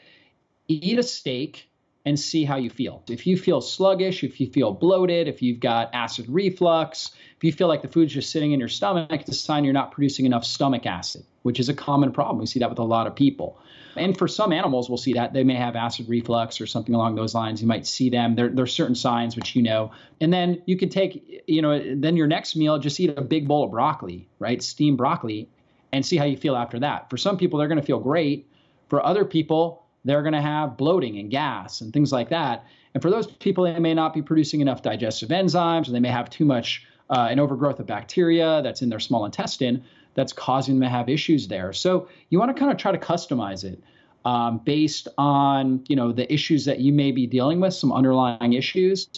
eat 0.68 0.98
a 0.98 1.02
steak 1.02 1.68
and 2.06 2.18
see 2.18 2.44
how 2.44 2.56
you 2.56 2.70
feel. 2.70 3.02
If 3.10 3.26
you 3.26 3.36
feel 3.36 3.60
sluggish, 3.60 4.22
if 4.22 4.40
you 4.40 4.46
feel 4.46 4.72
bloated, 4.72 5.26
if 5.26 5.42
you've 5.42 5.58
got 5.58 5.90
acid 5.92 6.26
reflux, 6.28 7.10
if 7.36 7.42
you 7.42 7.52
feel 7.52 7.66
like 7.66 7.82
the 7.82 7.88
food's 7.88 8.14
just 8.14 8.30
sitting 8.30 8.52
in 8.52 8.60
your 8.60 8.68
stomach, 8.68 9.10
it's 9.10 9.28
a 9.28 9.34
sign 9.34 9.64
you're 9.64 9.74
not 9.74 9.90
producing 9.90 10.24
enough 10.24 10.44
stomach 10.44 10.86
acid, 10.86 11.24
which 11.42 11.58
is 11.58 11.68
a 11.68 11.74
common 11.74 12.12
problem. 12.12 12.38
We 12.38 12.46
see 12.46 12.60
that 12.60 12.70
with 12.70 12.78
a 12.78 12.84
lot 12.84 13.08
of 13.08 13.16
people. 13.16 13.58
And 13.96 14.16
for 14.16 14.28
some 14.28 14.52
animals, 14.52 14.88
we'll 14.88 14.98
see 14.98 15.14
that 15.14 15.32
they 15.32 15.42
may 15.42 15.56
have 15.56 15.74
acid 15.74 16.08
reflux 16.08 16.60
or 16.60 16.66
something 16.66 16.94
along 16.94 17.16
those 17.16 17.34
lines. 17.34 17.60
You 17.60 17.66
might 17.66 17.86
see 17.86 18.08
them. 18.08 18.36
There, 18.36 18.50
there 18.50 18.62
are 18.62 18.68
certain 18.68 18.94
signs 18.94 19.34
which 19.34 19.56
you 19.56 19.62
know. 19.62 19.90
And 20.20 20.32
then 20.32 20.62
you 20.66 20.76
can 20.76 20.90
take, 20.90 21.42
you 21.48 21.60
know, 21.60 21.96
then 21.96 22.16
your 22.16 22.28
next 22.28 22.54
meal, 22.54 22.78
just 22.78 23.00
eat 23.00 23.18
a 23.18 23.22
big 23.22 23.48
bowl 23.48 23.64
of 23.64 23.72
broccoli, 23.72 24.28
right? 24.38 24.62
Steamed 24.62 24.98
broccoli, 24.98 25.48
and 25.92 26.06
see 26.06 26.18
how 26.18 26.24
you 26.24 26.36
feel 26.36 26.54
after 26.54 26.78
that. 26.80 27.10
For 27.10 27.16
some 27.16 27.36
people, 27.36 27.58
they're 27.58 27.68
going 27.68 27.80
to 27.80 27.86
feel 27.86 27.98
great. 27.98 28.48
For 28.88 29.04
other 29.04 29.24
people, 29.24 29.85
they're 30.06 30.22
going 30.22 30.32
to 30.32 30.40
have 30.40 30.76
bloating 30.76 31.18
and 31.18 31.30
gas 31.30 31.80
and 31.80 31.92
things 31.92 32.12
like 32.12 32.30
that. 32.30 32.64
And 32.94 33.02
for 33.02 33.10
those 33.10 33.26
people, 33.26 33.64
they 33.64 33.78
may 33.78 33.92
not 33.92 34.14
be 34.14 34.22
producing 34.22 34.60
enough 34.60 34.82
digestive 34.82 35.28
enzymes, 35.28 35.88
or 35.88 35.92
they 35.92 36.00
may 36.00 36.08
have 36.08 36.30
too 36.30 36.44
much 36.44 36.86
uh, 37.10 37.28
an 37.30 37.38
overgrowth 37.38 37.78
of 37.78 37.86
bacteria 37.86 38.62
that's 38.62 38.82
in 38.82 38.88
their 38.88 39.00
small 39.00 39.24
intestine 39.24 39.84
that's 40.14 40.32
causing 40.32 40.76
them 40.76 40.82
to 40.82 40.88
have 40.88 41.08
issues 41.08 41.46
there. 41.48 41.72
So 41.72 42.08
you 42.30 42.38
want 42.38 42.54
to 42.54 42.58
kind 42.58 42.72
of 42.72 42.78
try 42.78 42.90
to 42.92 42.98
customize 42.98 43.64
it 43.64 43.82
um, 44.24 44.58
based 44.64 45.08
on 45.18 45.84
you 45.88 45.94
know 45.94 46.10
the 46.10 46.32
issues 46.32 46.64
that 46.64 46.80
you 46.80 46.92
may 46.92 47.12
be 47.12 47.26
dealing 47.26 47.60
with, 47.60 47.74
some 47.74 47.92
underlying 47.92 48.54
issues, 48.54 49.08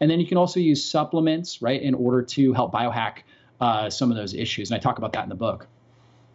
and 0.00 0.10
then 0.10 0.20
you 0.20 0.26
can 0.26 0.38
also 0.38 0.60
use 0.60 0.82
supplements, 0.82 1.60
right, 1.60 1.82
in 1.82 1.94
order 1.94 2.22
to 2.22 2.52
help 2.52 2.72
biohack 2.72 3.18
uh, 3.60 3.90
some 3.90 4.10
of 4.10 4.16
those 4.16 4.32
issues. 4.32 4.70
And 4.70 4.76
I 4.76 4.80
talk 4.80 4.98
about 4.98 5.12
that 5.12 5.24
in 5.24 5.28
the 5.28 5.34
book. 5.34 5.66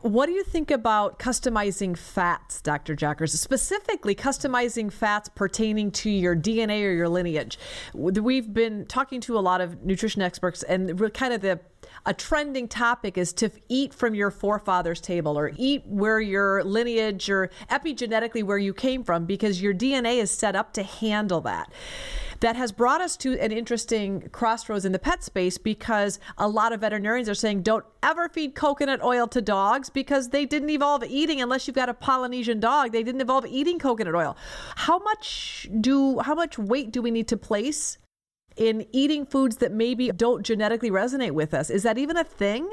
What 0.02 0.28
do 0.28 0.32
you 0.32 0.46
think 0.46 0.72
about 0.72 1.20
customizing 1.20 1.98
fats, 1.98 2.62
Dr. 2.62 2.96
Jockers, 2.96 3.38
specifically 3.38 4.16
customizing 4.16 4.90
fats 4.90 5.28
pertaining 5.28 5.92
to 5.92 6.10
your 6.10 6.38
DNA 6.38 6.86
or 6.86 6.94
your 6.94 7.10
lineage? 7.10 7.60
We've 7.94 8.54
been 8.54 8.86
talking 8.86 9.20
to 9.22 9.38
a 9.38 9.42
lot 9.42 9.60
of 9.60 9.84
nutrition 9.84 10.22
experts, 10.22 10.64
and 10.64 11.14
kind 11.14 11.34
of 11.34 11.42
the 11.42 11.60
a 12.06 12.14
trending 12.14 12.70
topic 12.70 13.18
is 13.18 13.34
to 13.34 13.52
eat 13.68 13.94
from 13.94 14.16
your 14.16 14.32
forefathers' 14.32 15.02
table 15.02 15.38
or 15.38 15.52
eat 15.58 15.86
where 15.86 16.22
your 16.22 16.64
lineage 16.64 17.30
or 17.30 17.50
epigenetically 17.70 18.44
where 18.44 18.58
you 18.58 18.74
came 18.74 19.04
from 19.04 19.26
because 19.26 19.62
your 19.62 19.74
DNA 19.74 20.22
is 20.22 20.32
set 20.32 20.56
up 20.56 20.72
to 20.74 20.84
handle 20.84 21.42
that 21.42 21.72
that 22.40 22.56
has 22.56 22.72
brought 22.72 23.02
us 23.02 23.18
to 23.18 23.40
an 23.40 23.52
interesting 23.52 24.30
crossroads 24.32 24.86
in 24.86 24.92
the 24.92 25.00
pet 25.00 25.24
space 25.24 25.58
because 25.58 26.20
a 26.38 26.48
lot 26.48 26.72
of 26.72 26.82
veterinarians 26.82 27.28
are 27.30 27.36
saying 27.36 27.62
don't 27.62 27.86
ever 28.02 28.30
feed 28.30 28.56
coconut 28.56 29.04
oil 29.04 29.28
to 29.28 29.42
dogs 29.42 29.90
because 29.90 30.30
they 30.30 30.46
didn't 30.46 30.70
evolve 30.70 31.04
eating 31.04 31.42
unless 31.42 31.68
you've 31.68 31.76
got 31.76 31.90
a 31.90 31.94
Polynesian 31.94 32.60
dog 32.60 32.92
they 32.92 33.04
didn't 33.04 33.22
evolve 33.22 33.46
eating 33.46 33.80
coconut 33.80 34.16
oil 34.16 34.36
how 34.76 35.00
much 35.00 35.68
do 35.82 36.20
how 36.20 36.36
much 36.36 36.58
weight 36.58 36.92
do 36.92 37.02
we 37.02 37.12
need 37.12 37.28
to 37.28 37.38
place 37.38 37.98
in 38.56 38.86
eating 38.92 39.26
foods 39.26 39.58
that 39.58 39.72
maybe 39.72 40.10
don't 40.10 40.44
genetically 40.44 40.92
resonate 40.92 41.32
with 41.32 41.54
us 41.54 41.70
is 41.70 41.84
that 41.84 41.98
even 41.98 42.18
a 42.18 42.24
thing 42.24 42.70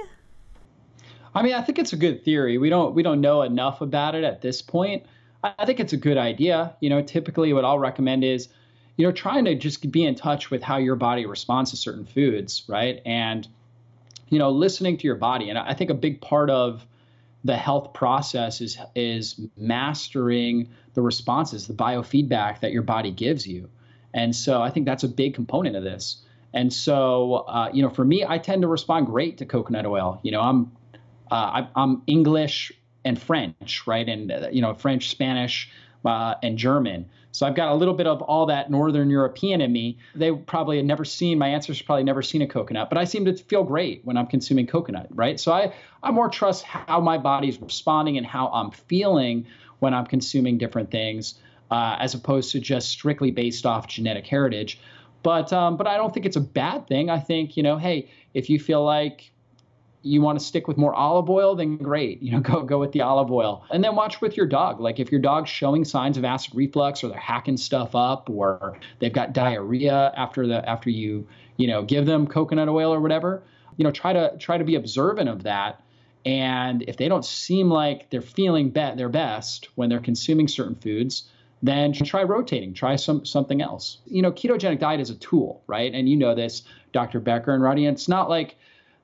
I 1.35 1.43
mean, 1.43 1.53
I 1.53 1.61
think 1.61 1.79
it's 1.79 1.93
a 1.93 1.99
good 1.99 2.25
theory. 2.25 2.57
We 2.57 2.71
don't 2.71 2.95
we 2.95 3.03
don't 3.03 3.21
know 3.21 3.43
enough 3.43 3.83
about 3.83 4.15
it 4.15 4.25
at 4.25 4.41
this 4.41 4.63
point. 4.63 5.05
I 5.45 5.67
think 5.67 5.81
it's 5.81 5.93
a 5.93 5.99
good 5.99 6.17
idea. 6.17 6.75
You 6.81 6.89
know, 6.89 7.03
typically 7.03 7.53
what 7.53 7.63
I'll 7.63 7.79
recommend 7.79 8.25
is 8.25 8.49
you 8.97 9.07
know, 9.07 9.13
trying 9.13 9.45
to 9.45 9.55
just 9.55 9.91
be 9.91 10.05
in 10.05 10.15
touch 10.15 10.51
with 10.51 10.63
how 10.63 10.79
your 10.79 10.97
body 10.97 11.27
responds 11.27 11.71
to 11.71 11.77
certain 11.77 12.07
foods, 12.07 12.65
right? 12.67 13.01
And, 13.05 13.47
you 14.29 14.39
know, 14.39 14.51
listening 14.51 14.97
to 14.99 15.07
your 15.07 15.17
body. 15.17 15.51
And 15.51 15.59
I 15.59 15.75
think 15.75 15.91
a 15.91 15.95
big 15.95 16.21
part 16.21 16.51
of 16.51 16.87
the 17.45 17.57
health 17.57 17.93
process 17.93 18.61
is 18.61 18.77
is 18.95 19.41
mastering 19.57 20.71
the 20.95 21.03
responses, 21.03 21.67
the 21.67 21.75
biofeedback 21.75 22.61
that 22.61 22.73
your 22.73 22.83
body 22.83 23.13
gives 23.13 23.47
you. 23.47 23.69
And 24.13 24.35
so 24.35 24.63
I 24.63 24.71
think 24.71 24.87
that's 24.87 25.05
a 25.05 25.09
big 25.09 25.35
component 25.35 25.77
of 25.77 25.85
this. 25.85 26.23
And 26.55 26.73
so, 26.73 27.45
uh, 27.49 27.71
you 27.73 27.83
know, 27.83 27.91
for 27.91 28.05
me, 28.05 28.25
I 28.27 28.39
tend 28.39 28.63
to 28.63 28.69
respond 28.69 29.07
great 29.07 29.39
to 29.39 29.47
coconut 29.47 29.85
oil. 29.85 30.19
You 30.23 30.33
know, 30.33 30.41
I'm 30.41 30.73
uh, 31.31 31.67
I, 31.77 31.83
am 31.83 32.03
English 32.07 32.73
and 33.05 33.21
French, 33.21 33.87
right? 33.87 34.09
And 34.09 34.33
uh, 34.33 34.49
you 34.51 34.63
know, 34.63 34.75
French, 34.75 35.11
Spanish, 35.11 35.71
uh, 36.05 36.35
and 36.43 36.59
German. 36.59 37.09
So 37.33 37.47
I've 37.47 37.55
got 37.55 37.69
a 37.71 37.75
little 37.75 37.95
bit 37.95 38.07
of 38.07 38.23
all 38.23 38.47
that 38.47 38.71
Northern 38.71 39.11
European 39.11 39.61
in 39.61 39.71
me. 39.71 39.99
They 40.15 40.33
probably 40.33 40.79
had 40.79 40.87
never 40.87 41.05
seen, 41.05 41.39
my 41.39 41.49
ancestors 41.49 41.83
probably 41.83 42.05
never 42.05 42.23
seen 42.23 42.41
a 42.41 42.47
coconut, 42.47 42.89
but 42.89 42.97
I 42.97 43.05
seem 43.05 43.27
to 43.27 43.37
feel 43.37 43.63
great 43.63 44.01
when 44.05 44.17
I'm 44.17 44.27
consuming 44.27 44.67
coconut, 44.67 45.09
right? 45.11 45.39
So 45.39 45.53
I, 45.53 45.75
I 46.03 46.11
more 46.13 46.31
trust 46.31 46.63
how 46.63 47.01
my 47.01 47.19
body's 47.19 47.61
responding 47.61 48.17
and 48.17 48.27
how 48.27 48.49
I'm 48.49 48.71
feeling 48.71 49.47
when 49.81 49.93
I'm 49.93 50.07
consuming 50.07 50.57
different 50.57 50.91
things, 50.91 51.35
uh, 51.71 51.97
as 52.01 52.15
opposed 52.15 52.53
to 52.53 52.61
just 52.61 52.89
strictly 52.89 53.31
based 53.31 53.67
off 53.67 53.87
genetic 53.87 54.27
heritage. 54.27 54.81
But 55.23 55.53
um, 55.53 55.77
but 55.77 55.87
I 55.87 55.97
don't 55.97 56.15
think 56.15 56.25
it's 56.25 56.37
a 56.37 56.41
bad 56.41 56.87
thing. 56.87 57.11
I 57.11 57.19
think 57.19 57.57
you 57.57 57.63
know, 57.63 57.77
hey, 57.79 58.09
if 58.33 58.49
you 58.49 58.61
feel 58.61 58.85
like 58.85 59.33
you 60.03 60.23
want 60.23 60.39
to 60.39 60.45
stick 60.45 60.69
with 60.69 60.77
more 60.77 60.95
olive 60.95 61.29
oil, 61.29 61.55
then 61.55 61.77
great. 61.77 62.23
You 62.23 62.33
know, 62.33 62.41
go 62.51 62.63
go 62.63 62.79
with 62.79 62.93
the 62.93 63.03
olive 63.03 63.31
oil. 63.31 63.65
And 63.71 63.83
then 63.83 63.95
watch 63.97 64.21
with 64.21 64.37
your 64.37 64.47
dog. 64.47 64.81
Like 64.81 65.01
if 65.01 65.11
your 65.11 65.21
dog's 65.21 65.51
showing 65.51 65.85
signs 65.85 66.17
of 66.17 66.25
acid 66.25 66.55
reflux 66.55 67.03
or 67.03 67.09
they're 67.09 67.19
hacking 67.19 67.57
stuff 67.57 67.95
up 67.95 68.31
or 68.31 68.79
they've 68.99 69.13
got 69.13 69.33
diarrhea 69.33 70.13
after 70.17 70.47
the 70.47 70.69
after 70.69 70.91
you, 70.91 71.27
you 71.57 71.67
know, 71.67 71.83
give 71.83 72.07
them 72.07 72.27
coconut 72.27 72.69
oil 72.69 72.93
or 72.93 73.01
whatever, 73.01 73.43
you 73.77 73.85
know, 73.85 73.91
try 73.91 74.13
to 74.13 74.37
try 74.39 74.59
to 74.59 74.65
be 74.65 74.75
observant 74.75 75.29
of 75.29 75.43
that. 75.45 75.83
And 76.25 76.83
if 76.89 76.97
they 76.97 77.09
don't 77.09 77.25
seem 77.25 77.71
like 77.71 78.11
they're 78.11 78.21
feeling 78.21 78.71
be- 78.71 78.95
their 78.97 79.09
best 79.09 79.69
when 79.77 79.89
they're 79.89 80.01
consuming 80.01 80.49
certain 80.49 80.75
foods, 80.75 81.31
then 81.63 81.93
try 81.93 82.23
rotating, 82.23 82.75
try 82.75 82.97
some 82.97 83.25
something 83.25 83.63
else. 83.63 83.99
You 84.07 84.23
know, 84.23 84.33
ketogenic 84.33 84.79
diet 84.79 85.01
is 85.01 85.11
a 85.11 85.15
tool, 85.15 85.63
right? 85.67 85.93
And 85.93 86.09
you 86.09 86.17
know 86.17 86.35
this, 86.35 86.63
Dr. 86.93 87.21
Becker 87.21 87.55
and 87.55 87.63
Roddy. 87.63 87.87
It's 87.87 88.09
not 88.09 88.29
like 88.29 88.57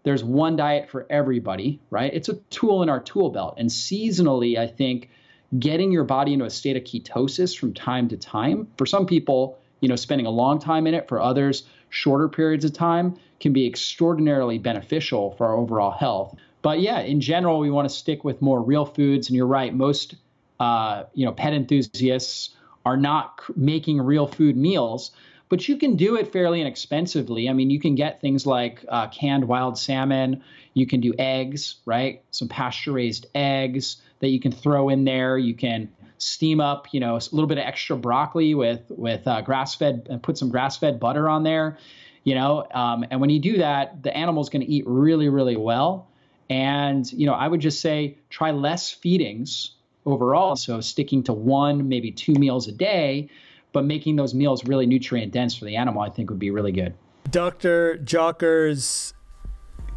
there's 0.05 0.24
one 0.24 0.57
diet 0.57 0.90
for 0.90 1.07
everybody, 1.11 1.80
right? 1.90 2.12
It's 2.12 2.28
a 2.28 2.34
tool 2.50 2.82
in 2.82 2.88
our 2.88 3.00
tool 3.00 3.30
belt. 3.30 3.55
And 3.59 3.68
seasonally, 3.68 4.59
I 4.59 4.66
think 4.66 5.11
getting 5.59 5.92
your 5.92 6.05
body 6.05 6.32
into 6.32 6.44
a 6.44 6.50
state 6.50 6.76
of 6.76 6.84
ketosis 6.84 7.57
from 7.57 7.74
time 7.74 8.09
to 8.09 8.16
time, 8.16 8.68
for 8.78 8.86
some 8.86 9.07
people, 9.07 9.59
you 9.80 9.88
know, 9.88 9.96
spending 9.96 10.26
a 10.26 10.30
long 10.30 10.59
time 10.59 10.86
in 10.86 10.94
it, 10.94 11.09
for 11.09 11.20
others, 11.20 11.64
shorter 11.90 12.28
periods 12.28 12.64
of 12.64 12.72
time 12.72 13.16
can 13.40 13.53
be 13.53 13.66
extraordinarily 13.66 14.59
beneficial 14.59 15.32
for 15.32 15.46
our 15.46 15.57
overall 15.57 15.90
health. 15.90 16.34
But 16.62 16.80
yeah, 16.80 17.00
in 17.00 17.20
general, 17.20 17.59
we 17.59 17.70
want 17.70 17.88
to 17.88 17.94
stick 17.94 18.24
with 18.24 18.40
more 18.40 18.62
real 18.62 18.86
foods. 18.86 19.28
And 19.28 19.36
you're 19.36 19.46
right, 19.46 19.74
most 19.74 20.14
uh, 20.61 21.05
you 21.14 21.26
know 21.26 21.32
pet 21.32 21.53
enthusiasts 21.53 22.50
are 22.86 22.96
not 22.96 23.40
making 23.57 24.00
real 24.00 24.26
food 24.26 24.57
meals 24.57 25.11
but 25.53 25.68
you 25.68 25.76
can 25.76 25.96
do 25.96 26.16
it 26.16 26.32
fairly 26.32 26.62
inexpensively. 26.62 27.46
I 27.46 27.53
mean, 27.53 27.68
you 27.68 27.78
can 27.78 27.94
get 27.94 28.22
things 28.22 28.46
like 28.46 28.86
uh, 28.88 29.09
canned 29.09 29.46
wild 29.46 29.76
salmon. 29.76 30.42
You 30.72 30.86
can 30.86 31.03
do 31.03 31.12
eggs, 31.18 31.74
right? 31.84 32.22
Some 32.30 32.48
pasture 32.48 32.92
raised 32.92 33.26
eggs 33.34 33.98
that 34.20 34.28
you 34.28 34.40
can 34.40 34.50
throw 34.50 34.88
in 34.88 35.05
there. 35.05 35.36
You 35.36 35.53
can 35.53 35.92
steam 36.16 36.62
up, 36.62 36.94
you 36.94 37.00
know, 37.00 37.16
a 37.16 37.20
little 37.32 37.48
bit 37.48 37.59
of 37.59 37.64
extra 37.66 37.98
broccoli 37.98 38.55
with 38.55 38.80
with 38.88 39.28
uh, 39.28 39.42
grass 39.42 39.74
fed 39.74 40.07
and 40.09 40.22
put 40.22 40.38
some 40.38 40.48
grass 40.48 40.78
fed 40.78 40.98
butter 40.98 41.28
on 41.28 41.42
there, 41.42 41.76
you 42.24 42.34
know. 42.34 42.66
Um, 42.72 43.05
and 43.11 43.20
when 43.20 43.28
you 43.28 43.38
do 43.38 43.59
that, 43.59 44.03
the 44.03 44.16
animal's 44.16 44.48
going 44.48 44.64
to 44.64 44.72
eat 44.72 44.84
really, 44.86 45.28
really 45.28 45.59
well. 45.59 46.09
And 46.48 47.12
you 47.12 47.26
know, 47.26 47.34
I 47.34 47.46
would 47.46 47.61
just 47.61 47.82
say 47.82 48.16
try 48.30 48.53
less 48.53 48.90
feedings 48.90 49.72
overall. 50.07 50.57
So 50.57 50.80
sticking 50.80 51.24
to 51.24 51.34
one, 51.34 51.90
maybe 51.90 52.11
two 52.11 52.32
meals 52.32 52.68
a 52.68 52.72
day 52.72 53.28
but 53.73 53.85
making 53.85 54.16
those 54.16 54.35
meals 54.35 54.64
really 54.64 54.87
nutrient 54.87 55.33
dense 55.33 55.55
for 55.57 55.64
the 55.64 55.77
animal, 55.77 56.03
I 56.03 56.11
think 56.11 56.31
would 56.31 56.39
be 56.39 56.51
really 56.51 56.73
good. 56.73 56.95
Dr. 57.31 57.99
Jockers, 57.99 59.14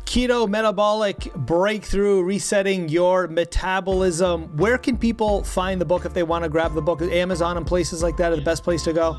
keto 0.06 0.48
metabolic 0.48 1.34
breakthrough 1.34 2.22
resetting 2.22 2.88
your 2.88 3.28
metabolism 3.28 4.56
where 4.56 4.78
can 4.78 4.98
people 4.98 5.44
find 5.44 5.82
the 5.82 5.86
book 5.86 6.06
if 6.06 6.14
they 6.14 6.22
want 6.22 6.44
to 6.44 6.50
grab 6.50 6.76
the 6.76 6.82
book 6.82 7.02
amazon 7.02 7.58
and 7.58 7.66
places 7.66 8.04
like 8.04 8.16
that 8.16 8.32
are 8.32 8.36
the 8.36 8.42
best 8.44 8.64
place 8.64 8.84
to 8.84 8.94
go 8.94 9.18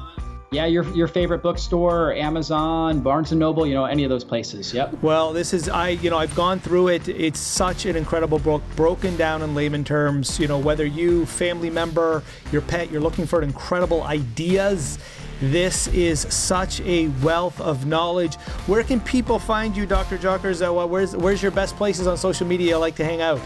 yeah, 0.52 0.66
your 0.66 0.84
your 0.94 1.08
favorite 1.08 1.42
bookstore, 1.42 2.12
Amazon, 2.14 3.00
Barnes 3.00 3.32
and 3.32 3.40
Noble, 3.40 3.66
you 3.66 3.74
know, 3.74 3.84
any 3.84 4.04
of 4.04 4.10
those 4.10 4.24
places. 4.24 4.72
Yep. 4.72 5.02
Well, 5.02 5.32
this 5.32 5.52
is 5.52 5.68
I, 5.68 5.90
you 5.90 6.08
know, 6.10 6.18
I've 6.18 6.34
gone 6.36 6.60
through 6.60 6.88
it. 6.88 7.08
It's 7.08 7.40
such 7.40 7.84
an 7.84 7.96
incredible 7.96 8.38
book, 8.38 8.62
broken 8.76 9.16
down 9.16 9.42
in 9.42 9.54
layman 9.54 9.82
terms. 9.82 10.38
You 10.38 10.46
know, 10.46 10.58
whether 10.58 10.86
you, 10.86 11.26
family 11.26 11.70
member, 11.70 12.22
your 12.52 12.62
pet, 12.62 12.92
you're 12.92 13.00
looking 13.00 13.26
for 13.26 13.42
incredible 13.42 14.02
ideas. 14.04 14.98
This 15.40 15.88
is 15.88 16.20
such 16.32 16.80
a 16.80 17.08
wealth 17.22 17.60
of 17.60 17.84
knowledge. 17.84 18.36
Where 18.66 18.82
can 18.82 19.00
people 19.00 19.38
find 19.38 19.76
you, 19.76 19.84
Dr. 19.84 20.16
Jockers? 20.16 20.88
Where's 20.88 21.16
where's 21.16 21.42
your 21.42 21.52
best 21.52 21.76
places 21.76 22.06
on 22.06 22.16
social 22.16 22.46
media 22.46 22.78
like 22.78 22.94
to 22.96 23.04
hang 23.04 23.20
out? 23.20 23.40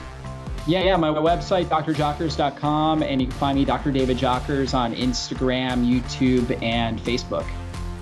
Yeah, 0.66 0.84
yeah, 0.84 0.96
my 0.96 1.08
website, 1.08 1.66
drjockers.com, 1.66 3.02
and 3.02 3.20
you 3.20 3.26
can 3.26 3.36
find 3.36 3.58
me, 3.58 3.64
Dr. 3.64 3.90
David 3.90 4.18
Jockers, 4.18 4.74
on 4.74 4.94
Instagram, 4.94 5.84
YouTube, 5.84 6.62
and 6.62 7.00
Facebook. 7.00 7.46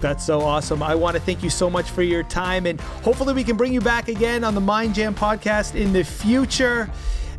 That's 0.01 0.25
so 0.25 0.41
awesome. 0.41 0.83
I 0.83 0.95
want 0.95 1.17
to 1.17 1.23
thank 1.23 1.43
you 1.43 1.51
so 1.51 1.71
much 1.71 1.91
for 1.91 2.03
your 2.03 2.23
time, 2.23 2.67
and 2.67 2.81
hopefully, 2.81 3.33
we 3.33 3.45
can 3.45 3.57
bring 3.57 3.73
you 3.73 3.81
back 3.81 4.09
again 4.09 4.45
on 4.45 4.55
the 4.55 4.61
Mind 4.61 4.95
Jam 4.95 5.15
podcast 5.15 5.75
in 5.75 5.93
the 5.93 6.05
future. 6.05 6.91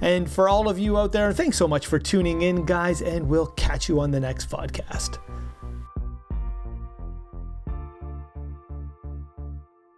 And 0.01 0.29
for 0.29 0.47
all 0.47 0.69
of 0.69 0.79
you 0.79 0.97
out 0.97 1.11
there, 1.11 1.33
thanks 1.33 1.57
so 1.57 1.67
much 1.67 1.87
for 1.87 1.99
tuning 1.99 2.41
in, 2.41 2.65
guys, 2.65 3.01
and 3.01 3.27
we'll 3.27 3.47
catch 3.47 3.89
you 3.89 3.99
on 3.99 4.11
the 4.11 4.19
next 4.19 4.49
podcast. 4.49 5.17